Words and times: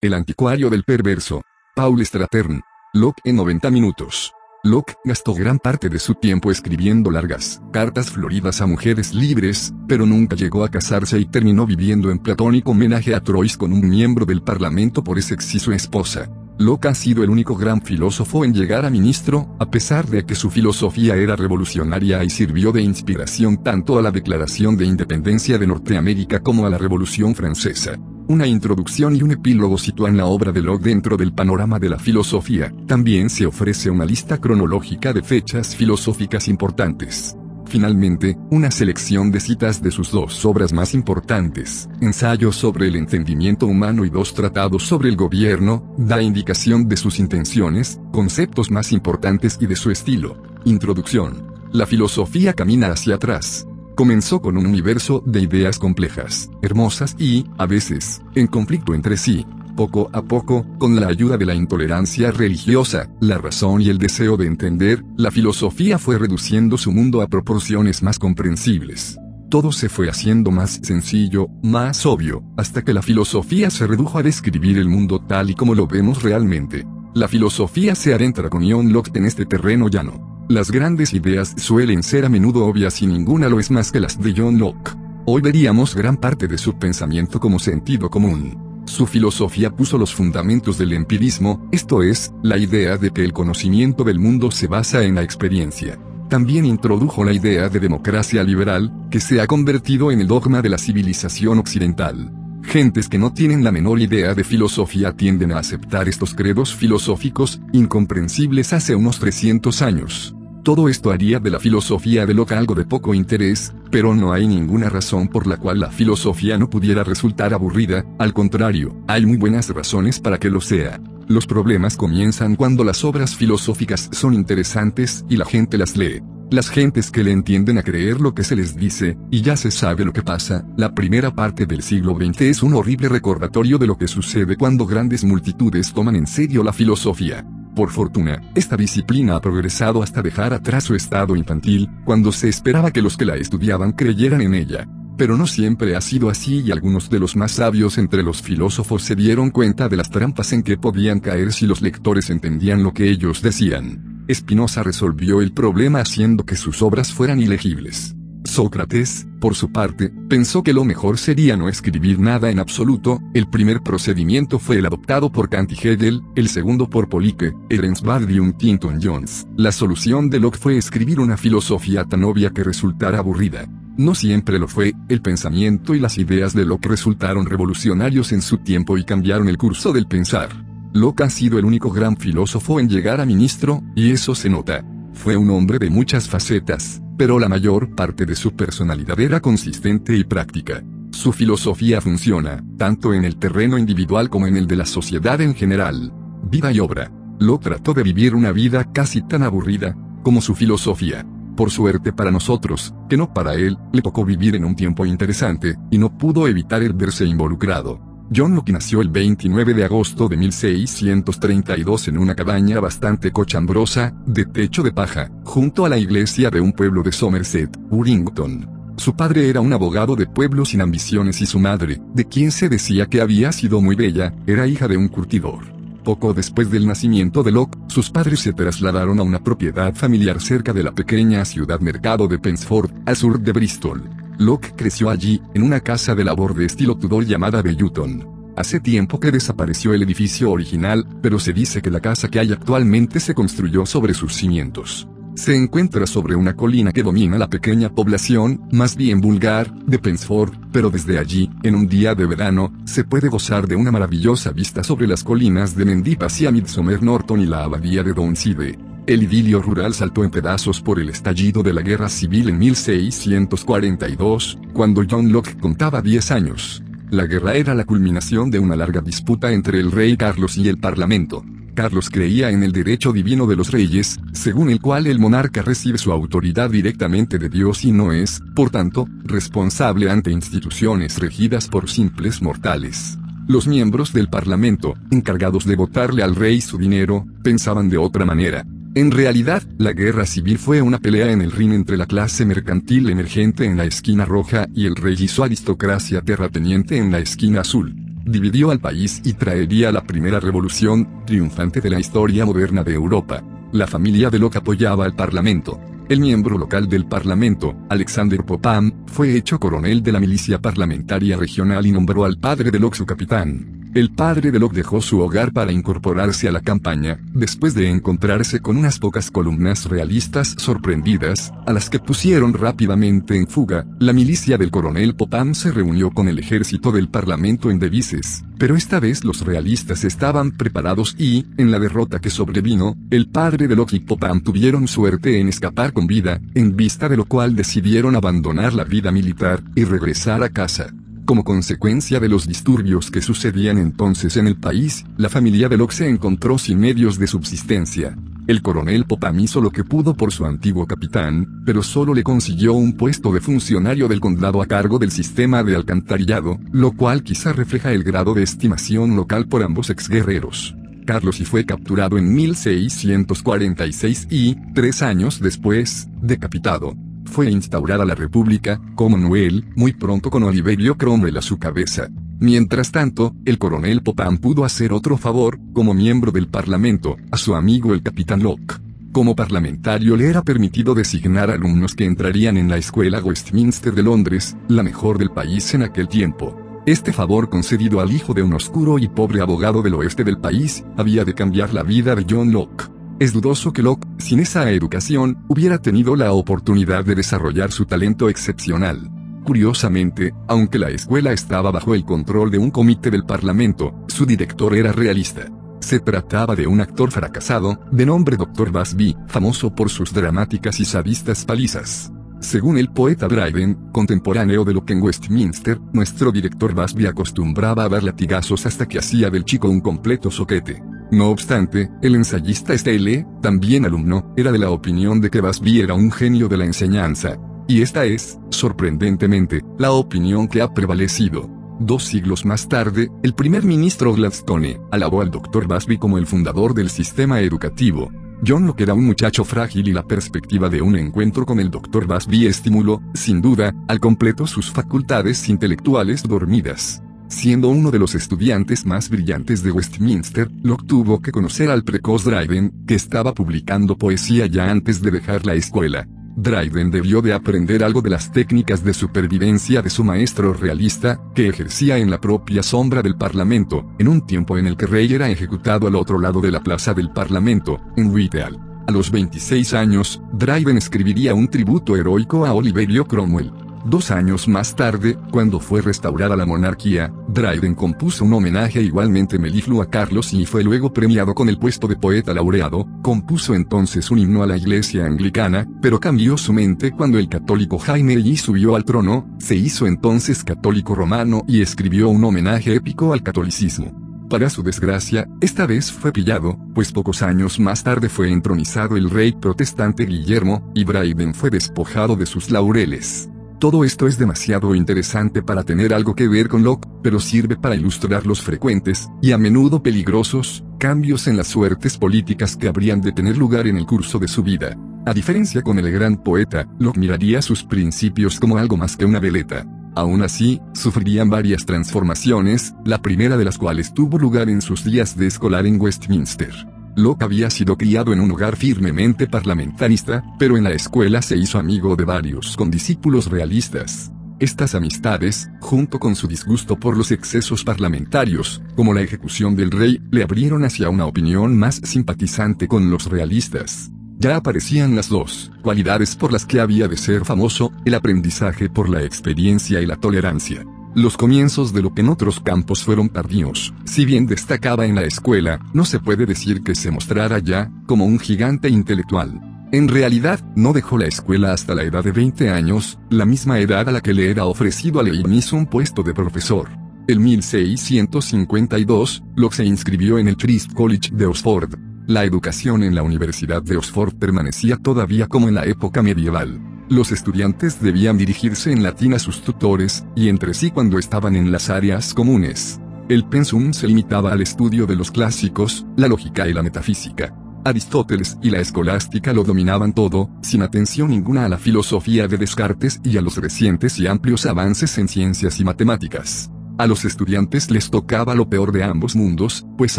El 0.00 0.14
anticuario 0.14 0.70
del 0.70 0.84
perverso. 0.84 1.42
Paul 1.74 2.06
Stratern. 2.06 2.60
Locke 2.94 3.20
en 3.24 3.34
90 3.34 3.68
minutos. 3.72 4.32
Locke 4.62 4.94
gastó 5.04 5.34
gran 5.34 5.58
parte 5.58 5.88
de 5.88 5.98
su 5.98 6.14
tiempo 6.14 6.52
escribiendo 6.52 7.10
largas 7.10 7.60
cartas 7.72 8.08
floridas 8.08 8.60
a 8.60 8.66
mujeres 8.68 9.12
libres, 9.12 9.74
pero 9.88 10.06
nunca 10.06 10.36
llegó 10.36 10.62
a 10.62 10.68
casarse 10.68 11.18
y 11.18 11.26
terminó 11.26 11.66
viviendo 11.66 12.12
en 12.12 12.20
platónico 12.20 12.70
homenaje 12.70 13.12
a 13.12 13.24
Troyes 13.24 13.56
con 13.56 13.72
un 13.72 13.88
miembro 13.88 14.24
del 14.24 14.40
parlamento 14.40 15.02
por 15.02 15.18
ese 15.18 15.34
exciso 15.34 15.72
esposa. 15.72 16.30
Locke 16.58 16.86
ha 16.86 16.94
sido 16.94 17.24
el 17.24 17.30
único 17.30 17.56
gran 17.56 17.82
filósofo 17.82 18.44
en 18.44 18.54
llegar 18.54 18.86
a 18.86 18.90
ministro, 18.90 19.56
a 19.58 19.68
pesar 19.68 20.06
de 20.06 20.24
que 20.24 20.36
su 20.36 20.48
filosofía 20.48 21.16
era 21.16 21.34
revolucionaria 21.34 22.22
y 22.22 22.30
sirvió 22.30 22.70
de 22.70 22.82
inspiración 22.82 23.64
tanto 23.64 23.98
a 23.98 24.02
la 24.02 24.12
Declaración 24.12 24.76
de 24.76 24.86
Independencia 24.86 25.58
de 25.58 25.66
Norteamérica 25.66 26.38
como 26.38 26.66
a 26.66 26.70
la 26.70 26.78
Revolución 26.78 27.34
Francesa. 27.34 27.98
Una 28.28 28.46
introducción 28.46 29.16
y 29.16 29.22
un 29.22 29.30
epílogo 29.30 29.78
sitúan 29.78 30.18
la 30.18 30.26
obra 30.26 30.52
de 30.52 30.60
Locke 30.60 30.84
dentro 30.84 31.16
del 31.16 31.32
panorama 31.32 31.78
de 31.78 31.88
la 31.88 31.98
filosofía. 31.98 32.70
También 32.86 33.30
se 33.30 33.46
ofrece 33.46 33.88
una 33.88 34.04
lista 34.04 34.36
cronológica 34.36 35.14
de 35.14 35.22
fechas 35.22 35.74
filosóficas 35.74 36.46
importantes. 36.46 37.34
Finalmente, 37.64 38.36
una 38.50 38.70
selección 38.70 39.30
de 39.30 39.40
citas 39.40 39.82
de 39.82 39.90
sus 39.90 40.10
dos 40.10 40.44
obras 40.44 40.74
más 40.74 40.92
importantes, 40.92 41.88
Ensayos 42.02 42.56
sobre 42.56 42.88
el 42.88 42.96
entendimiento 42.96 43.66
humano 43.66 44.04
y 44.04 44.10
dos 44.10 44.34
tratados 44.34 44.82
sobre 44.82 45.08
el 45.08 45.16
gobierno, 45.16 45.94
da 45.96 46.20
indicación 46.20 46.86
de 46.86 46.98
sus 46.98 47.18
intenciones, 47.18 47.98
conceptos 48.12 48.70
más 48.70 48.92
importantes 48.92 49.56
y 49.58 49.66
de 49.66 49.76
su 49.76 49.90
estilo. 49.90 50.36
Introducción. 50.66 51.46
La 51.72 51.86
filosofía 51.86 52.52
camina 52.52 52.88
hacia 52.88 53.14
atrás. 53.14 53.66
Comenzó 53.98 54.40
con 54.40 54.56
un 54.56 54.64
universo 54.64 55.24
de 55.26 55.40
ideas 55.40 55.80
complejas, 55.80 56.48
hermosas 56.62 57.16
y, 57.18 57.46
a 57.58 57.66
veces, 57.66 58.22
en 58.36 58.46
conflicto 58.46 58.94
entre 58.94 59.16
sí, 59.16 59.44
poco 59.74 60.08
a 60.12 60.22
poco, 60.22 60.64
con 60.78 60.94
la 60.94 61.08
ayuda 61.08 61.36
de 61.36 61.44
la 61.44 61.56
intolerancia 61.56 62.30
religiosa, 62.30 63.10
la 63.20 63.38
razón 63.38 63.82
y 63.82 63.88
el 63.88 63.98
deseo 63.98 64.36
de 64.36 64.46
entender, 64.46 65.02
la 65.16 65.32
filosofía 65.32 65.98
fue 65.98 66.16
reduciendo 66.16 66.78
su 66.78 66.92
mundo 66.92 67.22
a 67.22 67.26
proporciones 67.26 68.00
más 68.04 68.20
comprensibles. 68.20 69.18
Todo 69.50 69.72
se 69.72 69.88
fue 69.88 70.08
haciendo 70.08 70.52
más 70.52 70.78
sencillo, 70.80 71.48
más 71.64 72.06
obvio, 72.06 72.44
hasta 72.56 72.84
que 72.84 72.94
la 72.94 73.02
filosofía 73.02 73.68
se 73.68 73.88
redujo 73.88 74.16
a 74.16 74.22
describir 74.22 74.78
el 74.78 74.88
mundo 74.88 75.18
tal 75.26 75.50
y 75.50 75.56
como 75.56 75.74
lo 75.74 75.88
vemos 75.88 76.22
realmente. 76.22 76.86
La 77.14 77.26
filosofía 77.26 77.96
se 77.96 78.14
adentra 78.14 78.48
con 78.48 78.62
John 78.62 78.92
Locke 78.92 79.16
en 79.16 79.24
este 79.24 79.44
terreno 79.44 79.88
llano. 79.88 80.37
Las 80.48 80.70
grandes 80.70 81.12
ideas 81.12 81.54
suelen 81.58 82.02
ser 82.02 82.24
a 82.24 82.30
menudo 82.30 82.64
obvias 82.64 83.02
y 83.02 83.06
ninguna 83.06 83.50
lo 83.50 83.60
es 83.60 83.70
más 83.70 83.92
que 83.92 84.00
las 84.00 84.18
de 84.18 84.32
John 84.34 84.58
Locke. 84.58 84.96
Hoy 85.26 85.42
veríamos 85.42 85.94
gran 85.94 86.16
parte 86.16 86.48
de 86.48 86.56
su 86.56 86.78
pensamiento 86.78 87.38
como 87.38 87.58
sentido 87.58 88.08
común. 88.08 88.82
Su 88.86 89.06
filosofía 89.06 89.76
puso 89.76 89.98
los 89.98 90.14
fundamentos 90.14 90.78
del 90.78 90.94
empirismo, 90.94 91.68
esto 91.70 92.02
es, 92.02 92.32
la 92.42 92.56
idea 92.56 92.96
de 92.96 93.10
que 93.10 93.24
el 93.24 93.34
conocimiento 93.34 94.04
del 94.04 94.18
mundo 94.18 94.50
se 94.50 94.68
basa 94.68 95.04
en 95.04 95.16
la 95.16 95.22
experiencia. 95.22 95.98
También 96.30 96.64
introdujo 96.64 97.24
la 97.24 97.34
idea 97.34 97.68
de 97.68 97.80
democracia 97.80 98.42
liberal, 98.42 98.90
que 99.10 99.20
se 99.20 99.42
ha 99.42 99.46
convertido 99.46 100.10
en 100.10 100.22
el 100.22 100.28
dogma 100.28 100.62
de 100.62 100.70
la 100.70 100.78
civilización 100.78 101.58
occidental. 101.58 102.32
Gentes 102.62 103.10
que 103.10 103.18
no 103.18 103.34
tienen 103.34 103.64
la 103.64 103.72
menor 103.72 104.00
idea 104.00 104.34
de 104.34 104.44
filosofía 104.44 105.12
tienden 105.12 105.52
a 105.52 105.58
aceptar 105.58 106.08
estos 106.08 106.34
credos 106.34 106.74
filosóficos, 106.74 107.60
incomprensibles 107.74 108.72
hace 108.72 108.94
unos 108.94 109.18
300 109.18 109.82
años. 109.82 110.34
Todo 110.68 110.90
esto 110.90 111.10
haría 111.12 111.40
de 111.40 111.48
la 111.48 111.58
filosofía 111.58 112.26
de 112.26 112.34
Locke 112.34 112.52
algo 112.52 112.74
de 112.74 112.84
poco 112.84 113.14
interés, 113.14 113.72
pero 113.90 114.14
no 114.14 114.34
hay 114.34 114.46
ninguna 114.46 114.90
razón 114.90 115.28
por 115.28 115.46
la 115.46 115.56
cual 115.56 115.80
la 115.80 115.90
filosofía 115.90 116.58
no 116.58 116.68
pudiera 116.68 117.04
resultar 117.04 117.54
aburrida, 117.54 118.04
al 118.18 118.34
contrario, 118.34 118.94
hay 119.08 119.24
muy 119.24 119.38
buenas 119.38 119.70
razones 119.70 120.20
para 120.20 120.36
que 120.36 120.50
lo 120.50 120.60
sea. 120.60 121.00
Los 121.26 121.46
problemas 121.46 121.96
comienzan 121.96 122.54
cuando 122.54 122.84
las 122.84 123.02
obras 123.02 123.34
filosóficas 123.34 124.10
son 124.12 124.34
interesantes 124.34 125.24
y 125.30 125.38
la 125.38 125.46
gente 125.46 125.78
las 125.78 125.96
lee. 125.96 126.20
Las 126.50 126.68
gentes 126.68 127.10
que 127.10 127.24
le 127.24 127.32
entienden 127.32 127.78
a 127.78 127.82
creer 127.82 128.20
lo 128.20 128.34
que 128.34 128.44
se 128.44 128.54
les 128.54 128.76
dice, 128.76 129.16
y 129.30 129.40
ya 129.40 129.56
se 129.56 129.70
sabe 129.70 130.04
lo 130.04 130.12
que 130.12 130.22
pasa, 130.22 130.66
la 130.76 130.94
primera 130.94 131.34
parte 131.34 131.64
del 131.64 131.82
siglo 131.82 132.14
XX 132.14 132.42
es 132.42 132.62
un 132.62 132.74
horrible 132.74 133.08
recordatorio 133.08 133.78
de 133.78 133.86
lo 133.86 133.96
que 133.96 134.06
sucede 134.06 134.58
cuando 134.58 134.84
grandes 134.84 135.24
multitudes 135.24 135.94
toman 135.94 136.14
en 136.14 136.26
serio 136.26 136.62
la 136.62 136.74
filosofía. 136.74 137.42
Por 137.78 137.90
fortuna, 137.90 138.42
esta 138.56 138.76
disciplina 138.76 139.36
ha 139.36 139.40
progresado 139.40 140.02
hasta 140.02 140.20
dejar 140.20 140.52
atrás 140.52 140.82
su 140.82 140.96
estado 140.96 141.36
infantil, 141.36 141.88
cuando 142.04 142.32
se 142.32 142.48
esperaba 142.48 142.90
que 142.90 143.00
los 143.00 143.16
que 143.16 143.24
la 143.24 143.36
estudiaban 143.36 143.92
creyeran 143.92 144.40
en 144.40 144.54
ella. 144.54 144.88
Pero 145.16 145.36
no 145.36 145.46
siempre 145.46 145.94
ha 145.94 146.00
sido 146.00 146.28
así 146.28 146.58
y 146.58 146.72
algunos 146.72 147.08
de 147.08 147.20
los 147.20 147.36
más 147.36 147.52
sabios 147.52 147.96
entre 147.96 148.24
los 148.24 148.42
filósofos 148.42 149.04
se 149.04 149.14
dieron 149.14 149.50
cuenta 149.50 149.88
de 149.88 149.96
las 149.96 150.10
trampas 150.10 150.52
en 150.52 150.64
que 150.64 150.76
podían 150.76 151.20
caer 151.20 151.52
si 151.52 151.68
los 151.68 151.80
lectores 151.80 152.30
entendían 152.30 152.82
lo 152.82 152.92
que 152.92 153.10
ellos 153.10 153.42
decían. 153.42 154.24
Spinoza 154.28 154.82
resolvió 154.82 155.40
el 155.40 155.52
problema 155.52 156.00
haciendo 156.00 156.44
que 156.44 156.56
sus 156.56 156.82
obras 156.82 157.12
fueran 157.12 157.38
ilegibles. 157.38 158.16
Sócrates, 158.58 159.24
por 159.38 159.54
su 159.54 159.70
parte, 159.70 160.12
pensó 160.28 160.64
que 160.64 160.72
lo 160.72 160.84
mejor 160.84 161.16
sería 161.16 161.56
no 161.56 161.68
escribir 161.68 162.18
nada 162.18 162.50
en 162.50 162.58
absoluto, 162.58 163.20
el 163.32 163.48
primer 163.48 163.82
procedimiento 163.82 164.58
fue 164.58 164.78
el 164.78 164.86
adoptado 164.86 165.30
por 165.30 165.48
Kant 165.48 165.70
y 165.70 165.76
Hegel, 165.76 166.22
el 166.34 166.48
segundo 166.48 166.90
por 166.90 167.08
Polike, 167.08 167.54
Ehrensvard 167.70 168.28
y 168.28 168.40
Huntington 168.40 168.98
Jones. 169.00 169.46
La 169.56 169.70
solución 169.70 170.28
de 170.28 170.40
Locke 170.40 170.58
fue 170.58 170.76
escribir 170.76 171.20
una 171.20 171.36
filosofía 171.36 172.04
tan 172.04 172.24
obvia 172.24 172.50
que 172.50 172.64
resultara 172.64 173.20
aburrida. 173.20 173.68
No 173.96 174.16
siempre 174.16 174.58
lo 174.58 174.66
fue, 174.66 174.92
el 175.08 175.22
pensamiento 175.22 175.94
y 175.94 176.00
las 176.00 176.18
ideas 176.18 176.52
de 176.52 176.64
Locke 176.64 176.88
resultaron 176.88 177.46
revolucionarios 177.46 178.32
en 178.32 178.42
su 178.42 178.58
tiempo 178.58 178.98
y 178.98 179.04
cambiaron 179.04 179.48
el 179.48 179.56
curso 179.56 179.92
del 179.92 180.08
pensar. 180.08 180.48
Locke 180.92 181.20
ha 181.20 181.30
sido 181.30 181.60
el 181.60 181.64
único 181.64 181.92
gran 181.92 182.16
filósofo 182.16 182.80
en 182.80 182.88
llegar 182.88 183.20
a 183.20 183.24
ministro, 183.24 183.84
y 183.94 184.10
eso 184.10 184.34
se 184.34 184.50
nota. 184.50 184.84
Fue 185.12 185.36
un 185.36 185.48
hombre 185.50 185.78
de 185.78 185.90
muchas 185.90 186.28
facetas, 186.28 187.00
pero 187.18 187.38
la 187.40 187.48
mayor 187.48 187.94
parte 187.96 188.24
de 188.24 188.36
su 188.36 188.54
personalidad 188.54 189.18
era 189.18 189.40
consistente 189.40 190.16
y 190.16 190.22
práctica. 190.22 190.84
Su 191.10 191.32
filosofía 191.32 192.00
funciona, 192.00 192.62
tanto 192.78 193.12
en 193.12 193.24
el 193.24 193.36
terreno 193.36 193.76
individual 193.76 194.30
como 194.30 194.46
en 194.46 194.56
el 194.56 194.68
de 194.68 194.76
la 194.76 194.86
sociedad 194.86 195.40
en 195.40 195.54
general. 195.54 196.12
Vida 196.44 196.70
y 196.70 196.78
obra. 196.78 197.10
Lo 197.40 197.58
trató 197.58 197.92
de 197.92 198.04
vivir 198.04 198.36
una 198.36 198.52
vida 198.52 198.92
casi 198.92 199.22
tan 199.22 199.42
aburrida, 199.42 199.96
como 200.22 200.40
su 200.40 200.54
filosofía. 200.54 201.26
Por 201.56 201.70
suerte 201.70 202.12
para 202.12 202.30
nosotros, 202.30 202.94
que 203.08 203.16
no 203.16 203.34
para 203.34 203.54
él, 203.54 203.76
le 203.92 204.00
tocó 204.00 204.24
vivir 204.24 204.54
en 204.54 204.64
un 204.64 204.76
tiempo 204.76 205.04
interesante, 205.04 205.74
y 205.90 205.98
no 205.98 206.16
pudo 206.16 206.46
evitar 206.46 206.84
el 206.84 206.92
verse 206.92 207.24
involucrado. 207.24 208.07
John 208.34 208.54
Locke 208.54 208.72
nació 208.72 209.00
el 209.00 209.08
29 209.08 209.72
de 209.72 209.84
agosto 209.84 210.28
de 210.28 210.36
1632 210.36 212.08
en 212.08 212.18
una 212.18 212.34
cabaña 212.34 212.78
bastante 212.78 213.32
cochambrosa, 213.32 214.14
de 214.26 214.44
techo 214.44 214.82
de 214.82 214.92
paja, 214.92 215.30
junto 215.44 215.86
a 215.86 215.88
la 215.88 215.96
iglesia 215.96 216.50
de 216.50 216.60
un 216.60 216.72
pueblo 216.72 217.02
de 217.02 217.10
Somerset, 217.10 217.74
Burrington. 217.88 218.94
Su 218.98 219.16
padre 219.16 219.48
era 219.48 219.62
un 219.62 219.72
abogado 219.72 220.14
de 220.14 220.26
pueblo 220.26 220.66
sin 220.66 220.82
ambiciones 220.82 221.40
y 221.40 221.46
su 221.46 221.58
madre, 221.58 222.02
de 222.12 222.26
quien 222.26 222.50
se 222.50 222.68
decía 222.68 223.06
que 223.06 223.22
había 223.22 223.50
sido 223.50 223.80
muy 223.80 223.96
bella, 223.96 224.34
era 224.46 224.66
hija 224.66 224.88
de 224.88 224.98
un 224.98 225.08
curtidor. 225.08 225.64
Poco 226.04 226.34
después 226.34 226.70
del 226.70 226.86
nacimiento 226.86 227.42
de 227.42 227.52
Locke, 227.52 227.78
sus 227.86 228.10
padres 228.10 228.40
se 228.40 228.52
trasladaron 228.52 229.20
a 229.20 229.22
una 229.22 229.42
propiedad 229.42 229.94
familiar 229.94 230.40
cerca 230.40 230.74
de 230.74 230.82
la 230.82 230.92
pequeña 230.92 231.44
ciudad 231.46 231.80
mercado 231.80 232.28
de 232.28 232.38
Pensford, 232.38 232.90
al 233.06 233.16
sur 233.16 233.40
de 233.40 233.52
Bristol. 233.52 234.17
Locke 234.38 234.72
creció 234.76 235.10
allí, 235.10 235.42
en 235.52 235.62
una 235.62 235.80
casa 235.80 236.14
de 236.14 236.24
labor 236.24 236.54
de 236.54 236.64
estilo 236.64 236.96
Tudor 236.96 237.24
llamada 237.24 237.60
Belluton. 237.60 238.52
Hace 238.56 238.78
tiempo 238.78 239.18
que 239.18 239.32
desapareció 239.32 239.92
el 239.94 240.02
edificio 240.02 240.52
original, 240.52 241.06
pero 241.20 241.40
se 241.40 241.52
dice 241.52 241.82
que 241.82 241.90
la 241.90 242.00
casa 242.00 242.28
que 242.28 242.38
hay 242.38 242.52
actualmente 242.52 243.18
se 243.18 243.34
construyó 243.34 243.84
sobre 243.84 244.14
sus 244.14 244.34
cimientos. 244.34 245.08
Se 245.34 245.56
encuentra 245.56 246.06
sobre 246.06 246.36
una 246.36 246.54
colina 246.54 246.92
que 246.92 247.02
domina 247.02 247.36
la 247.36 247.48
pequeña 247.48 247.90
población, 247.90 248.62
más 248.72 248.96
bien 248.96 249.20
vulgar, 249.20 249.72
de 249.86 249.98
Pensford, 249.98 250.52
pero 250.72 250.90
desde 250.90 251.18
allí, 251.18 251.50
en 251.62 251.74
un 251.74 251.88
día 251.88 252.14
de 252.14 252.26
verano, 252.26 252.72
se 252.84 253.04
puede 253.04 253.28
gozar 253.28 253.66
de 253.66 253.76
una 253.76 253.92
maravillosa 253.92 254.50
vista 254.52 254.82
sobre 254.82 255.06
las 255.06 255.22
colinas 255.22 255.76
de 255.76 255.84
Mendipas 255.84 256.40
y 256.40 256.46
a 256.46 256.52
Midsomer 256.52 257.02
Norton 257.02 257.40
y 257.40 257.46
la 257.46 257.64
abadía 257.64 258.02
de 258.02 258.12
Downside. 258.12 258.87
El 259.08 259.22
idilio 259.22 259.62
rural 259.62 259.94
saltó 259.94 260.22
en 260.22 260.30
pedazos 260.30 260.82
por 260.82 261.00
el 261.00 261.08
estallido 261.08 261.62
de 261.62 261.72
la 261.72 261.80
guerra 261.80 262.10
civil 262.10 262.50
en 262.50 262.58
1642, 262.58 264.58
cuando 264.74 265.02
John 265.08 265.32
Locke 265.32 265.58
contaba 265.58 266.02
10 266.02 266.30
años. 266.30 266.82
La 267.08 267.24
guerra 267.24 267.54
era 267.54 267.74
la 267.74 267.86
culminación 267.86 268.50
de 268.50 268.58
una 268.58 268.76
larga 268.76 269.00
disputa 269.00 269.50
entre 269.50 269.80
el 269.80 269.92
rey 269.92 270.14
Carlos 270.18 270.58
y 270.58 270.68
el 270.68 270.76
parlamento. 270.76 271.42
Carlos 271.72 272.10
creía 272.10 272.50
en 272.50 272.62
el 272.62 272.72
derecho 272.72 273.14
divino 273.14 273.46
de 273.46 273.56
los 273.56 273.70
reyes, 273.70 274.20
según 274.34 274.68
el 274.68 274.78
cual 274.78 275.06
el 275.06 275.18
monarca 275.18 275.62
recibe 275.62 275.96
su 275.96 276.12
autoridad 276.12 276.68
directamente 276.68 277.38
de 277.38 277.48
Dios 277.48 277.86
y 277.86 277.92
no 277.92 278.12
es, 278.12 278.42
por 278.54 278.68
tanto, 278.68 279.08
responsable 279.24 280.10
ante 280.10 280.32
instituciones 280.32 281.18
regidas 281.18 281.68
por 281.68 281.88
simples 281.88 282.42
mortales. 282.42 283.16
Los 283.46 283.66
miembros 283.66 284.12
del 284.12 284.28
Parlamento, 284.28 284.96
encargados 285.10 285.64
de 285.64 285.76
votarle 285.76 286.22
al 286.22 286.36
rey 286.36 286.60
su 286.60 286.76
dinero, 286.76 287.24
pensaban 287.42 287.88
de 287.88 287.96
otra 287.96 288.26
manera. 288.26 288.66
En 288.98 289.12
realidad, 289.12 289.62
la 289.78 289.92
guerra 289.92 290.26
civil 290.26 290.58
fue 290.58 290.82
una 290.82 290.98
pelea 290.98 291.30
en 291.30 291.40
el 291.40 291.52
Rin 291.52 291.72
entre 291.72 291.96
la 291.96 292.06
clase 292.06 292.44
mercantil 292.44 293.08
emergente 293.08 293.64
en 293.64 293.76
la 293.76 293.84
esquina 293.84 294.24
roja 294.24 294.66
y 294.74 294.86
el 294.86 294.96
rey 294.96 295.14
y 295.16 295.28
su 295.28 295.44
aristocracia 295.44 296.20
terrateniente 296.20 296.96
en 296.96 297.12
la 297.12 297.20
esquina 297.20 297.60
azul. 297.60 297.94
dividió 298.26 298.72
al 298.72 298.80
país 298.80 299.20
y 299.24 299.34
traería 299.34 299.92
la 299.92 300.02
primera 300.02 300.40
revolución 300.40 301.24
triunfante 301.24 301.80
de 301.80 301.90
la 301.90 302.00
historia 302.00 302.44
moderna 302.44 302.82
de 302.82 302.94
Europa. 302.94 303.40
La 303.70 303.86
familia 303.86 304.30
de 304.30 304.40
Locke 304.40 304.58
apoyaba 304.58 305.04
al 305.04 305.14
Parlamento. 305.14 305.78
El 306.08 306.18
miembro 306.18 306.58
local 306.58 306.88
del 306.88 307.06
Parlamento, 307.06 307.76
Alexander 307.90 308.44
Popham, 308.44 309.04
fue 309.06 309.36
hecho 309.36 309.60
coronel 309.60 310.02
de 310.02 310.10
la 310.10 310.18
milicia 310.18 310.60
parlamentaria 310.60 311.36
regional 311.36 311.86
y 311.86 311.92
nombró 311.92 312.24
al 312.24 312.40
padre 312.40 312.72
de 312.72 312.80
Locke 312.80 312.96
su 312.96 313.06
capitán. 313.06 313.77
El 313.98 314.12
padre 314.12 314.52
de 314.52 314.60
Locke 314.60 314.76
dejó 314.76 315.02
su 315.02 315.18
hogar 315.18 315.52
para 315.52 315.72
incorporarse 315.72 316.46
a 316.46 316.52
la 316.52 316.60
campaña, 316.60 317.18
después 317.34 317.74
de 317.74 317.90
encontrarse 317.90 318.60
con 318.60 318.76
unas 318.76 319.00
pocas 319.00 319.32
columnas 319.32 319.86
realistas 319.86 320.54
sorprendidas, 320.56 321.52
a 321.66 321.72
las 321.72 321.90
que 321.90 321.98
pusieron 321.98 322.54
rápidamente 322.54 323.36
en 323.36 323.48
fuga. 323.48 323.86
La 323.98 324.12
milicia 324.12 324.56
del 324.56 324.70
coronel 324.70 325.16
Popham 325.16 325.52
se 325.52 325.72
reunió 325.72 326.12
con 326.12 326.28
el 326.28 326.38
ejército 326.38 326.92
del 326.92 327.08
parlamento 327.08 327.72
en 327.72 327.80
Devises, 327.80 328.44
pero 328.56 328.76
esta 328.76 329.00
vez 329.00 329.24
los 329.24 329.44
realistas 329.44 330.04
estaban 330.04 330.52
preparados 330.52 331.16
y, 331.18 331.46
en 331.56 331.72
la 331.72 331.80
derrota 331.80 332.20
que 332.20 332.30
sobrevino, 332.30 332.94
el 333.10 333.28
padre 333.28 333.66
de 333.66 333.74
Locke 333.74 333.94
y 333.94 333.98
Popham 333.98 334.42
tuvieron 334.42 334.86
suerte 334.86 335.40
en 335.40 335.48
escapar 335.48 335.92
con 335.92 336.06
vida, 336.06 336.40
en 336.54 336.76
vista 336.76 337.08
de 337.08 337.16
lo 337.16 337.24
cual 337.24 337.56
decidieron 337.56 338.14
abandonar 338.14 338.74
la 338.74 338.84
vida 338.84 339.10
militar 339.10 339.60
y 339.74 339.82
regresar 339.82 340.44
a 340.44 340.50
casa. 340.50 340.94
Como 341.28 341.44
consecuencia 341.44 342.20
de 342.20 342.28
los 342.30 342.48
disturbios 342.48 343.10
que 343.10 343.20
sucedían 343.20 343.76
entonces 343.76 344.38
en 344.38 344.46
el 344.46 344.56
país, 344.56 345.04
la 345.18 345.28
familia 345.28 345.68
de 345.68 345.76
Locke 345.76 345.92
se 345.92 346.08
encontró 346.08 346.56
sin 346.56 346.80
medios 346.80 347.18
de 347.18 347.26
subsistencia. 347.26 348.16
El 348.46 348.62
coronel 348.62 349.04
Popham 349.04 349.38
hizo 349.40 349.60
lo 349.60 349.70
que 349.70 349.84
pudo 349.84 350.14
por 350.14 350.32
su 350.32 350.46
antiguo 350.46 350.86
capitán, 350.86 351.62
pero 351.66 351.82
solo 351.82 352.14
le 352.14 352.22
consiguió 352.22 352.72
un 352.72 352.94
puesto 352.96 353.30
de 353.30 353.42
funcionario 353.42 354.08
del 354.08 354.20
condado 354.20 354.62
a 354.62 354.66
cargo 354.66 354.98
del 354.98 355.10
sistema 355.10 355.62
de 355.62 355.76
alcantarillado, 355.76 356.58
lo 356.72 356.92
cual 356.92 357.22
quizá 357.22 357.52
refleja 357.52 357.92
el 357.92 358.04
grado 358.04 358.32
de 358.32 358.44
estimación 358.44 359.14
local 359.14 359.48
por 359.48 359.62
ambos 359.62 359.90
exguerreros. 359.90 360.74
Carlos 361.04 361.40
y 361.40 361.44
fue 361.44 361.66
capturado 361.66 362.16
en 362.16 362.32
1646 362.32 364.28
y, 364.30 364.56
tres 364.72 365.02
años 365.02 365.40
después, 365.40 366.08
decapitado 366.22 366.96
fue 367.28 367.50
instaurada 367.50 368.04
la 368.04 368.14
República, 368.14 368.80
Commonwealth, 368.94 369.64
muy 369.76 369.92
pronto 369.92 370.30
con 370.30 370.42
Oliverio 370.42 370.96
Cromwell 370.96 371.36
a 371.36 371.42
su 371.42 371.58
cabeza. 371.58 372.08
Mientras 372.40 372.92
tanto, 372.92 373.34
el 373.44 373.58
coronel 373.58 374.02
Popham 374.02 374.38
pudo 374.38 374.64
hacer 374.64 374.92
otro 374.92 375.16
favor, 375.16 375.58
como 375.72 375.94
miembro 375.94 376.32
del 376.32 376.48
Parlamento, 376.48 377.16
a 377.30 377.36
su 377.36 377.54
amigo 377.54 377.94
el 377.94 378.02
capitán 378.02 378.42
Locke. 378.42 378.80
Como 379.12 379.34
parlamentario 379.34 380.16
le 380.16 380.28
era 380.28 380.42
permitido 380.42 380.94
designar 380.94 381.50
alumnos 381.50 381.94
que 381.94 382.04
entrarían 382.04 382.56
en 382.56 382.68
la 382.68 382.76
escuela 382.76 383.20
Westminster 383.20 383.94
de 383.94 384.02
Londres, 384.02 384.56
la 384.68 384.82
mejor 384.82 385.18
del 385.18 385.30
país 385.30 385.74
en 385.74 385.82
aquel 385.82 386.08
tiempo. 386.08 386.82
Este 386.86 387.12
favor 387.12 387.48
concedido 387.48 388.00
al 388.00 388.12
hijo 388.12 388.34
de 388.34 388.42
un 388.42 388.54
oscuro 388.54 388.98
y 388.98 389.08
pobre 389.08 389.40
abogado 389.40 389.82
del 389.82 389.94
oeste 389.94 390.24
del 390.24 390.38
país, 390.38 390.84
había 390.96 391.24
de 391.24 391.34
cambiar 391.34 391.74
la 391.74 391.82
vida 391.82 392.14
de 392.14 392.24
John 392.28 392.52
Locke. 392.52 392.97
Es 393.20 393.32
dudoso 393.32 393.72
que 393.72 393.82
Locke, 393.82 394.06
sin 394.18 394.38
esa 394.38 394.70
educación, 394.70 395.44
hubiera 395.48 395.78
tenido 395.78 396.14
la 396.14 396.30
oportunidad 396.30 397.04
de 397.04 397.16
desarrollar 397.16 397.72
su 397.72 397.84
talento 397.84 398.28
excepcional. 398.28 399.10
Curiosamente, 399.44 400.34
aunque 400.46 400.78
la 400.78 400.90
escuela 400.90 401.32
estaba 401.32 401.72
bajo 401.72 401.96
el 401.96 402.04
control 402.04 402.52
de 402.52 402.58
un 402.58 402.70
comité 402.70 403.10
del 403.10 403.24
Parlamento, 403.24 403.92
su 404.06 404.24
director 404.24 404.76
era 404.76 404.92
realista. 404.92 405.50
Se 405.80 405.98
trataba 405.98 406.54
de 406.54 406.68
un 406.68 406.80
actor 406.80 407.10
fracasado, 407.10 407.80
de 407.90 408.06
nombre 408.06 408.36
Dr. 408.36 408.70
Busby, 408.70 409.16
famoso 409.26 409.74
por 409.74 409.90
sus 409.90 410.12
dramáticas 410.12 410.78
y 410.78 410.84
sadistas 410.84 411.44
palizas. 411.44 412.12
Según 412.40 412.78
el 412.78 412.88
poeta 412.92 413.26
Dryden, 413.26 413.90
contemporáneo 413.90 414.64
de 414.64 414.74
Locke 414.74 414.92
en 414.92 415.02
Westminster, 415.02 415.80
nuestro 415.92 416.30
director 416.30 416.72
Busby 416.72 417.06
acostumbraba 417.06 417.82
a 417.82 417.88
dar 417.88 418.04
latigazos 418.04 418.64
hasta 418.64 418.86
que 418.86 419.00
hacía 419.00 419.28
del 419.28 419.44
chico 419.44 419.68
un 419.68 419.80
completo 419.80 420.30
soquete. 420.30 420.80
No 421.10 421.30
obstante, 421.30 421.90
el 422.02 422.14
ensayista 422.16 422.76
Steele, 422.76 423.26
también 423.40 423.86
alumno, 423.86 424.34
era 424.36 424.52
de 424.52 424.58
la 424.58 424.70
opinión 424.70 425.20
de 425.20 425.30
que 425.30 425.40
Busby 425.40 425.80
era 425.80 425.94
un 425.94 426.12
genio 426.12 426.48
de 426.48 426.58
la 426.58 426.66
enseñanza. 426.66 427.38
Y 427.66 427.80
esta 427.80 428.04
es, 428.04 428.38
sorprendentemente, 428.50 429.62
la 429.78 429.92
opinión 429.92 430.48
que 430.48 430.60
ha 430.60 430.72
prevalecido. 430.74 431.48
Dos 431.80 432.04
siglos 432.04 432.44
más 432.44 432.68
tarde, 432.68 433.10
el 433.22 433.34
primer 433.34 433.64
ministro 433.64 434.12
Gladstone 434.12 434.80
alabó 434.90 435.22
al 435.22 435.30
Dr. 435.30 435.66
Busby 435.66 435.96
como 435.96 436.18
el 436.18 436.26
fundador 436.26 436.74
del 436.74 436.90
sistema 436.90 437.40
educativo. 437.40 438.10
John 438.46 438.66
Locke 438.66 438.82
era 438.82 438.94
un 438.94 439.04
muchacho 439.04 439.44
frágil 439.44 439.88
y 439.88 439.92
la 439.92 440.02
perspectiva 440.02 440.68
de 440.68 440.82
un 440.82 440.96
encuentro 440.96 441.46
con 441.46 441.58
el 441.58 441.70
Dr. 441.70 442.06
Busby 442.06 442.46
estimuló, 442.46 443.00
sin 443.14 443.40
duda, 443.40 443.74
al 443.88 443.98
completo 443.98 444.46
sus 444.46 444.70
facultades 444.70 445.48
intelectuales 445.48 446.22
dormidas. 446.22 447.02
Siendo 447.28 447.68
uno 447.68 447.90
de 447.90 447.98
los 447.98 448.14
estudiantes 448.14 448.86
más 448.86 449.10
brillantes 449.10 449.62
de 449.62 449.70
Westminster, 449.70 450.50
Locke 450.62 450.86
tuvo 450.86 451.20
que 451.20 451.30
conocer 451.30 451.70
al 451.70 451.84
precoz 451.84 452.24
Dryden, 452.24 452.72
que 452.86 452.94
estaba 452.94 453.34
publicando 453.34 453.98
poesía 453.98 454.46
ya 454.46 454.70
antes 454.70 455.02
de 455.02 455.10
dejar 455.10 455.44
la 455.44 455.54
escuela. 455.54 456.08
Dryden 456.36 456.90
debió 456.90 457.20
de 457.20 457.34
aprender 457.34 457.84
algo 457.84 458.00
de 458.00 458.10
las 458.10 458.32
técnicas 458.32 458.82
de 458.82 458.94
supervivencia 458.94 459.82
de 459.82 459.90
su 459.90 460.04
maestro 460.04 460.54
realista, 460.54 461.20
que 461.34 461.48
ejercía 461.48 461.98
en 461.98 462.10
la 462.10 462.20
propia 462.20 462.62
sombra 462.62 463.02
del 463.02 463.16
Parlamento, 463.16 463.92
en 463.98 464.08
un 464.08 464.24
tiempo 464.24 464.56
en 464.56 464.66
el 464.66 464.76
que 464.76 464.86
Rey 464.86 465.12
era 465.12 465.28
ejecutado 465.28 465.86
al 465.86 465.96
otro 465.96 466.18
lado 466.18 466.40
de 466.40 466.50
la 466.50 466.62
plaza 466.62 466.94
del 466.94 467.10
Parlamento, 467.10 467.78
en 467.96 468.10
Whitehall. 468.10 468.58
A 468.86 468.90
los 468.90 469.10
26 469.10 469.74
años, 469.74 470.22
Dryden 470.32 470.78
escribiría 470.78 471.34
un 471.34 471.48
tributo 471.48 471.94
heroico 471.94 472.46
a 472.46 472.54
Oliverio 472.54 473.04
Cromwell. 473.04 473.52
Dos 473.88 474.10
años 474.10 474.48
más 474.48 474.76
tarde, 474.76 475.16
cuando 475.30 475.60
fue 475.60 475.80
restaurada 475.80 476.36
la 476.36 476.44
monarquía, 476.44 477.10
Dryden 477.28 477.74
compuso 477.74 478.22
un 478.26 478.34
homenaje 478.34 478.82
igualmente 478.82 479.38
melifluo 479.38 479.80
a 479.80 479.88
Carlos 479.88 480.34
y 480.34 480.44
fue 480.44 480.62
luego 480.62 480.92
premiado 480.92 481.34
con 481.34 481.48
el 481.48 481.58
puesto 481.58 481.88
de 481.88 481.96
poeta 481.96 482.34
laureado, 482.34 482.86
compuso 483.00 483.54
entonces 483.54 484.10
un 484.10 484.18
himno 484.18 484.42
a 484.42 484.46
la 484.46 484.58
iglesia 484.58 485.06
anglicana, 485.06 485.66
pero 485.80 486.00
cambió 486.00 486.36
su 486.36 486.52
mente 486.52 486.90
cuando 486.90 487.18
el 487.18 487.30
católico 487.30 487.78
Jaime 487.78 488.12
y 488.12 488.36
subió 488.36 488.76
al 488.76 488.84
trono, 488.84 489.26
se 489.38 489.56
hizo 489.56 489.86
entonces 489.86 490.44
católico 490.44 490.94
romano 490.94 491.44
y 491.48 491.62
escribió 491.62 492.10
un 492.10 492.22
homenaje 492.22 492.74
épico 492.74 493.14
al 493.14 493.22
catolicismo. 493.22 494.26
Para 494.28 494.50
su 494.50 494.62
desgracia, 494.62 495.26
esta 495.40 495.66
vez 495.66 495.90
fue 495.90 496.12
pillado, 496.12 496.58
pues 496.74 496.92
pocos 496.92 497.22
años 497.22 497.58
más 497.58 497.84
tarde 497.84 498.10
fue 498.10 498.30
entronizado 498.30 498.98
el 498.98 499.08
rey 499.08 499.32
protestante 499.32 500.04
Guillermo, 500.04 500.70
y 500.74 500.84
Dryden 500.84 501.32
fue 501.32 501.48
despojado 501.48 502.16
de 502.16 502.26
sus 502.26 502.50
laureles. 502.50 503.30
Todo 503.58 503.82
esto 503.82 504.06
es 504.06 504.16
demasiado 504.18 504.72
interesante 504.76 505.42
para 505.42 505.64
tener 505.64 505.92
algo 505.92 506.14
que 506.14 506.28
ver 506.28 506.48
con 506.48 506.62
Locke, 506.62 506.88
pero 507.02 507.18
sirve 507.18 507.56
para 507.56 507.74
ilustrar 507.74 508.24
los 508.24 508.40
frecuentes, 508.40 509.08
y 509.20 509.32
a 509.32 509.38
menudo 509.38 509.82
peligrosos, 509.82 510.64
cambios 510.78 511.26
en 511.26 511.36
las 511.36 511.48
suertes 511.48 511.98
políticas 511.98 512.56
que 512.56 512.68
habrían 512.68 513.00
de 513.00 513.10
tener 513.10 513.36
lugar 513.36 513.66
en 513.66 513.76
el 513.76 513.84
curso 513.84 514.20
de 514.20 514.28
su 514.28 514.44
vida. 514.44 514.78
A 515.06 515.12
diferencia 515.12 515.60
con 515.62 515.76
el 515.80 515.90
gran 515.90 516.22
poeta, 516.22 516.68
Locke 516.78 516.98
miraría 516.98 517.42
sus 517.42 517.64
principios 517.64 518.38
como 518.38 518.58
algo 518.58 518.76
más 518.76 518.96
que 518.96 519.04
una 519.04 519.18
veleta. 519.18 519.66
Aún 519.96 520.22
así, 520.22 520.60
sufrirían 520.72 521.28
varias 521.28 521.66
transformaciones, 521.66 522.74
la 522.84 523.02
primera 523.02 523.36
de 523.36 523.44
las 523.44 523.58
cuales 523.58 523.92
tuvo 523.92 524.18
lugar 524.18 524.48
en 524.48 524.62
sus 524.62 524.84
días 524.84 525.16
de 525.16 525.26
escolar 525.26 525.66
en 525.66 525.80
Westminster. 525.80 526.54
Locke 526.98 527.22
había 527.22 527.48
sido 527.50 527.78
criado 527.78 528.12
en 528.12 528.20
un 528.20 528.30
hogar 528.32 528.56
firmemente 528.56 529.26
parlamentarista, 529.26 530.24
pero 530.38 530.56
en 530.56 530.64
la 530.64 530.72
escuela 530.72 531.22
se 531.22 531.36
hizo 531.36 531.58
amigo 531.58 531.96
de 531.96 532.04
varios 532.04 532.56
condiscípulos 532.56 533.30
realistas. 533.30 534.12
Estas 534.40 534.74
amistades, 534.74 535.48
junto 535.60 535.98
con 535.98 536.14
su 536.14 536.28
disgusto 536.28 536.76
por 536.78 536.96
los 536.96 537.10
excesos 537.10 537.64
parlamentarios, 537.64 538.62
como 538.76 538.94
la 538.94 539.02
ejecución 539.02 539.56
del 539.56 539.70
rey, 539.70 540.00
le 540.10 540.22
abrieron 540.22 540.64
hacia 540.64 540.90
una 540.90 541.06
opinión 541.06 541.56
más 541.56 541.80
simpatizante 541.82 542.68
con 542.68 542.90
los 542.90 543.06
realistas. 543.06 543.90
Ya 544.18 544.36
aparecían 544.36 544.96
las 544.96 545.08
dos 545.08 545.52
cualidades 545.62 546.16
por 546.16 546.32
las 546.32 546.46
que 546.46 546.60
había 546.60 546.88
de 546.88 546.96
ser 546.96 547.24
famoso, 547.24 547.72
el 547.84 547.94
aprendizaje 547.94 548.68
por 548.68 548.88
la 548.88 549.02
experiencia 549.02 549.80
y 549.80 549.86
la 549.86 549.96
tolerancia. 549.96 550.64
Los 550.94 551.16
comienzos 551.16 551.72
de 551.72 551.82
lo 551.82 551.92
que 551.92 552.00
en 552.00 552.08
otros 552.08 552.40
campos 552.40 552.82
fueron 552.82 553.10
tardíos, 553.10 553.74
si 553.84 554.04
bien 554.04 554.26
destacaba 554.26 554.86
en 554.86 554.94
la 554.94 555.02
escuela, 555.02 555.60
no 555.74 555.84
se 555.84 556.00
puede 556.00 556.24
decir 556.24 556.62
que 556.62 556.74
se 556.74 556.90
mostrara 556.90 557.38
ya 557.38 557.70
como 557.86 558.06
un 558.06 558.18
gigante 558.18 558.68
intelectual. 558.68 559.40
En 559.70 559.88
realidad, 559.88 560.40
no 560.56 560.72
dejó 560.72 560.96
la 560.96 561.06
escuela 561.06 561.52
hasta 561.52 561.74
la 561.74 561.82
edad 561.82 562.02
de 562.02 562.12
20 562.12 562.48
años, 562.48 562.98
la 563.10 563.26
misma 563.26 563.60
edad 563.60 563.86
a 563.86 563.92
la 563.92 564.00
que 564.00 564.14
le 564.14 564.30
era 564.30 564.46
ofrecido 564.46 564.98
a 564.98 565.02
Leibniz 565.02 565.52
un 565.52 565.66
puesto 565.66 566.02
de 566.02 566.14
profesor. 566.14 566.70
En 567.06 567.22
1652, 567.22 569.22
Locke 569.36 569.56
se 569.56 569.66
inscribió 569.66 570.18
en 570.18 570.28
el 570.28 570.38
Christ 570.38 570.72
College 570.72 571.10
de 571.12 571.26
Oxford. 571.26 571.74
La 572.06 572.24
educación 572.24 572.82
en 572.82 572.94
la 572.94 573.02
Universidad 573.02 573.62
de 573.62 573.76
Oxford 573.76 574.14
permanecía 574.14 574.78
todavía 574.78 575.26
como 575.26 575.48
en 575.48 575.54
la 575.54 575.66
época 575.66 576.02
medieval. 576.02 576.77
Los 576.88 577.12
estudiantes 577.12 577.82
debían 577.82 578.16
dirigirse 578.16 578.72
en 578.72 578.82
latín 578.82 579.12
a 579.12 579.18
sus 579.18 579.42
tutores, 579.42 580.06
y 580.16 580.28
entre 580.28 580.54
sí 580.54 580.70
cuando 580.70 580.98
estaban 580.98 581.36
en 581.36 581.52
las 581.52 581.68
áreas 581.68 582.14
comunes. 582.14 582.80
El 583.10 583.24
pensum 583.24 583.72
se 583.72 583.86
limitaba 583.86 584.32
al 584.32 584.40
estudio 584.40 584.86
de 584.86 584.96
los 584.96 585.10
clásicos, 585.10 585.84
la 585.96 586.08
lógica 586.08 586.48
y 586.48 586.54
la 586.54 586.62
metafísica. 586.62 587.34
Aristóteles 587.64 588.38
y 588.42 588.50
la 588.50 588.60
escolástica 588.60 589.34
lo 589.34 589.44
dominaban 589.44 589.92
todo, 589.92 590.30
sin 590.42 590.62
atención 590.62 591.10
ninguna 591.10 591.44
a 591.44 591.48
la 591.50 591.58
filosofía 591.58 592.26
de 592.26 592.38
Descartes 592.38 593.00
y 593.04 593.18
a 593.18 593.22
los 593.22 593.36
recientes 593.36 593.98
y 593.98 594.06
amplios 594.06 594.46
avances 594.46 594.96
en 594.96 595.08
ciencias 595.08 595.60
y 595.60 595.64
matemáticas. 595.64 596.50
A 596.78 596.86
los 596.86 597.04
estudiantes 597.04 597.72
les 597.72 597.90
tocaba 597.90 598.36
lo 598.36 598.48
peor 598.48 598.70
de 598.70 598.84
ambos 598.84 599.16
mundos, 599.16 599.66
pues 599.76 599.98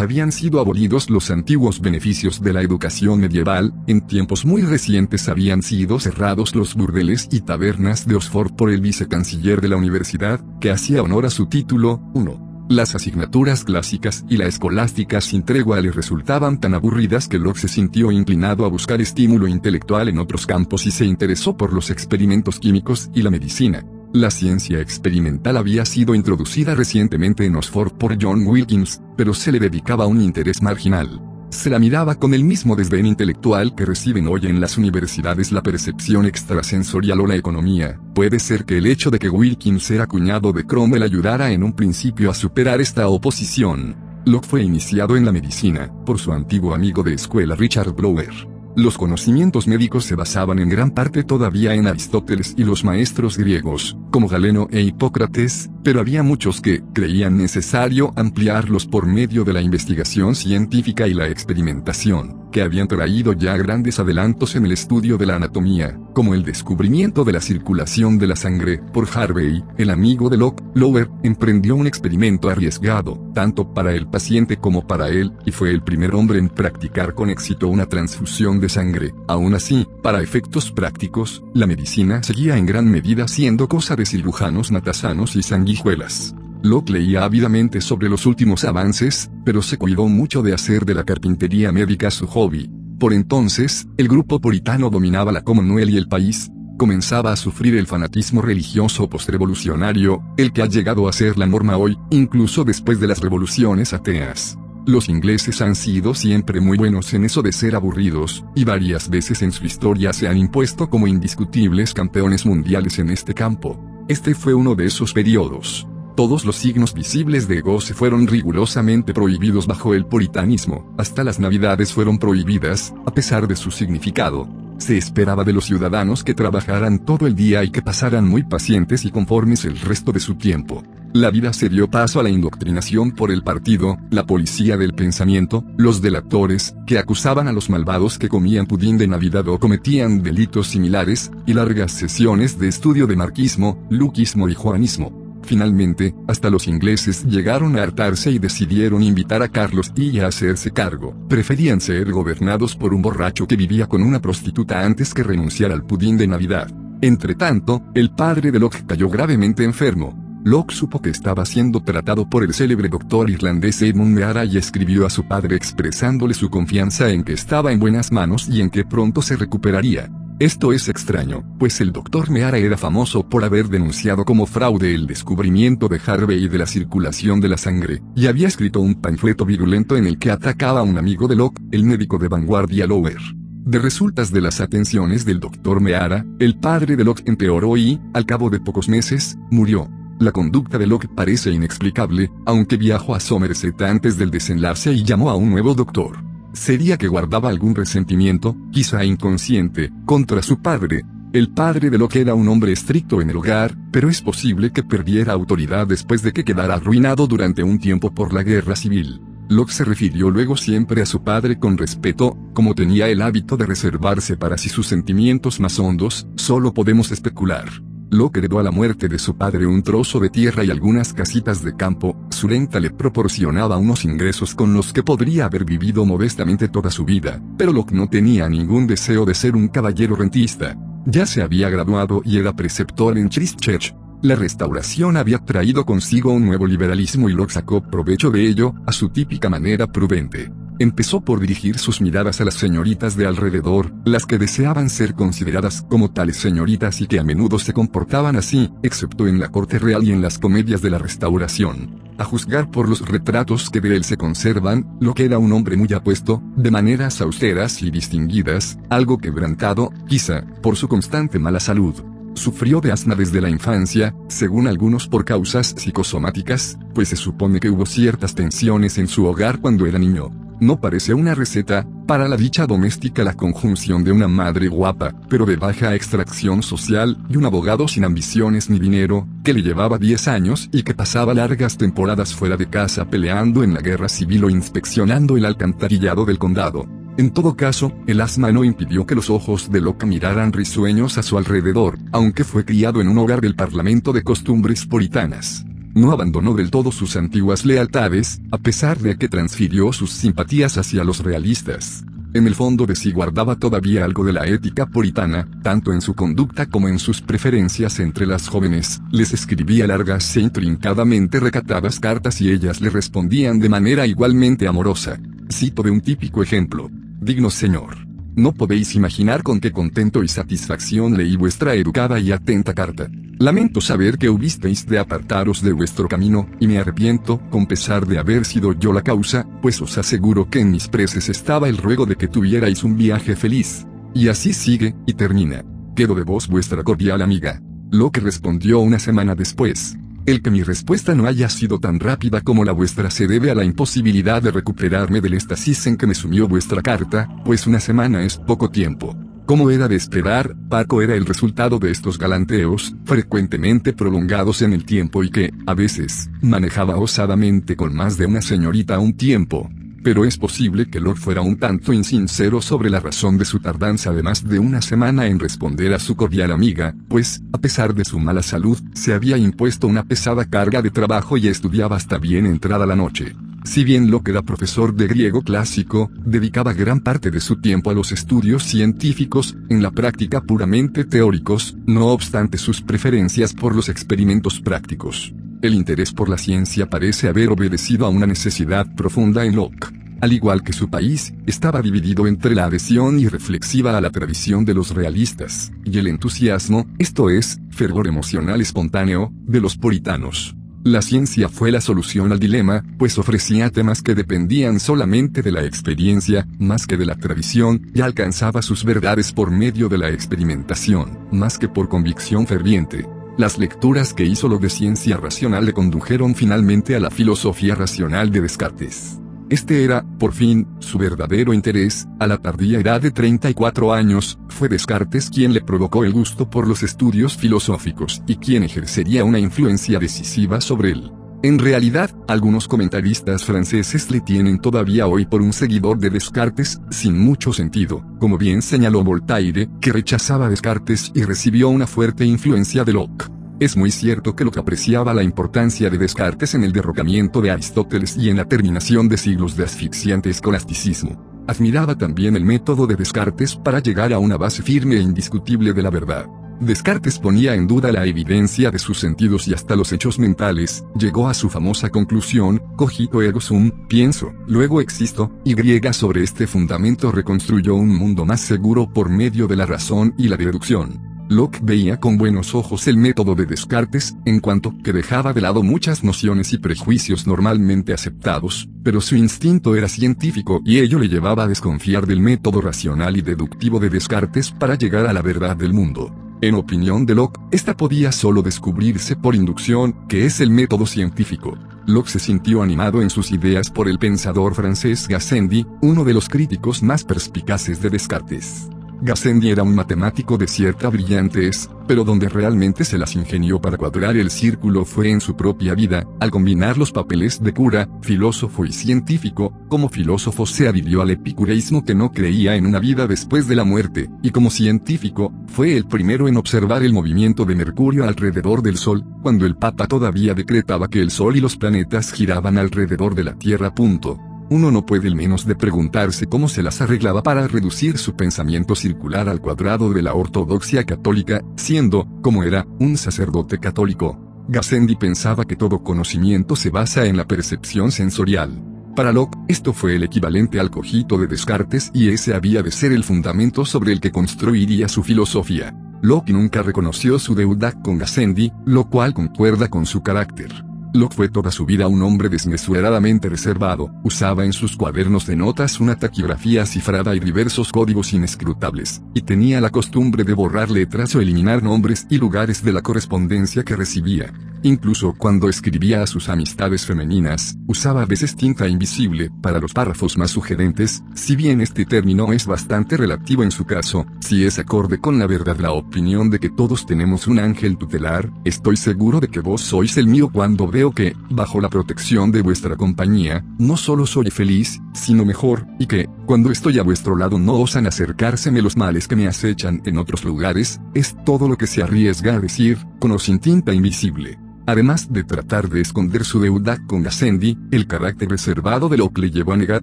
habían 0.00 0.32
sido 0.32 0.60
abolidos 0.60 1.10
los 1.10 1.30
antiguos 1.30 1.82
beneficios 1.82 2.40
de 2.40 2.54
la 2.54 2.62
educación 2.62 3.20
medieval, 3.20 3.74
en 3.86 4.06
tiempos 4.06 4.46
muy 4.46 4.62
recientes 4.62 5.28
habían 5.28 5.60
sido 5.60 6.00
cerrados 6.00 6.54
los 6.54 6.74
burdeles 6.74 7.28
y 7.30 7.42
tabernas 7.42 8.06
de 8.06 8.14
Oxford 8.14 8.54
por 8.54 8.70
el 8.70 8.80
vicecanciller 8.80 9.60
de 9.60 9.68
la 9.68 9.76
universidad, 9.76 10.40
que 10.58 10.70
hacía 10.70 11.02
honor 11.02 11.26
a 11.26 11.30
su 11.30 11.48
título, 11.48 12.00
1. 12.14 12.66
Las 12.70 12.94
asignaturas 12.94 13.64
clásicas 13.64 14.24
y 14.30 14.38
la 14.38 14.46
escolástica 14.46 15.20
sin 15.20 15.42
tregua 15.42 15.82
le 15.82 15.92
resultaban 15.92 16.60
tan 16.60 16.72
aburridas 16.72 17.28
que 17.28 17.38
Locke 17.38 17.58
se 17.58 17.68
sintió 17.68 18.10
inclinado 18.10 18.64
a 18.64 18.68
buscar 18.68 19.02
estímulo 19.02 19.48
intelectual 19.48 20.08
en 20.08 20.18
otros 20.18 20.46
campos 20.46 20.86
y 20.86 20.92
se 20.92 21.04
interesó 21.04 21.58
por 21.58 21.74
los 21.74 21.90
experimentos 21.90 22.58
químicos 22.58 23.10
y 23.12 23.20
la 23.20 23.30
medicina. 23.30 23.84
La 24.12 24.32
ciencia 24.32 24.80
experimental 24.80 25.56
había 25.56 25.84
sido 25.84 26.16
introducida 26.16 26.74
recientemente 26.74 27.44
en 27.44 27.54
Oxford 27.54 27.92
por 27.92 28.20
John 28.20 28.44
Wilkins, 28.44 29.00
pero 29.16 29.32
se 29.32 29.52
le 29.52 29.60
dedicaba 29.60 30.08
un 30.08 30.20
interés 30.20 30.62
marginal. 30.62 31.22
Se 31.50 31.70
la 31.70 31.78
miraba 31.78 32.16
con 32.16 32.34
el 32.34 32.42
mismo 32.42 32.74
desdén 32.74 33.06
intelectual 33.06 33.72
que 33.76 33.86
reciben 33.86 34.26
hoy 34.26 34.46
en 34.46 34.60
las 34.60 34.76
universidades 34.78 35.52
la 35.52 35.62
percepción 35.62 36.26
extrasensorial 36.26 37.20
o 37.20 37.26
la 37.28 37.36
economía. 37.36 38.00
Puede 38.12 38.40
ser 38.40 38.64
que 38.64 38.78
el 38.78 38.86
hecho 38.86 39.12
de 39.12 39.20
que 39.20 39.30
Wilkins 39.30 39.88
era 39.92 40.08
cuñado 40.08 40.52
de 40.52 40.66
Cromwell 40.66 41.04
ayudara 41.04 41.52
en 41.52 41.62
un 41.62 41.72
principio 41.72 42.32
a 42.32 42.34
superar 42.34 42.80
esta 42.80 43.06
oposición. 43.06 43.94
Locke 44.26 44.46
fue 44.46 44.64
iniciado 44.64 45.16
en 45.16 45.24
la 45.24 45.30
medicina, 45.30 45.88
por 46.04 46.18
su 46.18 46.32
antiguo 46.32 46.74
amigo 46.74 47.04
de 47.04 47.14
escuela 47.14 47.54
Richard 47.54 47.92
Blower. 47.92 48.59
Los 48.76 48.96
conocimientos 48.96 49.66
médicos 49.66 50.04
se 50.04 50.14
basaban 50.14 50.58
en 50.60 50.68
gran 50.68 50.92
parte 50.92 51.24
todavía 51.24 51.74
en 51.74 51.86
Aristóteles 51.88 52.54
y 52.56 52.64
los 52.64 52.84
maestros 52.84 53.36
griegos, 53.36 53.96
como 54.10 54.28
Galeno 54.28 54.68
e 54.70 54.80
Hipócrates, 54.80 55.70
pero 55.82 56.00
había 56.00 56.22
muchos 56.22 56.60
que 56.60 56.82
creían 56.94 57.36
necesario 57.36 58.12
ampliarlos 58.16 58.86
por 58.86 59.06
medio 59.06 59.44
de 59.44 59.52
la 59.52 59.60
investigación 59.60 60.34
científica 60.34 61.08
y 61.08 61.14
la 61.14 61.28
experimentación 61.28 62.39
que 62.50 62.62
habían 62.62 62.88
traído 62.88 63.32
ya 63.32 63.56
grandes 63.56 63.98
adelantos 63.98 64.56
en 64.56 64.66
el 64.66 64.72
estudio 64.72 65.18
de 65.18 65.26
la 65.26 65.36
anatomía, 65.36 65.98
como 66.14 66.34
el 66.34 66.44
descubrimiento 66.44 67.24
de 67.24 67.32
la 67.32 67.40
circulación 67.40 68.18
de 68.18 68.26
la 68.26 68.36
sangre, 68.36 68.80
por 68.92 69.08
Harvey, 69.12 69.62
el 69.78 69.90
amigo 69.90 70.28
de 70.28 70.36
Locke, 70.36 70.62
Lower, 70.74 71.08
emprendió 71.22 71.76
un 71.76 71.86
experimento 71.86 72.48
arriesgado, 72.48 73.18
tanto 73.34 73.72
para 73.72 73.92
el 73.94 74.06
paciente 74.08 74.56
como 74.56 74.86
para 74.86 75.08
él, 75.08 75.32
y 75.44 75.52
fue 75.52 75.70
el 75.70 75.82
primer 75.82 76.14
hombre 76.14 76.38
en 76.38 76.48
practicar 76.48 77.14
con 77.14 77.30
éxito 77.30 77.68
una 77.68 77.86
transfusión 77.86 78.60
de 78.60 78.68
sangre. 78.68 79.14
Aún 79.28 79.54
así, 79.54 79.86
para 80.02 80.22
efectos 80.22 80.72
prácticos, 80.72 81.42
la 81.54 81.66
medicina 81.66 82.22
seguía 82.22 82.56
en 82.56 82.66
gran 82.66 82.90
medida 82.90 83.28
siendo 83.28 83.68
cosa 83.68 83.96
de 83.96 84.06
cirujanos 84.06 84.70
natasanos 84.70 85.36
y 85.36 85.42
sanguijuelas. 85.42 86.34
Locke 86.62 86.90
leía 86.90 87.24
ávidamente 87.24 87.80
sobre 87.80 88.08
los 88.08 88.26
últimos 88.26 88.64
avances, 88.64 89.30
pero 89.44 89.62
se 89.62 89.78
cuidó 89.78 90.06
mucho 90.08 90.42
de 90.42 90.52
hacer 90.52 90.84
de 90.84 90.94
la 90.94 91.04
carpintería 91.04 91.72
médica 91.72 92.10
su 92.10 92.26
hobby. 92.26 92.70
Por 92.98 93.14
entonces, 93.14 93.88
el 93.96 94.08
grupo 94.08 94.40
puritano 94.40 94.90
dominaba 94.90 95.32
la 95.32 95.42
Commonwealth 95.42 95.90
y 95.90 95.96
el 95.96 96.08
país, 96.08 96.50
comenzaba 96.76 97.32
a 97.32 97.36
sufrir 97.36 97.76
el 97.76 97.86
fanatismo 97.86 98.42
religioso 98.42 99.08
postrevolucionario, 99.08 100.22
el 100.36 100.52
que 100.52 100.62
ha 100.62 100.66
llegado 100.66 101.08
a 101.08 101.12
ser 101.12 101.38
la 101.38 101.46
norma 101.46 101.76
hoy, 101.76 101.96
incluso 102.10 102.64
después 102.64 103.00
de 103.00 103.06
las 103.06 103.20
revoluciones 103.20 103.92
ateas. 103.92 104.58
Los 104.86 105.08
ingleses 105.08 105.60
han 105.60 105.74
sido 105.74 106.14
siempre 106.14 106.60
muy 106.60 106.78
buenos 106.78 107.12
en 107.14 107.24
eso 107.24 107.42
de 107.42 107.52
ser 107.52 107.74
aburridos, 107.74 108.44
y 108.54 108.64
varias 108.64 109.08
veces 109.08 109.42
en 109.42 109.52
su 109.52 109.64
historia 109.64 110.12
se 110.12 110.26
han 110.26 110.38
impuesto 110.38 110.88
como 110.90 111.06
indiscutibles 111.06 111.94
campeones 111.94 112.44
mundiales 112.44 112.98
en 112.98 113.10
este 113.10 113.34
campo. 113.34 113.78
Este 114.08 114.34
fue 114.34 114.54
uno 114.54 114.74
de 114.74 114.86
esos 114.86 115.12
periodos. 115.12 115.86
Todos 116.20 116.44
los 116.44 116.56
signos 116.56 116.92
visibles 116.92 117.48
de 117.48 117.62
goce 117.62 117.94
fueron 117.94 118.26
rigurosamente 118.26 119.14
prohibidos 119.14 119.66
bajo 119.66 119.94
el 119.94 120.04
puritanismo, 120.04 120.94
hasta 120.98 121.24
las 121.24 121.40
navidades 121.40 121.94
fueron 121.94 122.18
prohibidas, 122.18 122.92
a 123.06 123.14
pesar 123.14 123.48
de 123.48 123.56
su 123.56 123.70
significado. 123.70 124.46
Se 124.76 124.98
esperaba 124.98 125.44
de 125.44 125.54
los 125.54 125.64
ciudadanos 125.64 126.22
que 126.22 126.34
trabajaran 126.34 126.98
todo 127.06 127.26
el 127.26 127.34
día 127.34 127.64
y 127.64 127.70
que 127.70 127.80
pasaran 127.80 128.28
muy 128.28 128.42
pacientes 128.42 129.06
y 129.06 129.10
conformes 129.10 129.64
el 129.64 129.80
resto 129.80 130.12
de 130.12 130.20
su 130.20 130.34
tiempo. 130.34 130.82
La 131.14 131.30
vida 131.30 131.54
se 131.54 131.70
dio 131.70 131.88
paso 131.88 132.20
a 132.20 132.22
la 132.22 132.28
indoctrinación 132.28 133.12
por 133.12 133.30
el 133.30 133.42
partido, 133.42 133.96
la 134.10 134.26
policía 134.26 134.76
del 134.76 134.92
pensamiento, 134.92 135.64
los 135.78 136.02
delatores, 136.02 136.74
que 136.86 136.98
acusaban 136.98 137.48
a 137.48 137.52
los 137.52 137.70
malvados 137.70 138.18
que 138.18 138.28
comían 138.28 138.66
pudín 138.66 138.98
de 138.98 139.08
Navidad 139.08 139.48
o 139.48 139.58
cometían 139.58 140.22
delitos 140.22 140.66
similares, 140.66 141.30
y 141.46 141.54
largas 141.54 141.92
sesiones 141.92 142.58
de 142.58 142.68
estudio 142.68 143.06
de 143.06 143.16
marquismo, 143.16 143.82
luquismo 143.88 144.50
y 144.50 144.54
juanismo. 144.54 145.19
Finalmente, 145.42 146.14
hasta 146.28 146.50
los 146.50 146.68
ingleses 146.68 147.24
llegaron 147.24 147.76
a 147.76 147.82
hartarse 147.82 148.30
y 148.30 148.38
decidieron 148.38 149.02
invitar 149.02 149.42
a 149.42 149.48
Carlos 149.48 149.92
y 149.96 150.20
a 150.20 150.26
hacerse 150.26 150.70
cargo. 150.70 151.14
Preferían 151.28 151.80
ser 151.80 152.10
gobernados 152.12 152.76
por 152.76 152.94
un 152.94 153.02
borracho 153.02 153.46
que 153.46 153.56
vivía 153.56 153.86
con 153.86 154.02
una 154.02 154.20
prostituta 154.20 154.84
antes 154.84 155.14
que 155.14 155.22
renunciar 155.22 155.72
al 155.72 155.84
pudín 155.84 156.16
de 156.16 156.26
Navidad. 156.26 156.70
Entretanto, 157.02 157.82
el 157.94 158.10
padre 158.10 158.52
de 158.52 158.60
Locke 158.60 158.84
cayó 158.86 159.08
gravemente 159.08 159.64
enfermo. 159.64 160.14
Locke 160.44 160.72
supo 160.72 161.02
que 161.02 161.10
estaba 161.10 161.44
siendo 161.44 161.82
tratado 161.82 162.28
por 162.28 162.44
el 162.44 162.54
célebre 162.54 162.88
doctor 162.88 163.28
irlandés 163.28 163.82
Edmund 163.82 164.14
Meara 164.14 164.44
y 164.44 164.56
escribió 164.56 165.06
a 165.06 165.10
su 165.10 165.26
padre 165.26 165.56
expresándole 165.56 166.32
su 166.32 166.48
confianza 166.48 167.10
en 167.10 167.24
que 167.24 167.32
estaba 167.32 167.72
en 167.72 167.80
buenas 167.80 168.10
manos 168.10 168.48
y 168.48 168.60
en 168.60 168.70
que 168.70 168.84
pronto 168.84 169.20
se 169.20 169.36
recuperaría. 169.36 170.10
Esto 170.40 170.72
es 170.72 170.88
extraño, 170.88 171.44
pues 171.58 171.82
el 171.82 171.92
doctor 171.92 172.30
Meara 172.30 172.56
era 172.56 172.78
famoso 172.78 173.28
por 173.28 173.44
haber 173.44 173.68
denunciado 173.68 174.24
como 174.24 174.46
fraude 174.46 174.94
el 174.94 175.06
descubrimiento 175.06 175.86
de 175.86 176.00
Harvey 176.06 176.44
y 176.44 176.48
de 176.48 176.56
la 176.56 176.64
circulación 176.64 177.42
de 177.42 177.48
la 177.48 177.58
sangre, 177.58 178.00
y 178.16 178.26
había 178.26 178.48
escrito 178.48 178.80
un 178.80 178.94
panfleto 178.94 179.44
virulento 179.44 179.98
en 179.98 180.06
el 180.06 180.18
que 180.18 180.30
atacaba 180.30 180.80
a 180.80 180.82
un 180.82 180.96
amigo 180.96 181.28
de 181.28 181.36
Locke, 181.36 181.60
el 181.72 181.84
médico 181.84 182.16
de 182.16 182.28
vanguardia 182.28 182.86
Lower. 182.86 183.18
De 183.66 183.78
resultas 183.78 184.32
de 184.32 184.40
las 184.40 184.62
atenciones 184.62 185.26
del 185.26 185.40
doctor 185.40 185.82
Meara, 185.82 186.24
el 186.38 186.58
padre 186.58 186.96
de 186.96 187.04
Locke 187.04 187.28
empeoró 187.28 187.76
y, 187.76 188.00
al 188.14 188.24
cabo 188.24 188.48
de 188.48 188.60
pocos 188.60 188.88
meses, 188.88 189.36
murió. 189.50 189.90
La 190.20 190.32
conducta 190.32 190.78
de 190.78 190.86
Locke 190.86 191.10
parece 191.14 191.50
inexplicable, 191.50 192.30
aunque 192.46 192.78
viajó 192.78 193.14
a 193.14 193.20
Somerset 193.20 193.82
antes 193.82 194.16
del 194.16 194.30
desenlace 194.30 194.90
y 194.90 195.04
llamó 195.04 195.28
a 195.28 195.36
un 195.36 195.50
nuevo 195.50 195.74
doctor. 195.74 196.29
Sería 196.52 196.98
que 196.98 197.08
guardaba 197.08 197.48
algún 197.48 197.74
resentimiento, 197.74 198.56
quizá 198.72 199.04
inconsciente, 199.04 199.92
contra 200.04 200.42
su 200.42 200.60
padre. 200.60 201.04
El 201.32 201.50
padre 201.50 201.90
de 201.90 201.98
Locke 201.98 202.20
era 202.20 202.34
un 202.34 202.48
hombre 202.48 202.72
estricto 202.72 203.20
en 203.20 203.30
el 203.30 203.36
hogar, 203.36 203.76
pero 203.92 204.08
es 204.08 204.20
posible 204.20 204.72
que 204.72 204.82
perdiera 204.82 205.32
autoridad 205.32 205.86
después 205.86 206.22
de 206.22 206.32
que 206.32 206.44
quedara 206.44 206.74
arruinado 206.74 207.28
durante 207.28 207.62
un 207.62 207.78
tiempo 207.78 208.12
por 208.12 208.32
la 208.32 208.42
guerra 208.42 208.74
civil. 208.74 209.20
Locke 209.48 209.72
se 209.72 209.84
refirió 209.84 210.30
luego 210.30 210.56
siempre 210.56 211.02
a 211.02 211.06
su 211.06 211.22
padre 211.22 211.58
con 211.58 211.78
respeto, 211.78 212.36
como 212.52 212.74
tenía 212.74 213.08
el 213.08 213.22
hábito 213.22 213.56
de 213.56 213.66
reservarse 213.66 214.36
para 214.36 214.58
sí 214.58 214.68
sus 214.68 214.88
sentimientos 214.88 215.60
más 215.60 215.78
hondos, 215.78 216.26
solo 216.36 216.74
podemos 216.74 217.12
especular. 217.12 217.68
Locke 218.10 218.38
heredó 218.38 218.58
a 218.58 218.64
la 218.64 218.72
muerte 218.72 219.08
de 219.08 219.20
su 219.20 219.36
padre 219.36 219.66
un 219.66 219.82
trozo 219.82 220.18
de 220.18 220.30
tierra 220.30 220.64
y 220.64 220.70
algunas 220.70 221.12
casitas 221.12 221.62
de 221.62 221.76
campo, 221.76 222.16
su 222.30 222.48
renta 222.48 222.80
le 222.80 222.90
proporcionaba 222.90 223.76
unos 223.76 224.04
ingresos 224.04 224.54
con 224.56 224.74
los 224.74 224.92
que 224.92 225.04
podría 225.04 225.44
haber 225.44 225.64
vivido 225.64 226.04
modestamente 226.04 226.68
toda 226.68 226.90
su 226.90 227.04
vida, 227.04 227.40
pero 227.56 227.72
Locke 227.72 227.94
no 227.94 228.08
tenía 228.08 228.48
ningún 228.48 228.88
deseo 228.88 229.24
de 229.24 229.34
ser 229.34 229.54
un 229.54 229.68
caballero 229.68 230.16
rentista. 230.16 230.76
Ya 231.06 231.24
se 231.24 231.40
había 231.40 231.70
graduado 231.70 232.20
y 232.24 232.38
era 232.38 232.52
preceptor 232.52 233.16
en 233.16 233.28
Christchurch. 233.28 233.94
La 234.22 234.34
restauración 234.34 235.16
había 235.16 235.38
traído 235.38 235.86
consigo 235.86 236.32
un 236.32 236.44
nuevo 236.44 236.66
liberalismo 236.66 237.28
y 237.28 237.32
Locke 237.32 237.52
sacó 237.52 237.80
provecho 237.80 238.30
de 238.30 238.44
ello, 238.44 238.74
a 238.86 238.92
su 238.92 239.10
típica 239.10 239.48
manera 239.48 239.86
prudente. 239.86 240.50
Empezó 240.80 241.20
por 241.20 241.40
dirigir 241.40 241.78
sus 241.78 242.00
miradas 242.00 242.40
a 242.40 242.46
las 242.46 242.54
señoritas 242.54 243.14
de 243.14 243.26
alrededor, 243.26 243.92
las 244.06 244.24
que 244.24 244.38
deseaban 244.38 244.88
ser 244.88 245.12
consideradas 245.12 245.82
como 245.82 246.10
tales 246.10 246.38
señoritas 246.38 247.02
y 247.02 247.06
que 247.06 247.18
a 247.18 247.22
menudo 247.22 247.58
se 247.58 247.74
comportaban 247.74 248.34
así, 248.36 248.72
excepto 248.82 249.28
en 249.28 249.38
la 249.40 249.50
corte 249.50 249.78
real 249.78 250.02
y 250.04 250.10
en 250.10 250.22
las 250.22 250.38
comedias 250.38 250.80
de 250.80 250.88
la 250.88 250.96
restauración. 250.96 252.00
A 252.16 252.24
juzgar 252.24 252.70
por 252.70 252.88
los 252.88 253.06
retratos 253.06 253.68
que 253.68 253.82
de 253.82 253.94
él 253.94 254.04
se 254.04 254.16
conservan, 254.16 254.96
lo 255.00 255.12
que 255.12 255.26
era 255.26 255.38
un 255.38 255.52
hombre 255.52 255.76
muy 255.76 255.92
apuesto, 255.92 256.42
de 256.56 256.70
maneras 256.70 257.20
austeras 257.20 257.82
y 257.82 257.90
distinguidas, 257.90 258.78
algo 258.88 259.18
quebrantado, 259.18 259.92
quizá, 260.08 260.46
por 260.62 260.76
su 260.76 260.88
constante 260.88 261.38
mala 261.38 261.60
salud. 261.60 262.02
Sufrió 262.32 262.80
de 262.80 262.90
asma 262.90 263.14
desde 263.14 263.42
la 263.42 263.50
infancia, 263.50 264.14
según 264.28 264.66
algunos 264.66 265.08
por 265.08 265.26
causas 265.26 265.74
psicosomáticas, 265.76 266.78
pues 266.94 267.10
se 267.10 267.16
supone 267.16 267.60
que 267.60 267.68
hubo 267.68 267.84
ciertas 267.84 268.34
tensiones 268.34 268.96
en 268.96 269.08
su 269.08 269.26
hogar 269.26 269.60
cuando 269.60 269.84
era 269.84 269.98
niño. 269.98 270.49
No 270.60 270.78
parece 270.78 271.14
una 271.14 271.34
receta, 271.34 271.86
para 272.06 272.28
la 272.28 272.36
dicha 272.36 272.66
doméstica 272.66 273.24
la 273.24 273.32
conjunción 273.32 274.04
de 274.04 274.12
una 274.12 274.28
madre 274.28 274.68
guapa, 274.68 275.14
pero 275.30 275.46
de 275.46 275.56
baja 275.56 275.94
extracción 275.94 276.62
social, 276.62 277.16
y 277.30 277.38
un 277.38 277.46
abogado 277.46 277.88
sin 277.88 278.04
ambiciones 278.04 278.68
ni 278.68 278.78
dinero, 278.78 279.26
que 279.42 279.54
le 279.54 279.62
llevaba 279.62 279.96
10 279.96 280.28
años 280.28 280.68
y 280.70 280.82
que 280.82 280.92
pasaba 280.92 281.32
largas 281.32 281.78
temporadas 281.78 282.34
fuera 282.34 282.58
de 282.58 282.68
casa 282.68 283.06
peleando 283.06 283.64
en 283.64 283.72
la 283.72 283.80
guerra 283.80 284.10
civil 284.10 284.44
o 284.44 284.50
inspeccionando 284.50 285.38
el 285.38 285.46
alcantarillado 285.46 286.26
del 286.26 286.38
condado. 286.38 286.86
En 287.16 287.30
todo 287.30 287.56
caso, 287.56 287.92
el 288.06 288.20
asma 288.20 288.52
no 288.52 288.62
impidió 288.62 289.06
que 289.06 289.14
los 289.14 289.30
ojos 289.30 289.70
de 289.70 289.80
Locke 289.80 290.04
miraran 290.04 290.52
risueños 290.52 291.16
a 291.16 291.22
su 291.22 291.38
alrededor, 291.38 291.98
aunque 292.12 292.44
fue 292.44 292.66
criado 292.66 293.00
en 293.00 293.08
un 293.08 293.16
hogar 293.16 293.40
del 293.40 293.56
parlamento 293.56 294.12
de 294.12 294.22
costumbres 294.24 294.84
puritanas. 294.84 295.64
No 295.94 296.12
abandonó 296.12 296.54
del 296.54 296.70
todo 296.70 296.92
sus 296.92 297.16
antiguas 297.16 297.64
lealtades, 297.64 298.40
a 298.52 298.58
pesar 298.58 298.98
de 298.98 299.16
que 299.16 299.28
transfirió 299.28 299.92
sus 299.92 300.12
simpatías 300.12 300.78
hacia 300.78 301.02
los 301.02 301.20
realistas. 301.20 302.04
En 302.32 302.46
el 302.46 302.54
fondo 302.54 302.86
de 302.86 302.94
sí 302.94 303.10
guardaba 303.10 303.56
todavía 303.56 304.04
algo 304.04 304.24
de 304.24 304.32
la 304.32 304.46
ética 304.46 304.86
puritana, 304.86 305.48
tanto 305.64 305.92
en 305.92 306.00
su 306.00 306.14
conducta 306.14 306.66
como 306.66 306.88
en 306.88 307.00
sus 307.00 307.20
preferencias 307.20 307.98
entre 307.98 308.24
las 308.24 308.48
jóvenes. 308.48 309.00
Les 309.10 309.32
escribía 309.32 309.88
largas 309.88 310.36
e 310.36 310.40
intrincadamente 310.40 311.40
recatadas 311.40 311.98
cartas 311.98 312.40
y 312.40 312.50
ellas 312.50 312.80
le 312.80 312.90
respondían 312.90 313.58
de 313.58 313.68
manera 313.68 314.06
igualmente 314.06 314.68
amorosa. 314.68 315.18
Cito 315.50 315.82
de 315.82 315.90
un 315.90 316.02
típico 316.02 316.40
ejemplo. 316.40 316.88
Digno 317.20 317.50
señor. 317.50 318.09
No 318.36 318.52
podéis 318.52 318.94
imaginar 318.94 319.42
con 319.42 319.60
qué 319.60 319.72
contento 319.72 320.22
y 320.22 320.28
satisfacción 320.28 321.16
leí 321.16 321.36
vuestra 321.36 321.74
educada 321.74 322.18
y 322.20 322.32
atenta 322.32 322.74
carta. 322.74 323.08
Lamento 323.38 323.80
saber 323.80 324.18
que 324.18 324.28
hubisteis 324.28 324.86
de 324.86 324.98
apartaros 324.98 325.62
de 325.62 325.72
vuestro 325.72 326.08
camino, 326.08 326.48
y 326.60 326.66
me 326.66 326.78
arrepiento, 326.78 327.40
con 327.50 327.66
pesar 327.66 328.06
de 328.06 328.18
haber 328.18 328.44
sido 328.44 328.72
yo 328.72 328.92
la 328.92 329.02
causa, 329.02 329.46
pues 329.62 329.80
os 329.80 329.96
aseguro 329.98 330.48
que 330.48 330.60
en 330.60 330.70
mis 330.70 330.88
preces 330.88 331.28
estaba 331.28 331.68
el 331.68 331.78
ruego 331.78 332.06
de 332.06 332.16
que 332.16 332.28
tuvierais 332.28 332.84
un 332.84 332.96
viaje 332.96 333.36
feliz. 333.36 333.86
Y 334.14 334.28
así 334.28 334.52
sigue, 334.52 334.94
y 335.06 335.14
termina. 335.14 335.64
Quedo 335.96 336.14
de 336.14 336.22
vos 336.22 336.48
vuestra 336.48 336.82
cordial 336.82 337.22
amiga. 337.22 337.62
Lo 337.90 338.10
que 338.10 338.20
respondió 338.20 338.80
una 338.80 338.98
semana 338.98 339.34
después. 339.34 339.96
El 340.30 340.42
que 340.42 340.50
mi 340.52 340.62
respuesta 340.62 341.12
no 341.12 341.26
haya 341.26 341.48
sido 341.48 341.80
tan 341.80 341.98
rápida 341.98 342.40
como 342.40 342.64
la 342.64 342.70
vuestra 342.70 343.10
se 343.10 343.26
debe 343.26 343.50
a 343.50 343.54
la 343.56 343.64
imposibilidad 343.64 344.40
de 344.40 344.52
recuperarme 344.52 345.20
del 345.20 345.34
éxtasis 345.34 345.88
en 345.88 345.96
que 345.96 346.06
me 346.06 346.14
sumió 346.14 346.46
vuestra 346.46 346.82
carta, 346.82 347.28
pues 347.44 347.66
una 347.66 347.80
semana 347.80 348.22
es 348.22 348.36
poco 348.36 348.70
tiempo. 348.70 349.16
Como 349.44 349.72
era 349.72 349.88
de 349.88 349.96
esperar, 349.96 350.54
Paco 350.68 351.02
era 351.02 351.16
el 351.16 351.26
resultado 351.26 351.80
de 351.80 351.90
estos 351.90 352.16
galanteos, 352.16 352.94
frecuentemente 353.06 353.92
prolongados 353.92 354.62
en 354.62 354.72
el 354.72 354.84
tiempo 354.84 355.24
y 355.24 355.30
que, 355.30 355.52
a 355.66 355.74
veces, 355.74 356.30
manejaba 356.40 356.96
osadamente 356.96 357.74
con 357.74 357.92
más 357.92 358.16
de 358.16 358.26
una 358.26 358.40
señorita 358.40 358.94
a 358.94 359.00
un 359.00 359.14
tiempo, 359.16 359.68
pero 360.02 360.24
es 360.24 360.36
posible 360.36 360.88
que 360.88 361.00
Lord 361.00 361.16
fuera 361.16 361.40
un 361.40 361.58
tanto 361.58 361.92
insincero 361.92 362.60
sobre 362.62 362.90
la 362.90 363.00
razón 363.00 363.38
de 363.38 363.44
su 363.44 363.60
tardanza 363.60 364.12
de 364.12 364.22
más 364.22 364.46
de 364.46 364.58
una 364.58 364.82
semana 364.82 365.26
en 365.26 365.38
responder 365.38 365.94
a 365.94 365.98
su 365.98 366.16
cordial 366.16 366.52
amiga, 366.52 366.94
pues, 367.08 367.42
a 367.52 367.58
pesar 367.58 367.94
de 367.94 368.04
su 368.04 368.18
mala 368.18 368.42
salud, 368.42 368.78
se 368.94 369.12
había 369.12 369.36
impuesto 369.36 369.86
una 369.86 370.04
pesada 370.04 370.44
carga 370.44 370.82
de 370.82 370.90
trabajo 370.90 371.36
y 371.36 371.48
estudiaba 371.48 371.96
hasta 371.96 372.18
bien 372.18 372.46
entrada 372.46 372.86
la 372.86 372.96
noche. 372.96 373.34
Si 373.64 373.84
bien 373.84 374.10
Locke 374.10 374.30
era 374.30 374.42
profesor 374.42 374.94
de 374.94 375.06
griego 375.06 375.42
clásico, 375.42 376.10
dedicaba 376.24 376.72
gran 376.72 377.00
parte 377.00 377.30
de 377.30 377.40
su 377.40 377.60
tiempo 377.60 377.90
a 377.90 377.94
los 377.94 378.10
estudios 378.10 378.64
científicos, 378.64 379.56
en 379.68 379.82
la 379.82 379.90
práctica 379.90 380.40
puramente 380.40 381.04
teóricos, 381.04 381.76
no 381.86 382.06
obstante 382.06 382.56
sus 382.56 382.80
preferencias 382.80 383.52
por 383.52 383.76
los 383.76 383.90
experimentos 383.90 384.60
prácticos. 384.60 385.34
El 385.62 385.74
interés 385.74 386.12
por 386.12 386.30
la 386.30 386.38
ciencia 386.38 386.88
parece 386.88 387.28
haber 387.28 387.50
obedecido 387.50 388.06
a 388.06 388.08
una 388.08 388.26
necesidad 388.26 388.86
profunda 388.94 389.44
en 389.44 389.56
Locke. 389.56 389.92
Al 390.22 390.32
igual 390.32 390.62
que 390.62 390.72
su 390.72 390.88
país, 390.88 391.34
estaba 391.46 391.82
dividido 391.82 392.26
entre 392.26 392.54
la 392.54 392.64
adhesión 392.64 393.18
irreflexiva 393.18 393.96
a 393.96 394.00
la 394.00 394.10
tradición 394.10 394.64
de 394.64 394.72
los 394.72 394.94
realistas, 394.94 395.70
y 395.84 395.98
el 395.98 396.06
entusiasmo, 396.06 396.86
esto 396.98 397.28
es, 397.28 397.58
fervor 397.70 398.06
emocional 398.06 398.62
espontáneo, 398.62 399.32
de 399.46 399.60
los 399.60 399.76
puritanos. 399.76 400.56
La 400.82 401.02
ciencia 401.02 401.50
fue 401.50 401.70
la 401.70 401.82
solución 401.82 402.32
al 402.32 402.38
dilema, 402.38 402.82
pues 402.98 403.18
ofrecía 403.18 403.68
temas 403.68 404.00
que 404.00 404.14
dependían 404.14 404.80
solamente 404.80 405.42
de 405.42 405.52
la 405.52 405.62
experiencia, 405.64 406.46
más 406.58 406.86
que 406.86 406.96
de 406.96 407.04
la 407.04 407.16
tradición, 407.16 407.90
y 407.94 408.00
alcanzaba 408.00 408.62
sus 408.62 408.82
verdades 408.84 409.32
por 409.32 409.50
medio 409.50 409.90
de 409.90 409.98
la 409.98 410.08
experimentación, 410.08 411.18
más 411.32 411.58
que 411.58 411.68
por 411.68 411.90
convicción 411.90 412.46
ferviente. 412.46 413.06
Las 413.38 413.58
lecturas 413.58 414.12
que 414.12 414.24
hizo 414.24 414.48
lo 414.48 414.58
de 414.58 414.68
ciencia 414.68 415.16
racional 415.16 415.64
le 415.64 415.72
condujeron 415.72 416.34
finalmente 416.34 416.96
a 416.96 417.00
la 417.00 417.10
filosofía 417.10 417.74
racional 417.74 418.30
de 418.30 418.42
Descartes. 418.42 419.18
Este 419.48 419.82
era, 419.82 420.04
por 420.18 420.32
fin, 420.32 420.68
su 420.78 420.98
verdadero 420.98 421.52
interés, 421.52 422.06
a 422.20 422.26
la 422.26 422.38
tardía 422.38 422.78
edad 422.78 423.00
de 423.00 423.10
34 423.10 423.92
años, 423.92 424.38
fue 424.48 424.68
Descartes 424.68 425.28
quien 425.28 425.52
le 425.52 425.60
provocó 425.60 426.04
el 426.04 426.12
gusto 426.12 426.48
por 426.48 426.68
los 426.68 426.82
estudios 426.82 427.36
filosóficos 427.36 428.22
y 428.26 428.36
quien 428.36 428.62
ejercería 428.62 429.24
una 429.24 429.40
influencia 429.40 429.98
decisiva 429.98 430.60
sobre 430.60 430.92
él. 430.92 431.10
En 431.42 431.58
realidad, 431.58 432.10
algunos 432.28 432.68
comentaristas 432.68 433.46
franceses 433.46 434.10
le 434.10 434.20
tienen 434.20 434.58
todavía 434.60 435.06
hoy 435.06 435.24
por 435.24 435.40
un 435.40 435.54
seguidor 435.54 435.98
de 435.98 436.10
Descartes, 436.10 436.78
sin 436.90 437.18
mucho 437.18 437.54
sentido, 437.54 438.04
como 438.18 438.36
bien 438.36 438.60
señaló 438.60 439.02
Voltaire, 439.02 439.70
que 439.80 439.90
rechazaba 439.90 440.50
Descartes 440.50 441.10
y 441.14 441.22
recibió 441.22 441.70
una 441.70 441.86
fuerte 441.86 442.26
influencia 442.26 442.84
de 442.84 442.92
Locke. 442.92 443.30
Es 443.58 443.74
muy 443.74 443.90
cierto 443.90 444.36
que 444.36 444.44
Locke 444.44 444.58
apreciaba 444.58 445.14
la 445.14 445.22
importancia 445.22 445.88
de 445.88 445.96
Descartes 445.96 446.54
en 446.54 446.62
el 446.62 446.72
derrocamiento 446.72 447.40
de 447.40 447.50
Aristóteles 447.50 448.18
y 448.18 448.28
en 448.28 448.36
la 448.36 448.44
terminación 448.44 449.08
de 449.08 449.16
siglos 449.16 449.56
de 449.56 449.64
asfixiante 449.64 450.28
escolasticismo. 450.28 451.42
Admiraba 451.46 451.96
también 451.96 452.36
el 452.36 452.44
método 452.44 452.86
de 452.86 452.96
Descartes 452.96 453.56
para 453.56 453.78
llegar 453.80 454.12
a 454.12 454.18
una 454.18 454.36
base 454.36 454.62
firme 454.62 454.96
e 454.96 455.00
indiscutible 455.00 455.72
de 455.72 455.82
la 455.82 455.90
verdad. 455.90 456.26
Descartes 456.60 457.18
ponía 457.18 457.54
en 457.54 457.66
duda 457.66 457.90
la 457.90 458.04
evidencia 458.04 458.70
de 458.70 458.78
sus 458.78 458.98
sentidos 458.98 459.48
y 459.48 459.54
hasta 459.54 459.76
los 459.76 459.92
hechos 459.92 460.18
mentales, 460.18 460.84
llegó 460.94 461.26
a 461.26 461.32
su 461.32 461.48
famosa 461.48 461.88
conclusión, 461.88 462.62
cogito 462.76 463.22
ergo 463.22 463.40
sum, 463.40 463.70
pienso, 463.88 464.34
luego 464.46 464.82
existo, 464.82 465.32
y 465.42 465.54
sobre 465.94 466.22
este 466.22 466.46
fundamento 466.46 467.12
reconstruyó 467.12 467.74
un 467.74 467.88
mundo 467.88 468.26
más 468.26 468.42
seguro 468.42 468.92
por 468.92 469.08
medio 469.08 469.46
de 469.46 469.56
la 469.56 469.64
razón 469.64 470.14
y 470.18 470.28
la 470.28 470.36
deducción. 470.36 471.00
Locke 471.30 471.60
veía 471.62 471.98
con 471.98 472.18
buenos 472.18 472.54
ojos 472.54 472.86
el 472.88 472.98
método 472.98 473.34
de 473.34 473.46
Descartes, 473.46 474.14
en 474.26 474.40
cuanto 474.40 474.74
que 474.84 474.92
dejaba 474.92 475.32
de 475.32 475.40
lado 475.40 475.62
muchas 475.62 476.04
nociones 476.04 476.52
y 476.52 476.58
prejuicios 476.58 477.26
normalmente 477.26 477.94
aceptados, 477.94 478.68
pero 478.82 479.00
su 479.00 479.16
instinto 479.16 479.76
era 479.76 479.88
científico 479.88 480.60
y 480.66 480.80
ello 480.80 480.98
le 480.98 481.08
llevaba 481.08 481.44
a 481.44 481.48
desconfiar 481.48 482.06
del 482.06 482.20
método 482.20 482.60
racional 482.60 483.16
y 483.16 483.22
deductivo 483.22 483.80
de 483.80 483.88
Descartes 483.88 484.50
para 484.50 484.74
llegar 484.74 485.06
a 485.06 485.14
la 485.14 485.22
verdad 485.22 485.56
del 485.56 485.72
mundo. 485.72 486.29
En 486.42 486.54
opinión 486.54 487.04
de 487.04 487.14
Locke, 487.14 487.38
esta 487.50 487.76
podía 487.76 488.12
solo 488.12 488.40
descubrirse 488.40 489.14
por 489.14 489.34
inducción, 489.34 489.94
que 490.08 490.24
es 490.24 490.40
el 490.40 490.50
método 490.50 490.86
científico. 490.86 491.58
Locke 491.84 492.08
se 492.08 492.18
sintió 492.18 492.62
animado 492.62 493.02
en 493.02 493.10
sus 493.10 493.30
ideas 493.30 493.70
por 493.70 493.88
el 493.88 493.98
pensador 493.98 494.54
francés 494.54 495.06
Gassendi, 495.06 495.66
uno 495.82 496.02
de 496.02 496.14
los 496.14 496.30
críticos 496.30 496.82
más 496.82 497.04
perspicaces 497.04 497.82
de 497.82 497.90
Descartes. 497.90 498.70
Gassendi 499.02 499.50
era 499.50 499.62
un 499.62 499.74
matemático 499.74 500.36
de 500.36 500.46
cierta 500.46 500.90
brillantez, 500.90 501.70
pero 501.88 502.04
donde 502.04 502.28
realmente 502.28 502.84
se 502.84 502.98
las 502.98 503.16
ingenió 503.16 503.58
para 503.58 503.78
cuadrar 503.78 504.16
el 504.16 504.30
círculo 504.30 504.84
fue 504.84 505.10
en 505.10 505.22
su 505.22 505.36
propia 505.36 505.74
vida, 505.74 506.06
al 506.20 506.30
combinar 506.30 506.76
los 506.76 506.92
papeles 506.92 507.42
de 507.42 507.54
cura, 507.54 507.88
filósofo 508.02 508.66
y 508.66 508.72
científico, 508.72 509.54
como 509.68 509.88
filósofo 509.88 510.44
se 510.44 510.68
adhirió 510.68 511.00
al 511.00 511.10
epicureísmo 511.10 511.82
que 511.82 511.94
no 511.94 512.12
creía 512.12 512.56
en 512.56 512.66
una 512.66 512.78
vida 512.78 513.06
después 513.06 513.48
de 513.48 513.56
la 513.56 513.64
muerte, 513.64 514.10
y 514.22 514.30
como 514.30 514.50
científico, 514.50 515.32
fue 515.46 515.76
el 515.76 515.86
primero 515.86 516.28
en 516.28 516.36
observar 516.36 516.82
el 516.82 516.92
movimiento 516.92 517.46
de 517.46 517.54
Mercurio 517.54 518.04
alrededor 518.04 518.62
del 518.62 518.76
Sol, 518.76 519.04
cuando 519.22 519.46
el 519.46 519.56
Papa 519.56 519.86
todavía 519.86 520.34
decretaba 520.34 520.88
que 520.88 521.00
el 521.00 521.10
Sol 521.10 521.36
y 521.36 521.40
los 521.40 521.56
planetas 521.56 522.12
giraban 522.12 522.58
alrededor 522.58 523.14
de 523.14 523.24
la 523.24 523.34
Tierra. 523.34 523.74
Punto 523.74 524.29
uno 524.50 524.72
no 524.72 524.84
puede 524.84 525.14
menos 525.14 525.46
de 525.46 525.54
preguntarse 525.54 526.26
cómo 526.26 526.48
se 526.48 526.62
las 526.62 526.80
arreglaba 526.80 527.22
para 527.22 527.46
reducir 527.46 527.96
su 527.98 528.14
pensamiento 528.14 528.74
circular 528.74 529.28
al 529.28 529.40
cuadrado 529.40 529.92
de 529.92 530.02
la 530.02 530.14
ortodoxia 530.14 530.84
católica, 530.84 531.40
siendo, 531.56 532.06
como 532.20 532.42
era, 532.42 532.66
un 532.80 532.96
sacerdote 532.96 533.58
católico. 533.58 534.44
Gassendi 534.48 534.96
pensaba 534.96 535.44
que 535.44 535.54
todo 535.54 535.84
conocimiento 535.84 536.56
se 536.56 536.70
basa 536.70 537.06
en 537.06 537.16
la 537.16 537.26
percepción 537.26 537.92
sensorial. 537.92 538.60
Para 538.96 539.12
Locke, 539.12 539.38
esto 539.46 539.72
fue 539.72 539.94
el 539.94 540.02
equivalente 540.02 540.58
al 540.58 540.70
cogito 540.70 541.16
de 541.16 541.28
Descartes 541.28 541.92
y 541.94 542.08
ese 542.08 542.34
había 542.34 542.62
de 542.62 542.72
ser 542.72 542.90
el 542.92 543.04
fundamento 543.04 543.64
sobre 543.64 543.92
el 543.92 544.00
que 544.00 544.10
construiría 544.10 544.88
su 544.88 545.04
filosofía. 545.04 545.72
Locke 546.02 546.32
nunca 546.32 546.62
reconoció 546.62 547.20
su 547.20 547.36
deuda 547.36 547.72
con 547.72 547.98
Gassendi, 547.98 548.52
lo 548.66 548.90
cual 548.90 549.14
concuerda 549.14 549.68
con 549.68 549.86
su 549.86 550.02
carácter. 550.02 550.69
Locke 550.92 551.14
fue 551.14 551.28
toda 551.28 551.52
su 551.52 551.64
vida 551.66 551.86
un 551.86 552.02
hombre 552.02 552.28
desmesuradamente 552.28 553.28
reservado, 553.28 553.92
usaba 554.02 554.44
en 554.44 554.52
sus 554.52 554.76
cuadernos 554.76 555.26
de 555.26 555.36
notas 555.36 555.78
una 555.78 555.96
taquigrafía 555.96 556.66
cifrada 556.66 557.14
y 557.14 557.20
diversos 557.20 557.70
códigos 557.70 558.12
inescrutables, 558.12 559.00
y 559.14 559.22
tenía 559.22 559.60
la 559.60 559.70
costumbre 559.70 560.24
de 560.24 560.34
borrar 560.34 560.70
letras 560.70 561.14
o 561.14 561.20
eliminar 561.20 561.62
nombres 561.62 562.06
y 562.10 562.18
lugares 562.18 562.64
de 562.64 562.72
la 562.72 562.82
correspondencia 562.82 563.62
que 563.62 563.76
recibía. 563.76 564.32
Incluso 564.62 565.14
cuando 565.16 565.48
escribía 565.48 566.02
a 566.02 566.06
sus 566.06 566.28
amistades 566.28 566.84
femeninas, 566.84 567.56
usaba 567.66 568.02
a 568.02 568.06
veces 568.06 568.36
tinta 568.36 568.68
invisible 568.68 569.30
para 569.40 569.58
los 569.58 569.72
párrafos 569.72 570.18
más 570.18 570.32
sugerentes, 570.32 571.02
si 571.14 571.34
bien 571.34 571.62
este 571.62 571.86
término 571.86 572.30
es 572.32 572.46
bastante 572.46 572.98
relativo 572.98 573.42
en 573.42 573.52
su 573.52 573.64
caso, 573.64 574.06
si 574.20 574.44
es 574.44 574.58
acorde 574.58 575.00
con 575.00 575.18
la 575.18 575.26
verdad 575.26 575.56
la 575.58 575.72
opinión 575.72 576.28
de 576.28 576.40
que 576.40 576.50
todos 576.50 576.84
tenemos 576.84 577.26
un 577.26 577.38
ángel 577.38 577.78
tutelar, 577.78 578.30
estoy 578.44 578.76
seguro 578.76 579.20
de 579.20 579.28
que 579.28 579.40
vos 579.40 579.62
sois 579.62 579.96
el 579.96 580.08
mío 580.08 580.30
cuando 580.30 580.66
veo 580.80 580.92
que, 580.92 581.14
bajo 581.28 581.60
la 581.60 581.68
protección 581.68 582.32
de 582.32 582.40
vuestra 582.40 582.74
compañía, 582.74 583.44
no 583.58 583.76
solo 583.76 584.06
soy 584.06 584.30
feliz, 584.30 584.80
sino 584.94 585.26
mejor, 585.26 585.66
y 585.78 585.86
que, 585.86 586.08
cuando 586.24 586.50
estoy 586.50 586.78
a 586.78 586.82
vuestro 586.82 587.16
lado 587.16 587.38
no 587.38 587.52
osan 587.52 587.86
acercárseme 587.86 588.62
los 588.62 588.78
males 588.78 589.06
que 589.06 589.14
me 589.14 589.28
acechan 589.28 589.82
en 589.84 589.98
otros 589.98 590.24
lugares, 590.24 590.80
es 590.94 591.14
todo 591.26 591.48
lo 591.48 591.58
que 591.58 591.66
se 591.66 591.82
arriesga 591.82 592.36
a 592.36 592.40
decir, 592.40 592.78
con 592.98 593.10
o 593.10 593.18
sin 593.18 593.40
tinta 593.40 593.74
invisible. 593.74 594.38
Además 594.64 595.12
de 595.12 595.22
tratar 595.22 595.68
de 595.68 595.82
esconder 595.82 596.24
su 596.24 596.40
deuda 596.40 596.78
con 596.86 597.02
Gassendi, 597.02 597.58
el 597.70 597.86
carácter 597.86 598.30
reservado 598.30 598.88
de 598.88 598.96
Locke 598.96 599.18
le 599.18 599.30
llevó 599.30 599.52
a 599.52 599.58
negar 599.58 599.82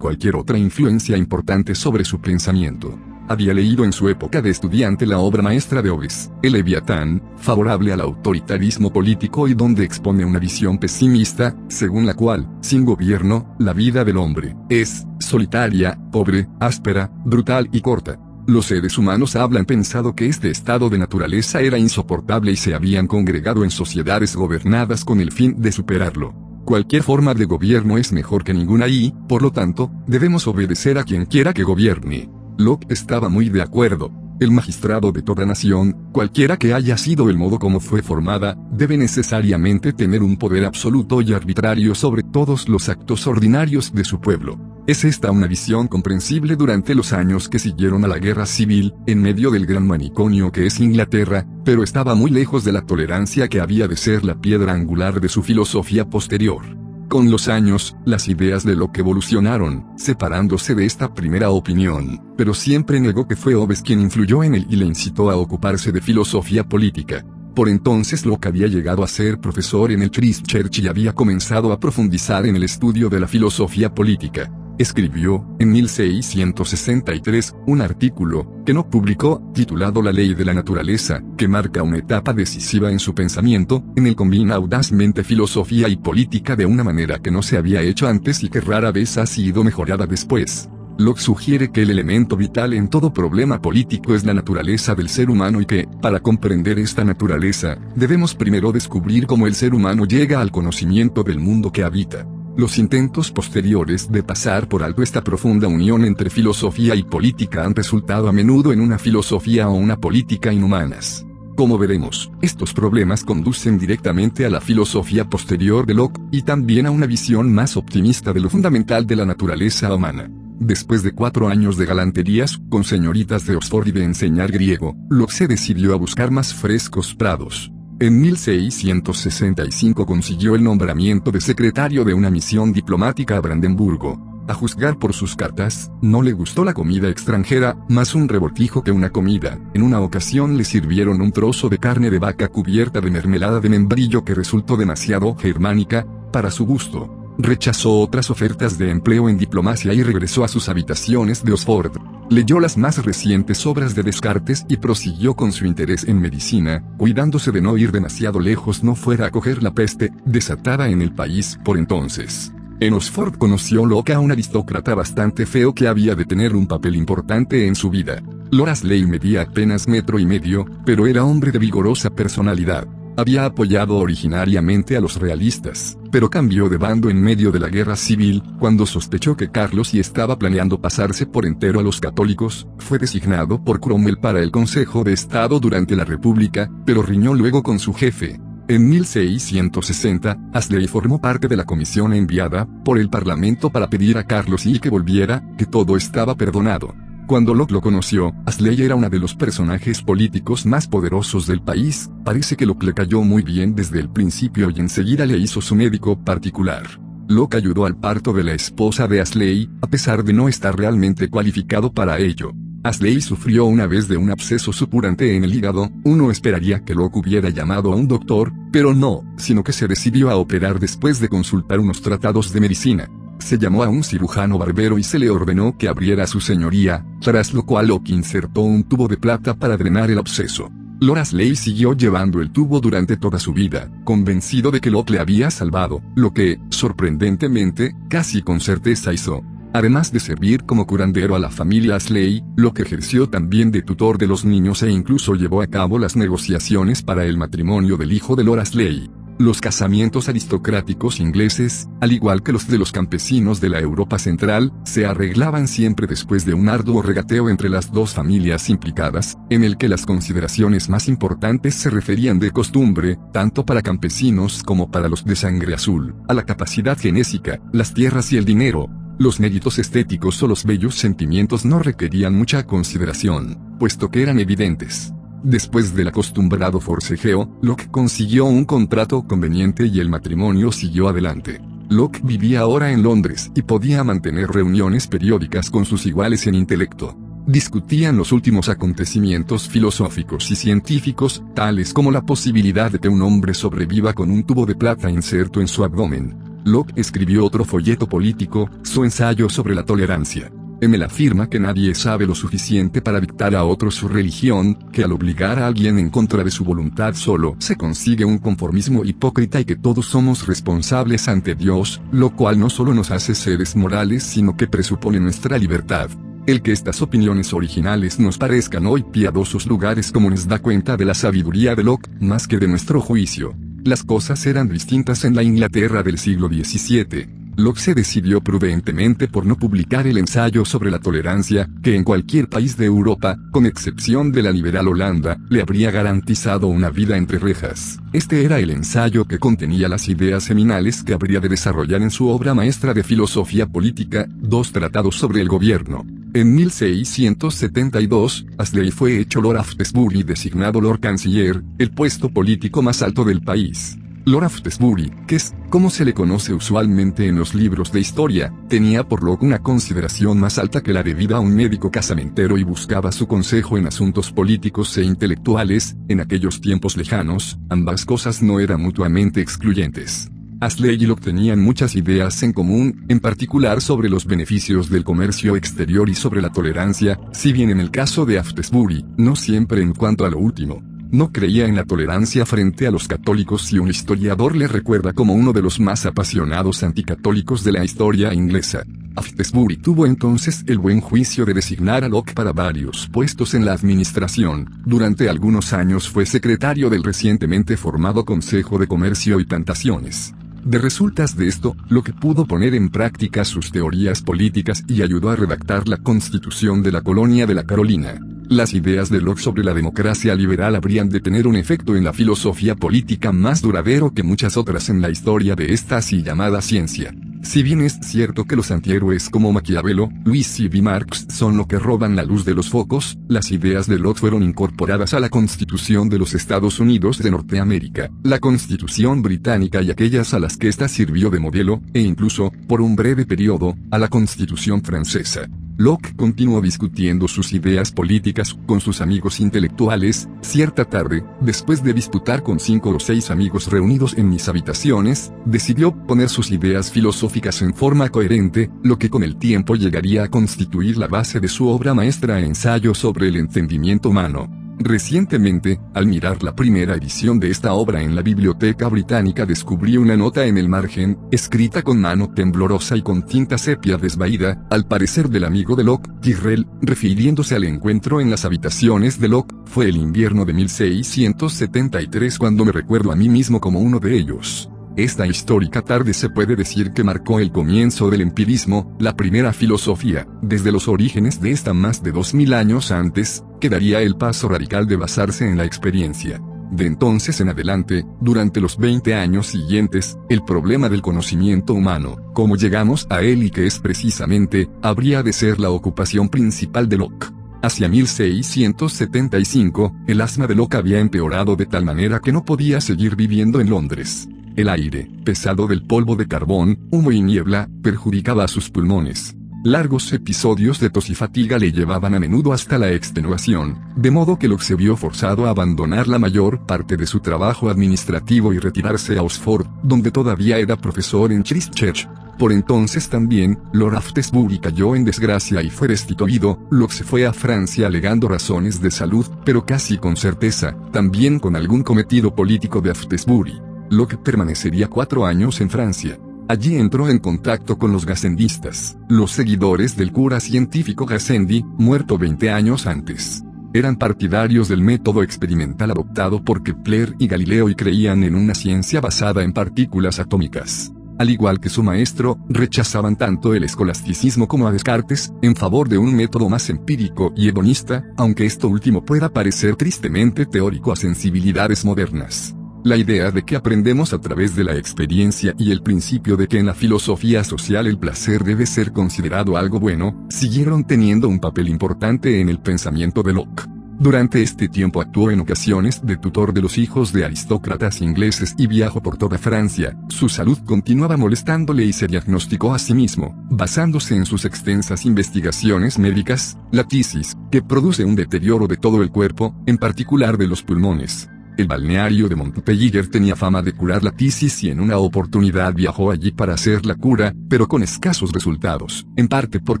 cualquier 0.00 0.34
otra 0.34 0.58
influencia 0.58 1.16
importante 1.16 1.76
sobre 1.76 2.04
su 2.04 2.20
pensamiento. 2.20 2.98
Había 3.28 3.52
leído 3.52 3.84
en 3.84 3.92
su 3.92 4.08
época 4.08 4.40
de 4.40 4.48
estudiante 4.48 5.04
la 5.04 5.18
obra 5.18 5.42
maestra 5.42 5.82
de 5.82 5.90
Hobbes, 5.90 6.30
El 6.42 6.52
Leviatán, 6.52 7.22
favorable 7.36 7.92
al 7.92 8.00
autoritarismo 8.00 8.90
político 8.90 9.46
y 9.46 9.52
donde 9.52 9.84
expone 9.84 10.24
una 10.24 10.38
visión 10.38 10.78
pesimista, 10.78 11.54
según 11.68 12.06
la 12.06 12.14
cual, 12.14 12.48
sin 12.62 12.86
gobierno, 12.86 13.54
la 13.58 13.74
vida 13.74 14.02
del 14.02 14.16
hombre 14.16 14.56
es 14.70 15.06
solitaria, 15.20 15.98
pobre, 16.10 16.48
áspera, 16.58 17.10
brutal 17.26 17.68
y 17.70 17.82
corta. 17.82 18.18
Los 18.46 18.64
seres 18.64 18.96
humanos 18.96 19.36
hablan 19.36 19.66
pensado 19.66 20.14
que 20.14 20.26
este 20.26 20.50
estado 20.50 20.88
de 20.88 20.96
naturaleza 20.96 21.60
era 21.60 21.76
insoportable 21.76 22.52
y 22.52 22.56
se 22.56 22.74
habían 22.74 23.06
congregado 23.06 23.62
en 23.62 23.70
sociedades 23.70 24.36
gobernadas 24.36 25.04
con 25.04 25.20
el 25.20 25.32
fin 25.32 25.60
de 25.60 25.70
superarlo. 25.70 26.32
Cualquier 26.64 27.02
forma 27.02 27.34
de 27.34 27.44
gobierno 27.44 27.98
es 27.98 28.10
mejor 28.10 28.42
que 28.44 28.54
ninguna 28.54 28.88
y, 28.88 29.12
por 29.28 29.42
lo 29.42 29.52
tanto, 29.52 29.90
debemos 30.06 30.46
obedecer 30.46 30.96
a 30.96 31.04
quien 31.04 31.26
quiera 31.26 31.52
que 31.52 31.62
gobierne. 31.62 32.30
Locke 32.58 32.92
estaba 32.92 33.28
muy 33.28 33.48
de 33.48 33.62
acuerdo. 33.62 34.10
El 34.40 34.50
magistrado 34.50 35.12
de 35.12 35.22
toda 35.22 35.46
nación, 35.46 36.10
cualquiera 36.12 36.56
que 36.56 36.74
haya 36.74 36.96
sido 36.96 37.30
el 37.30 37.36
modo 37.36 37.60
como 37.60 37.78
fue 37.78 38.02
formada, 38.02 38.56
debe 38.72 38.96
necesariamente 38.96 39.92
tener 39.92 40.24
un 40.24 40.36
poder 40.36 40.64
absoluto 40.64 41.20
y 41.22 41.32
arbitrario 41.32 41.94
sobre 41.94 42.24
todos 42.24 42.68
los 42.68 42.88
actos 42.88 43.28
ordinarios 43.28 43.92
de 43.92 44.04
su 44.04 44.20
pueblo. 44.20 44.58
Es 44.88 45.04
esta 45.04 45.30
una 45.30 45.46
visión 45.46 45.86
comprensible 45.86 46.56
durante 46.56 46.96
los 46.96 47.12
años 47.12 47.48
que 47.48 47.60
siguieron 47.60 48.04
a 48.04 48.08
la 48.08 48.18
guerra 48.18 48.46
civil, 48.46 48.92
en 49.06 49.22
medio 49.22 49.52
del 49.52 49.64
gran 49.64 49.86
manicomio 49.86 50.50
que 50.50 50.66
es 50.66 50.80
Inglaterra, 50.80 51.46
pero 51.64 51.84
estaba 51.84 52.16
muy 52.16 52.32
lejos 52.32 52.64
de 52.64 52.72
la 52.72 52.82
tolerancia 52.82 53.46
que 53.48 53.60
había 53.60 53.86
de 53.86 53.96
ser 53.96 54.24
la 54.24 54.40
piedra 54.40 54.72
angular 54.72 55.20
de 55.20 55.28
su 55.28 55.44
filosofía 55.44 56.10
posterior. 56.10 56.87
Con 57.08 57.30
los 57.30 57.48
años, 57.48 57.96
las 58.04 58.28
ideas 58.28 58.64
de 58.64 58.76
Locke 58.76 58.98
evolucionaron, 58.98 59.86
separándose 59.96 60.74
de 60.74 60.84
esta 60.84 61.14
primera 61.14 61.48
opinión, 61.48 62.22
pero 62.36 62.52
siempre 62.52 63.00
negó 63.00 63.26
que 63.26 63.34
fue 63.34 63.54
Hobbes 63.54 63.80
quien 63.80 64.00
influyó 64.00 64.44
en 64.44 64.54
él 64.54 64.66
y 64.68 64.76
le 64.76 64.84
incitó 64.84 65.30
a 65.30 65.36
ocuparse 65.36 65.90
de 65.90 66.02
filosofía 66.02 66.68
política. 66.68 67.24
Por 67.54 67.70
entonces 67.70 68.26
Locke 68.26 68.48
había 68.48 68.66
llegado 68.66 69.02
a 69.02 69.08
ser 69.08 69.40
profesor 69.40 69.90
en 69.90 70.02
el 70.02 70.10
Christ 70.10 70.46
Church 70.46 70.80
y 70.80 70.86
había 70.86 71.14
comenzado 71.14 71.72
a 71.72 71.80
profundizar 71.80 72.44
en 72.44 72.56
el 72.56 72.64
estudio 72.64 73.08
de 73.08 73.20
la 73.20 73.26
filosofía 73.26 73.94
política 73.94 74.52
escribió, 74.78 75.44
en 75.58 75.72
1663, 75.72 77.54
un 77.66 77.80
artículo, 77.80 78.62
que 78.64 78.72
no 78.72 78.88
publicó, 78.88 79.42
titulado 79.52 80.02
La 80.02 80.12
ley 80.12 80.34
de 80.34 80.44
la 80.44 80.54
naturaleza, 80.54 81.22
que 81.36 81.48
marca 81.48 81.82
una 81.82 81.98
etapa 81.98 82.32
decisiva 82.32 82.90
en 82.90 82.98
su 82.98 83.14
pensamiento, 83.14 83.84
en 83.96 84.06
el 84.06 84.16
combina 84.16 84.54
audazmente 84.54 85.24
filosofía 85.24 85.88
y 85.88 85.96
política 85.96 86.56
de 86.56 86.66
una 86.66 86.84
manera 86.84 87.18
que 87.18 87.30
no 87.30 87.42
se 87.42 87.56
había 87.56 87.82
hecho 87.82 88.08
antes 88.08 88.42
y 88.44 88.48
que 88.48 88.60
rara 88.60 88.92
vez 88.92 89.18
ha 89.18 89.26
sido 89.26 89.64
mejorada 89.64 90.06
después. 90.06 90.68
Locke 90.98 91.20
sugiere 91.20 91.70
que 91.70 91.82
el 91.82 91.90
elemento 91.90 92.36
vital 92.36 92.74
en 92.74 92.88
todo 92.88 93.12
problema 93.12 93.62
político 93.62 94.16
es 94.16 94.24
la 94.24 94.34
naturaleza 94.34 94.96
del 94.96 95.08
ser 95.08 95.30
humano 95.30 95.60
y 95.60 95.66
que, 95.66 95.86
para 96.02 96.18
comprender 96.18 96.78
esta 96.80 97.04
naturaleza, 97.04 97.78
debemos 97.94 98.34
primero 98.34 98.72
descubrir 98.72 99.26
cómo 99.26 99.46
el 99.46 99.54
ser 99.54 99.74
humano 99.74 100.06
llega 100.06 100.40
al 100.40 100.50
conocimiento 100.50 101.22
del 101.22 101.38
mundo 101.38 101.70
que 101.70 101.84
habita. 101.84 102.26
Los 102.58 102.76
intentos 102.76 103.30
posteriores 103.30 104.10
de 104.10 104.24
pasar 104.24 104.68
por 104.68 104.82
alto 104.82 105.00
esta 105.00 105.22
profunda 105.22 105.68
unión 105.68 106.04
entre 106.04 106.28
filosofía 106.28 106.96
y 106.96 107.04
política 107.04 107.64
han 107.64 107.72
resultado 107.72 108.28
a 108.28 108.32
menudo 108.32 108.72
en 108.72 108.80
una 108.80 108.98
filosofía 108.98 109.68
o 109.68 109.74
una 109.74 109.96
política 109.96 110.52
inhumanas. 110.52 111.24
Como 111.56 111.78
veremos, 111.78 112.32
estos 112.42 112.74
problemas 112.74 113.22
conducen 113.22 113.78
directamente 113.78 114.44
a 114.44 114.50
la 114.50 114.60
filosofía 114.60 115.30
posterior 115.30 115.86
de 115.86 115.94
Locke, 115.94 116.20
y 116.32 116.42
también 116.42 116.86
a 116.86 116.90
una 116.90 117.06
visión 117.06 117.54
más 117.54 117.76
optimista 117.76 118.32
de 118.32 118.40
lo 118.40 118.50
fundamental 118.50 119.06
de 119.06 119.14
la 119.14 119.24
naturaleza 119.24 119.94
humana. 119.94 120.28
Después 120.58 121.04
de 121.04 121.12
cuatro 121.12 121.46
años 121.46 121.76
de 121.76 121.86
galanterías 121.86 122.58
con 122.70 122.82
señoritas 122.82 123.46
de 123.46 123.54
Oxford 123.54 123.86
y 123.86 123.92
de 123.92 124.02
enseñar 124.02 124.50
griego, 124.50 124.96
Locke 125.08 125.30
se 125.32 125.46
decidió 125.46 125.94
a 125.94 125.96
buscar 125.96 126.32
más 126.32 126.52
frescos 126.52 127.14
prados. 127.14 127.70
En 128.00 128.20
1665 128.20 130.06
consiguió 130.06 130.54
el 130.54 130.62
nombramiento 130.62 131.32
de 131.32 131.40
secretario 131.40 132.04
de 132.04 132.14
una 132.14 132.30
misión 132.30 132.72
diplomática 132.72 133.36
a 133.36 133.40
Brandenburgo. 133.40 134.44
A 134.46 134.54
juzgar 134.54 135.00
por 135.00 135.12
sus 135.14 135.34
cartas, 135.34 135.90
no 136.00 136.22
le 136.22 136.30
gustó 136.30 136.64
la 136.64 136.74
comida 136.74 137.08
extranjera, 137.08 137.76
más 137.88 138.14
un 138.14 138.28
revoltijo 138.28 138.84
que 138.84 138.92
una 138.92 139.10
comida. 139.10 139.58
En 139.74 139.82
una 139.82 140.00
ocasión 140.00 140.56
le 140.56 140.62
sirvieron 140.62 141.20
un 141.20 141.32
trozo 141.32 141.68
de 141.68 141.78
carne 141.78 142.08
de 142.08 142.20
vaca 142.20 142.46
cubierta 142.46 143.00
de 143.00 143.10
mermelada 143.10 143.58
de 143.58 143.68
membrillo 143.68 144.24
que 144.24 144.34
resultó 144.34 144.76
demasiado 144.76 145.34
germánica, 145.34 146.06
para 146.32 146.52
su 146.52 146.66
gusto. 146.66 147.17
Rechazó 147.40 148.00
otras 148.00 148.30
ofertas 148.30 148.78
de 148.78 148.90
empleo 148.90 149.28
en 149.28 149.38
diplomacia 149.38 149.94
y 149.94 150.02
regresó 150.02 150.42
a 150.42 150.48
sus 150.48 150.68
habitaciones 150.68 151.44
de 151.44 151.52
Oxford. 151.52 151.92
Leyó 152.30 152.58
las 152.58 152.76
más 152.76 153.04
recientes 153.04 153.64
obras 153.64 153.94
de 153.94 154.02
Descartes 154.02 154.66
y 154.68 154.78
prosiguió 154.78 155.34
con 155.34 155.52
su 155.52 155.64
interés 155.64 156.02
en 156.02 156.20
medicina, 156.20 156.82
cuidándose 156.96 157.52
de 157.52 157.60
no 157.60 157.78
ir 157.78 157.92
demasiado 157.92 158.40
lejos 158.40 158.82
no 158.82 158.96
fuera 158.96 159.26
a 159.26 159.30
coger 159.30 159.62
la 159.62 159.72
peste, 159.72 160.12
desatada 160.24 160.88
en 160.88 161.00
el 161.00 161.14
país 161.14 161.60
por 161.64 161.78
entonces. 161.78 162.52
En 162.80 162.94
Oxford 162.94 163.38
conoció 163.38 163.86
Locke 163.86 164.14
a 164.14 164.20
un 164.20 164.32
aristócrata 164.32 164.96
bastante 164.96 165.46
feo 165.46 165.74
que 165.74 165.86
había 165.86 166.16
de 166.16 166.24
tener 166.24 166.56
un 166.56 166.66
papel 166.66 166.96
importante 166.96 167.68
en 167.68 167.76
su 167.76 167.88
vida. 167.88 168.20
Lorasley 168.50 169.06
medía 169.06 169.42
apenas 169.42 169.86
metro 169.86 170.18
y 170.18 170.26
medio, 170.26 170.66
pero 170.84 171.06
era 171.06 171.24
hombre 171.24 171.52
de 171.52 171.58
vigorosa 171.60 172.10
personalidad. 172.10 172.86
Había 173.16 173.46
apoyado 173.46 173.96
originariamente 173.96 174.96
a 174.96 175.00
los 175.00 175.16
realistas, 175.16 175.97
pero 176.10 176.30
cambió 176.30 176.68
de 176.68 176.76
bando 176.76 177.10
en 177.10 177.20
medio 177.20 177.52
de 177.52 177.60
la 177.60 177.68
guerra 177.68 177.96
civil, 177.96 178.42
cuando 178.58 178.86
sospechó 178.86 179.36
que 179.36 179.50
Carlos 179.50 179.94
y 179.94 180.00
estaba 180.00 180.38
planeando 180.38 180.80
pasarse 180.80 181.26
por 181.26 181.46
entero 181.46 181.80
a 181.80 181.82
los 181.82 182.00
católicos, 182.00 182.66
fue 182.78 182.98
designado 182.98 183.62
por 183.62 183.80
Cromwell 183.80 184.18
para 184.18 184.40
el 184.40 184.50
Consejo 184.50 185.04
de 185.04 185.12
Estado 185.12 185.60
durante 185.60 185.96
la 185.96 186.04
República, 186.04 186.70
pero 186.84 187.02
riñó 187.02 187.34
luego 187.34 187.62
con 187.62 187.78
su 187.78 187.94
jefe. 187.94 188.40
En 188.68 188.86
1660, 188.86 190.36
Ashley 190.52 190.86
formó 190.88 191.20
parte 191.20 191.48
de 191.48 191.56
la 191.56 191.64
comisión 191.64 192.12
enviada 192.12 192.68
por 192.84 192.98
el 192.98 193.08
Parlamento 193.08 193.70
para 193.70 193.88
pedir 193.88 194.18
a 194.18 194.24
Carlos 194.24 194.66
y 194.66 194.78
que 194.78 194.90
volviera, 194.90 195.42
que 195.56 195.64
todo 195.64 195.96
estaba 195.96 196.34
perdonado. 196.34 196.94
Cuando 197.28 197.52
Locke 197.52 197.72
lo 197.72 197.82
conoció, 197.82 198.34
Ashley 198.46 198.80
era 198.80 198.94
uno 198.94 199.10
de 199.10 199.18
los 199.18 199.34
personajes 199.34 200.00
políticos 200.00 200.64
más 200.64 200.88
poderosos 200.88 201.46
del 201.46 201.60
país, 201.60 202.08
parece 202.24 202.56
que 202.56 202.64
Locke 202.64 202.84
le 202.84 202.94
cayó 202.94 203.20
muy 203.20 203.42
bien 203.42 203.74
desde 203.74 204.00
el 204.00 204.08
principio 204.08 204.70
y 204.74 204.80
enseguida 204.80 205.26
le 205.26 205.36
hizo 205.36 205.60
su 205.60 205.74
médico 205.74 206.18
particular. 206.18 206.84
Locke 207.28 207.58
ayudó 207.58 207.84
al 207.84 207.98
parto 207.98 208.32
de 208.32 208.44
la 208.44 208.54
esposa 208.54 209.06
de 209.08 209.20
Ashley, 209.20 209.68
a 209.82 209.86
pesar 209.88 210.24
de 210.24 210.32
no 210.32 210.48
estar 210.48 210.74
realmente 210.74 211.28
cualificado 211.28 211.92
para 211.92 212.18
ello. 212.18 212.52
Ashley 212.82 213.20
sufrió 213.20 213.66
una 213.66 213.86
vez 213.86 214.08
de 214.08 214.16
un 214.16 214.30
absceso 214.30 214.72
supurante 214.72 215.36
en 215.36 215.44
el 215.44 215.54
hígado, 215.54 215.90
uno 216.04 216.30
esperaría 216.30 216.82
que 216.82 216.94
Locke 216.94 217.18
hubiera 217.18 217.50
llamado 217.50 217.92
a 217.92 217.96
un 217.96 218.08
doctor, 218.08 218.54
pero 218.72 218.94
no, 218.94 219.22
sino 219.36 219.62
que 219.62 219.74
se 219.74 219.86
decidió 219.86 220.30
a 220.30 220.36
operar 220.36 220.80
después 220.80 221.20
de 221.20 221.28
consultar 221.28 221.78
unos 221.78 222.00
tratados 222.00 222.54
de 222.54 222.60
medicina. 222.60 223.10
Se 223.38 223.58
llamó 223.58 223.82
a 223.82 223.88
un 223.88 224.02
cirujano 224.02 224.58
barbero 224.58 224.98
y 224.98 225.02
se 225.02 225.18
le 225.18 225.30
ordenó 225.30 225.76
que 225.78 225.88
abriera 225.88 226.26
su 226.26 226.40
señoría, 226.40 227.04
tras 227.20 227.54
lo 227.54 227.64
cual 227.64 227.88
Locke 227.88 228.10
insertó 228.10 228.62
un 228.62 228.84
tubo 228.84 229.08
de 229.08 229.16
plata 229.16 229.54
para 229.54 229.76
drenar 229.76 230.10
el 230.10 230.18
absceso. 230.18 230.70
Lorasley 231.00 231.54
siguió 231.54 231.92
llevando 231.92 232.40
el 232.40 232.50
tubo 232.50 232.80
durante 232.80 233.16
toda 233.16 233.38
su 233.38 233.52
vida, 233.52 233.88
convencido 234.02 234.72
de 234.72 234.80
que 234.80 234.90
Locke 234.90 235.10
le 235.10 235.20
había 235.20 235.50
salvado, 235.50 236.02
lo 236.16 236.32
que, 236.34 236.58
sorprendentemente, 236.70 237.94
casi 238.08 238.42
con 238.42 238.58
certeza 238.58 239.12
hizo. 239.12 239.44
Además 239.72 240.10
de 240.12 240.18
servir 240.18 240.64
como 240.64 240.86
curandero 240.86 241.36
a 241.36 241.38
la 241.38 241.50
familia 241.50 241.96
Ashley, 241.96 242.42
Locke 242.56 242.80
ejerció 242.80 243.28
también 243.28 243.70
de 243.70 243.82
tutor 243.82 244.18
de 244.18 244.26
los 244.26 244.44
niños 244.44 244.82
e 244.82 244.90
incluso 244.90 245.34
llevó 245.34 245.62
a 245.62 245.68
cabo 245.68 245.98
las 245.98 246.16
negociaciones 246.16 247.02
para 247.02 247.24
el 247.26 247.36
matrimonio 247.36 247.96
del 247.96 248.12
hijo 248.12 248.34
de 248.34 248.44
Lorasley. 248.44 249.10
Los 249.38 249.60
casamientos 249.60 250.28
aristocráticos 250.28 251.20
ingleses, 251.20 251.88
al 252.00 252.10
igual 252.10 252.42
que 252.42 252.50
los 252.50 252.66
de 252.66 252.76
los 252.76 252.90
campesinos 252.90 253.60
de 253.60 253.68
la 253.68 253.78
Europa 253.78 254.18
central, 254.18 254.72
se 254.84 255.06
arreglaban 255.06 255.68
siempre 255.68 256.08
después 256.08 256.44
de 256.44 256.54
un 256.54 256.68
arduo 256.68 257.02
regateo 257.02 257.48
entre 257.48 257.68
las 257.68 257.92
dos 257.92 258.14
familias 258.14 258.68
implicadas, 258.68 259.36
en 259.48 259.62
el 259.62 259.76
que 259.76 259.88
las 259.88 260.06
consideraciones 260.06 260.88
más 260.88 261.06
importantes 261.06 261.76
se 261.76 261.88
referían 261.88 262.40
de 262.40 262.50
costumbre, 262.50 263.16
tanto 263.32 263.64
para 263.64 263.80
campesinos 263.80 264.64
como 264.64 264.90
para 264.90 265.08
los 265.08 265.24
de 265.24 265.36
sangre 265.36 265.72
azul, 265.72 266.16
a 266.26 266.34
la 266.34 266.42
capacidad 266.42 266.98
genésica, 266.98 267.60
las 267.72 267.94
tierras 267.94 268.32
y 268.32 268.38
el 268.38 268.44
dinero. 268.44 268.90
Los 269.20 269.38
méritos 269.38 269.78
estéticos 269.78 270.42
o 270.42 270.48
los 270.48 270.64
bellos 270.64 270.96
sentimientos 270.96 271.64
no 271.64 271.78
requerían 271.78 272.34
mucha 272.34 272.66
consideración, 272.66 273.56
puesto 273.78 274.10
que 274.10 274.20
eran 274.20 274.40
evidentes. 274.40 275.12
Después 275.42 275.94
del 275.94 276.08
acostumbrado 276.08 276.80
forcejeo, 276.80 277.48
Locke 277.62 277.90
consiguió 277.90 278.44
un 278.46 278.64
contrato 278.64 279.24
conveniente 279.26 279.86
y 279.86 280.00
el 280.00 280.08
matrimonio 280.08 280.72
siguió 280.72 281.08
adelante. 281.08 281.60
Locke 281.88 282.20
vivía 282.22 282.60
ahora 282.60 282.92
en 282.92 283.02
Londres 283.02 283.50
y 283.54 283.62
podía 283.62 284.04
mantener 284.04 284.48
reuniones 284.48 285.06
periódicas 285.06 285.70
con 285.70 285.84
sus 285.84 286.06
iguales 286.06 286.46
en 286.46 286.54
intelecto. 286.54 287.16
discutían 287.46 288.18
los 288.18 288.30
últimos 288.32 288.68
acontecimientos 288.68 289.68
filosóficos 289.68 290.50
y 290.50 290.56
científicos, 290.56 291.42
tales 291.54 291.94
como 291.94 292.10
la 292.10 292.20
posibilidad 292.20 292.90
de 292.90 292.98
que 292.98 293.08
un 293.08 293.22
hombre 293.22 293.54
sobreviva 293.54 294.12
con 294.12 294.30
un 294.30 294.44
tubo 294.44 294.66
de 294.66 294.74
plata 294.74 295.08
inserto 295.08 295.62
en 295.62 295.68
su 295.68 295.82
abdomen. 295.82 296.36
Locke 296.64 296.92
escribió 296.96 297.46
otro 297.46 297.64
folleto 297.64 298.06
político, 298.06 298.68
su 298.82 299.02
ensayo 299.02 299.48
sobre 299.48 299.74
la 299.74 299.84
tolerancia. 299.84 300.50
Emel 300.80 301.02
afirma 301.02 301.50
que 301.50 301.58
nadie 301.58 301.92
sabe 301.94 302.24
lo 302.24 302.36
suficiente 302.36 303.02
para 303.02 303.20
dictar 303.20 303.56
a 303.56 303.64
otros 303.64 303.96
su 303.96 304.06
religión, 304.06 304.78
que 304.92 305.02
al 305.02 305.10
obligar 305.10 305.58
a 305.58 305.66
alguien 305.66 305.98
en 305.98 306.08
contra 306.08 306.44
de 306.44 306.52
su 306.52 306.64
voluntad 306.64 307.14
solo 307.14 307.56
se 307.58 307.76
consigue 307.76 308.24
un 308.24 308.38
conformismo 308.38 309.04
hipócrita 309.04 309.58
y 309.58 309.64
que 309.64 309.74
todos 309.74 310.06
somos 310.06 310.46
responsables 310.46 311.26
ante 311.26 311.56
Dios, 311.56 312.00
lo 312.12 312.30
cual 312.30 312.60
no 312.60 312.70
solo 312.70 312.94
nos 312.94 313.10
hace 313.10 313.34
seres 313.34 313.74
morales 313.74 314.22
sino 314.22 314.56
que 314.56 314.68
presupone 314.68 315.18
nuestra 315.18 315.58
libertad. 315.58 316.10
El 316.46 316.62
que 316.62 316.72
estas 316.72 317.02
opiniones 317.02 317.52
originales 317.52 318.20
nos 318.20 318.38
parezcan 318.38 318.86
hoy 318.86 319.02
piadosos 319.02 319.66
lugares 319.66 320.12
comunes 320.12 320.46
da 320.46 320.60
cuenta 320.60 320.96
de 320.96 321.04
la 321.04 321.14
sabiduría 321.14 321.74
de 321.74 321.82
Locke, 321.82 322.08
más 322.20 322.46
que 322.46 322.58
de 322.58 322.68
nuestro 322.68 323.00
juicio. 323.00 323.54
Las 323.84 324.04
cosas 324.04 324.46
eran 324.46 324.68
distintas 324.68 325.24
en 325.24 325.34
la 325.34 325.42
Inglaterra 325.42 326.02
del 326.02 326.18
siglo 326.18 326.48
XVII. 326.48 327.47
Locke 327.58 327.80
se 327.80 327.92
decidió 327.92 328.40
prudentemente 328.40 329.26
por 329.26 329.44
no 329.44 329.56
publicar 329.56 330.06
el 330.06 330.16
ensayo 330.18 330.64
sobre 330.64 330.92
la 330.92 331.00
tolerancia, 331.00 331.68
que 331.82 331.96
en 331.96 332.04
cualquier 332.04 332.48
país 332.48 332.76
de 332.76 332.84
Europa, 332.84 333.36
con 333.50 333.66
excepción 333.66 334.30
de 334.30 334.44
la 334.44 334.52
liberal 334.52 334.86
Holanda, 334.86 335.38
le 335.50 335.60
habría 335.60 335.90
garantizado 335.90 336.68
una 336.68 336.90
vida 336.90 337.16
entre 337.16 337.40
rejas. 337.40 337.98
Este 338.12 338.44
era 338.44 338.60
el 338.60 338.70
ensayo 338.70 339.24
que 339.24 339.40
contenía 339.40 339.88
las 339.88 340.08
ideas 340.08 340.44
seminales 340.44 341.02
que 341.02 341.14
habría 341.14 341.40
de 341.40 341.48
desarrollar 341.48 342.00
en 342.00 342.12
su 342.12 342.28
obra 342.28 342.54
maestra 342.54 342.94
de 342.94 343.02
filosofía 343.02 343.66
política, 343.66 344.28
dos 344.28 344.70
tratados 344.70 345.16
sobre 345.16 345.40
el 345.40 345.48
gobierno. 345.48 346.06
En 346.34 346.54
1672, 346.54 348.46
Astley 348.56 348.92
fue 348.92 349.18
hecho 349.18 349.40
Lord 349.40 349.56
Shaftesbury 349.56 350.22
designado 350.22 350.80
Lord 350.80 351.00
Canciller, 351.00 351.64
el 351.78 351.90
puesto 351.90 352.28
político 352.28 352.82
más 352.82 353.02
alto 353.02 353.24
del 353.24 353.42
país. 353.42 353.98
Lord 354.24 354.50
Shaftesbury, 354.50 355.12
que 355.26 355.36
es, 355.36 355.54
como 355.70 355.90
se 355.90 356.04
le 356.04 356.14
conoce 356.14 356.52
usualmente 356.52 357.26
en 357.26 357.38
los 357.38 357.54
libros 357.54 357.92
de 357.92 358.00
historia, 358.00 358.52
tenía 358.68 359.08
por 359.08 359.22
lo 359.22 359.38
una 359.40 359.60
consideración 359.60 360.40
más 360.40 360.58
alta 360.58 360.82
que 360.82 360.92
la 360.92 361.02
debida 361.02 361.36
a 361.36 361.40
un 361.40 361.54
médico 361.54 361.90
casamentero 361.90 362.58
y 362.58 362.64
buscaba 362.64 363.12
su 363.12 363.26
consejo 363.26 363.78
en 363.78 363.86
asuntos 363.86 364.32
políticos 364.32 364.96
e 364.98 365.04
intelectuales, 365.04 365.96
en 366.08 366.20
aquellos 366.20 366.60
tiempos 366.60 366.96
lejanos, 366.96 367.58
ambas 367.68 368.04
cosas 368.04 368.42
no 368.42 368.60
eran 368.60 368.82
mutuamente 368.82 369.40
excluyentes. 369.40 370.30
Astley 370.60 370.96
y 371.00 371.06
Locke 371.06 371.22
tenían 371.22 371.60
muchas 371.60 371.94
ideas 371.94 372.42
en 372.42 372.52
común, 372.52 373.04
en 373.08 373.20
particular 373.20 373.80
sobre 373.80 374.08
los 374.08 374.26
beneficios 374.26 374.90
del 374.90 375.04
comercio 375.04 375.54
exterior 375.54 376.08
y 376.08 376.16
sobre 376.16 376.42
la 376.42 376.50
tolerancia, 376.50 377.20
si 377.32 377.52
bien 377.52 377.70
en 377.70 377.78
el 377.78 377.92
caso 377.92 378.26
de 378.26 378.34
Shaftesbury, 378.34 379.04
no 379.16 379.36
siempre 379.36 379.82
en 379.82 379.94
cuanto 379.94 380.24
a 380.24 380.30
lo 380.30 380.38
último. 380.38 380.82
No 381.10 381.32
creía 381.32 381.66
en 381.66 381.74
la 381.74 381.84
tolerancia 381.84 382.44
frente 382.44 382.86
a 382.86 382.90
los 382.90 383.08
católicos 383.08 383.72
y 383.72 383.78
un 383.78 383.88
historiador 383.88 384.54
le 384.54 384.68
recuerda 384.68 385.14
como 385.14 385.32
uno 385.32 385.54
de 385.54 385.62
los 385.62 385.80
más 385.80 386.04
apasionados 386.04 386.82
anticatólicos 386.82 387.64
de 387.64 387.72
la 387.72 387.82
historia 387.82 388.34
inglesa. 388.34 388.84
Shaftesbury 389.16 389.78
tuvo 389.78 390.04
entonces 390.04 390.64
el 390.66 390.76
buen 390.76 391.00
juicio 391.00 391.46
de 391.46 391.54
designar 391.54 392.04
a 392.04 392.08
Locke 392.10 392.34
para 392.34 392.52
varios 392.52 393.08
puestos 393.10 393.54
en 393.54 393.64
la 393.64 393.72
administración. 393.72 394.82
Durante 394.84 395.30
algunos 395.30 395.72
años 395.72 396.08
fue 396.10 396.26
secretario 396.26 396.90
del 396.90 397.02
recientemente 397.02 397.78
formado 397.78 398.26
Consejo 398.26 398.78
de 398.78 398.86
Comercio 398.86 399.40
y 399.40 399.46
Plantaciones. 399.46 400.34
De 400.62 400.78
resultas 400.78 401.36
de 401.36 401.48
esto, 401.48 401.74
Locke 401.88 402.12
pudo 402.12 402.44
poner 402.44 402.74
en 402.74 402.90
práctica 402.90 403.46
sus 403.46 403.72
teorías 403.72 404.20
políticas 404.20 404.84
y 404.86 405.00
ayudó 405.00 405.30
a 405.30 405.36
redactar 405.36 405.88
la 405.88 405.96
constitución 405.96 406.82
de 406.82 406.92
la 406.92 407.00
colonia 407.00 407.46
de 407.46 407.54
la 407.54 407.64
Carolina. 407.64 408.20
Las 408.50 408.72
ideas 408.72 409.10
de 409.10 409.20
Locke 409.20 409.42
sobre 409.42 409.62
la 409.62 409.74
democracia 409.74 410.34
liberal 410.34 410.74
habrían 410.74 411.10
de 411.10 411.20
tener 411.20 411.46
un 411.46 411.54
efecto 411.54 411.96
en 411.96 412.04
la 412.04 412.14
filosofía 412.14 412.74
política 412.74 413.30
más 413.30 413.60
duradero 413.60 414.14
que 414.14 414.22
muchas 414.22 414.56
otras 414.56 414.88
en 414.88 415.02
la 415.02 415.10
historia 415.10 415.54
de 415.54 415.74
esta 415.74 415.98
así 415.98 416.22
llamada 416.22 416.62
ciencia. 416.62 417.14
Si 417.42 417.62
bien 417.62 417.82
es 417.82 417.98
cierto 418.00 418.46
que 418.46 418.56
los 418.56 418.70
antihéroes 418.70 419.28
como 419.28 419.52
Maquiavelo, 419.52 420.08
Luis 420.24 420.58
y 420.60 420.70
Marx 420.80 421.26
son 421.28 421.58
lo 421.58 421.68
que 421.68 421.78
roban 421.78 422.16
la 422.16 422.24
luz 422.24 422.46
de 422.46 422.54
los 422.54 422.70
focos, 422.70 423.18
las 423.28 423.52
ideas 423.52 423.86
de 423.86 423.98
Locke 423.98 424.20
fueron 424.20 424.42
incorporadas 424.42 425.12
a 425.12 425.20
la 425.20 425.28
Constitución 425.28 426.08
de 426.08 426.18
los 426.18 426.32
Estados 426.32 426.80
Unidos 426.80 427.18
de 427.18 427.30
Norteamérica, 427.30 428.10
la 428.22 428.38
Constitución 428.38 429.20
británica 429.20 429.82
y 429.82 429.90
aquellas 429.90 430.32
a 430.32 430.40
las 430.40 430.56
que 430.56 430.68
ésta 430.68 430.88
sirvió 430.88 431.28
de 431.28 431.38
modelo, 431.38 431.82
e 431.92 432.00
incluso, 432.00 432.50
por 432.66 432.80
un 432.80 432.96
breve 432.96 433.26
periodo, 433.26 433.76
a 433.90 433.98
la 433.98 434.08
Constitución 434.08 434.82
francesa. 434.82 435.48
Locke 435.78 436.16
continuó 436.16 436.60
discutiendo 436.60 437.28
sus 437.28 437.52
ideas 437.52 437.92
políticas 437.92 438.58
con 438.66 438.80
sus 438.80 439.00
amigos 439.00 439.38
intelectuales, 439.38 440.28
cierta 440.40 440.84
tarde, 440.84 441.24
después 441.40 441.84
de 441.84 441.94
disputar 441.94 442.42
con 442.42 442.58
cinco 442.58 442.90
o 442.90 442.98
seis 442.98 443.30
amigos 443.30 443.70
reunidos 443.70 444.18
en 444.18 444.28
mis 444.28 444.48
habitaciones, 444.48 445.32
decidió 445.44 445.94
poner 445.94 446.30
sus 446.30 446.50
ideas 446.50 446.90
filosóficas 446.90 447.62
en 447.62 447.72
forma 447.72 448.08
coherente, 448.08 448.72
lo 448.82 448.98
que 448.98 449.08
con 449.08 449.22
el 449.22 449.36
tiempo 449.36 449.76
llegaría 449.76 450.24
a 450.24 450.28
constituir 450.28 450.96
la 450.96 451.06
base 451.06 451.38
de 451.38 451.46
su 451.46 451.68
obra 451.68 451.94
maestra 451.94 452.40
Ensayo 452.40 452.92
sobre 452.92 453.28
el 453.28 453.36
entendimiento 453.36 454.08
humano. 454.08 454.67
Recientemente, 454.80 455.80
al 455.92 456.06
mirar 456.06 456.42
la 456.44 456.54
primera 456.54 456.94
edición 456.94 457.40
de 457.40 457.50
esta 457.50 457.72
obra 457.74 458.00
en 458.00 458.14
la 458.14 458.22
Biblioteca 458.22 458.88
Británica 458.88 459.44
descubrí 459.44 459.96
una 459.96 460.16
nota 460.16 460.46
en 460.46 460.56
el 460.56 460.68
margen, 460.68 461.18
escrita 461.32 461.82
con 461.82 462.00
mano 462.00 462.32
temblorosa 462.32 462.96
y 462.96 463.02
con 463.02 463.24
tinta 463.24 463.58
sepia 463.58 463.96
desvaída, 463.96 464.66
al 464.70 464.86
parecer 464.86 465.28
del 465.28 465.44
amigo 465.44 465.74
de 465.74 465.82
Locke, 465.82 466.08
Tyrrell, 466.20 466.66
refiriéndose 466.80 467.56
al 467.56 467.64
encuentro 467.64 468.20
en 468.20 468.30
las 468.30 468.44
habitaciones 468.44 469.20
de 469.20 469.28
Locke, 469.28 469.54
fue 469.64 469.88
el 469.88 469.96
invierno 469.96 470.44
de 470.44 470.52
1673 470.52 472.38
cuando 472.38 472.64
me 472.64 472.70
recuerdo 472.70 473.10
a 473.10 473.16
mí 473.16 473.28
mismo 473.28 473.60
como 473.60 473.80
uno 473.80 473.98
de 473.98 474.16
ellos. 474.16 474.70
Esta 474.98 475.26
histórica 475.28 475.80
tarde 475.80 476.12
se 476.12 476.28
puede 476.28 476.56
decir 476.56 476.90
que 476.90 477.04
marcó 477.04 477.38
el 477.38 477.52
comienzo 477.52 478.10
del 478.10 478.20
empirismo, 478.20 478.96
la 478.98 479.14
primera 479.14 479.52
filosofía, 479.52 480.26
desde 480.42 480.72
los 480.72 480.88
orígenes 480.88 481.40
de 481.40 481.52
esta 481.52 481.72
más 481.72 482.02
de 482.02 482.10
dos 482.10 482.34
mil 482.34 482.52
años 482.52 482.90
antes, 482.90 483.44
que 483.60 483.68
daría 483.68 484.02
el 484.02 484.16
paso 484.16 484.48
radical 484.48 484.88
de 484.88 484.96
basarse 484.96 485.48
en 485.48 485.56
la 485.56 485.64
experiencia. 485.64 486.42
De 486.72 486.86
entonces 486.86 487.40
en 487.40 487.48
adelante, 487.48 488.04
durante 488.20 488.60
los 488.60 488.76
20 488.76 489.14
años 489.14 489.46
siguientes, 489.46 490.18
el 490.28 490.42
problema 490.42 490.88
del 490.88 491.00
conocimiento 491.00 491.74
humano, 491.74 492.16
cómo 492.34 492.56
llegamos 492.56 493.06
a 493.08 493.22
él 493.22 493.44
y 493.44 493.50
que 493.50 493.68
es 493.68 493.78
precisamente, 493.78 494.68
habría 494.82 495.22
de 495.22 495.32
ser 495.32 495.60
la 495.60 495.70
ocupación 495.70 496.28
principal 496.28 496.88
de 496.88 496.96
Locke. 496.96 497.32
Hacia 497.62 497.88
1675, 497.88 499.94
el 500.08 500.20
asma 500.22 500.48
de 500.48 500.56
Locke 500.56 500.74
había 500.74 500.98
empeorado 500.98 501.54
de 501.54 501.66
tal 501.66 501.84
manera 501.84 502.18
que 502.18 502.32
no 502.32 502.44
podía 502.44 502.80
seguir 502.80 503.14
viviendo 503.14 503.60
en 503.60 503.70
Londres. 503.70 504.28
El 504.58 504.68
aire, 504.68 505.08
pesado 505.22 505.68
del 505.68 505.84
polvo 505.84 506.16
de 506.16 506.26
carbón, 506.26 506.80
humo 506.90 507.12
y 507.12 507.22
niebla, 507.22 507.68
perjudicaba 507.80 508.42
a 508.42 508.48
sus 508.48 508.70
pulmones. 508.70 509.36
Largos 509.62 510.12
episodios 510.12 510.80
de 510.80 510.90
tos 510.90 511.10
y 511.10 511.14
fatiga 511.14 511.58
le 511.58 511.70
llevaban 511.70 512.16
a 512.16 512.18
menudo 512.18 512.52
hasta 512.52 512.76
la 512.76 512.90
extenuación, 512.90 513.78
de 513.94 514.10
modo 514.10 514.36
que 514.36 514.48
Locke 514.48 514.64
se 514.64 514.74
vio 514.74 514.96
forzado 514.96 515.46
a 515.46 515.50
abandonar 515.50 516.08
la 516.08 516.18
mayor 516.18 516.66
parte 516.66 516.96
de 516.96 517.06
su 517.06 517.20
trabajo 517.20 517.70
administrativo 517.70 518.52
y 518.52 518.58
retirarse 518.58 519.16
a 519.16 519.22
Oxford, 519.22 519.64
donde 519.84 520.10
todavía 520.10 520.58
era 520.58 520.74
profesor 520.74 521.30
en 521.30 521.44
Christchurch. 521.44 522.08
Por 522.36 522.50
entonces 522.50 523.08
también, 523.08 523.60
Lord 523.72 523.94
Shaftesbury 523.94 524.58
cayó 524.58 524.96
en 524.96 525.04
desgracia 525.04 525.62
y 525.62 525.70
fue 525.70 525.86
destituido, 525.86 526.58
Locke 526.72 526.94
se 526.94 527.04
fue 527.04 527.26
a 527.26 527.32
Francia 527.32 527.86
alegando 527.86 528.26
razones 528.26 528.80
de 528.80 528.90
salud, 528.90 529.24
pero 529.44 529.64
casi 529.64 529.98
con 529.98 530.16
certeza, 530.16 530.76
también 530.90 531.38
con 531.38 531.54
algún 531.54 531.84
cometido 531.84 532.34
político 532.34 532.80
de 532.80 532.88
Shaftesbury. 532.88 533.67
Locke 533.90 534.16
permanecería 534.16 534.88
cuatro 534.88 535.26
años 535.26 535.60
en 535.60 535.70
Francia. 535.70 536.18
Allí 536.48 536.76
entró 536.76 537.08
en 537.08 537.18
contacto 537.18 537.78
con 537.78 537.92
los 537.92 538.06
gasendistas, 538.06 538.96
los 539.08 539.32
seguidores 539.32 539.96
del 539.96 540.12
cura 540.12 540.40
científico 540.40 541.04
Gassendi, 541.04 541.64
muerto 541.76 542.16
20 542.16 542.50
años 542.50 542.86
antes. 542.86 543.44
Eran 543.74 543.96
partidarios 543.96 544.68
del 544.68 544.80
método 544.80 545.22
experimental 545.22 545.90
adoptado 545.90 546.42
por 546.42 546.62
Kepler 546.62 547.14
y 547.18 547.28
Galileo 547.28 547.68
y 547.68 547.74
creían 547.74 548.24
en 548.24 548.34
una 548.34 548.54
ciencia 548.54 549.00
basada 549.00 549.42
en 549.42 549.52
partículas 549.52 550.18
atómicas. 550.18 550.90
Al 551.18 551.30
igual 551.30 551.58
que 551.58 551.68
su 551.68 551.82
maestro, 551.82 552.38
rechazaban 552.48 553.16
tanto 553.16 553.52
el 553.52 553.64
escolasticismo 553.64 554.46
como 554.46 554.68
a 554.68 554.72
Descartes, 554.72 555.32
en 555.42 555.56
favor 555.56 555.88
de 555.88 555.98
un 555.98 556.14
método 556.14 556.48
más 556.48 556.70
empírico 556.70 557.32
y 557.36 557.48
hedonista, 557.48 558.04
aunque 558.16 558.46
esto 558.46 558.68
último 558.68 559.04
pueda 559.04 559.28
parecer 559.28 559.74
tristemente 559.74 560.46
teórico 560.46 560.92
a 560.92 560.96
sensibilidades 560.96 561.84
modernas. 561.84 562.54
La 562.88 562.96
idea 562.96 563.30
de 563.30 563.42
que 563.42 563.54
aprendemos 563.54 564.14
a 564.14 564.18
través 564.18 564.56
de 564.56 564.64
la 564.64 564.74
experiencia 564.74 565.54
y 565.58 565.72
el 565.72 565.82
principio 565.82 566.38
de 566.38 566.48
que 566.48 566.58
en 566.58 566.64
la 566.64 566.72
filosofía 566.72 567.44
social 567.44 567.86
el 567.86 567.98
placer 567.98 568.42
debe 568.44 568.64
ser 568.64 568.92
considerado 568.92 569.58
algo 569.58 569.78
bueno, 569.78 570.26
siguieron 570.30 570.84
teniendo 570.84 571.28
un 571.28 571.38
papel 571.38 571.68
importante 571.68 572.40
en 572.40 572.48
el 572.48 572.60
pensamiento 572.60 573.22
de 573.22 573.34
Locke. 573.34 573.68
Durante 573.98 574.40
este 574.40 574.68
tiempo 574.68 575.02
actuó 575.02 575.30
en 575.30 575.40
ocasiones 575.40 576.00
de 576.02 576.16
tutor 576.16 576.54
de 576.54 576.62
los 576.62 576.78
hijos 576.78 577.12
de 577.12 577.26
aristócratas 577.26 578.00
ingleses 578.00 578.54
y 578.56 578.66
viajó 578.66 579.02
por 579.02 579.18
toda 579.18 579.36
Francia. 579.36 579.94
Su 580.08 580.30
salud 580.30 580.56
continuaba 580.64 581.18
molestándole 581.18 581.84
y 581.84 581.92
se 581.92 582.06
diagnosticó 582.06 582.72
a 582.72 582.78
sí 582.78 582.94
mismo, 582.94 583.36
basándose 583.50 584.16
en 584.16 584.24
sus 584.24 584.46
extensas 584.46 585.04
investigaciones 585.04 585.98
médicas, 585.98 586.56
la 586.72 586.84
tisis, 586.84 587.36
que 587.50 587.60
produce 587.60 588.06
un 588.06 588.16
deterioro 588.16 588.66
de 588.66 588.78
todo 588.78 589.02
el 589.02 589.10
cuerpo, 589.10 589.54
en 589.66 589.76
particular 589.76 590.38
de 590.38 590.46
los 590.46 590.62
pulmones. 590.62 591.28
El 591.58 591.66
balneario 591.66 592.28
de 592.28 592.36
Montpellier 592.36 593.08
tenía 593.08 593.34
fama 593.34 593.62
de 593.62 593.72
curar 593.72 594.04
la 594.04 594.12
tisis 594.12 594.62
y 594.62 594.70
en 594.70 594.78
una 594.78 594.98
oportunidad 594.98 595.74
viajó 595.74 596.12
allí 596.12 596.30
para 596.30 596.54
hacer 596.54 596.86
la 596.86 596.94
cura, 596.94 597.34
pero 597.48 597.66
con 597.66 597.82
escasos 597.82 598.30
resultados, 598.30 599.08
en 599.16 599.26
parte 599.26 599.58
por 599.58 599.80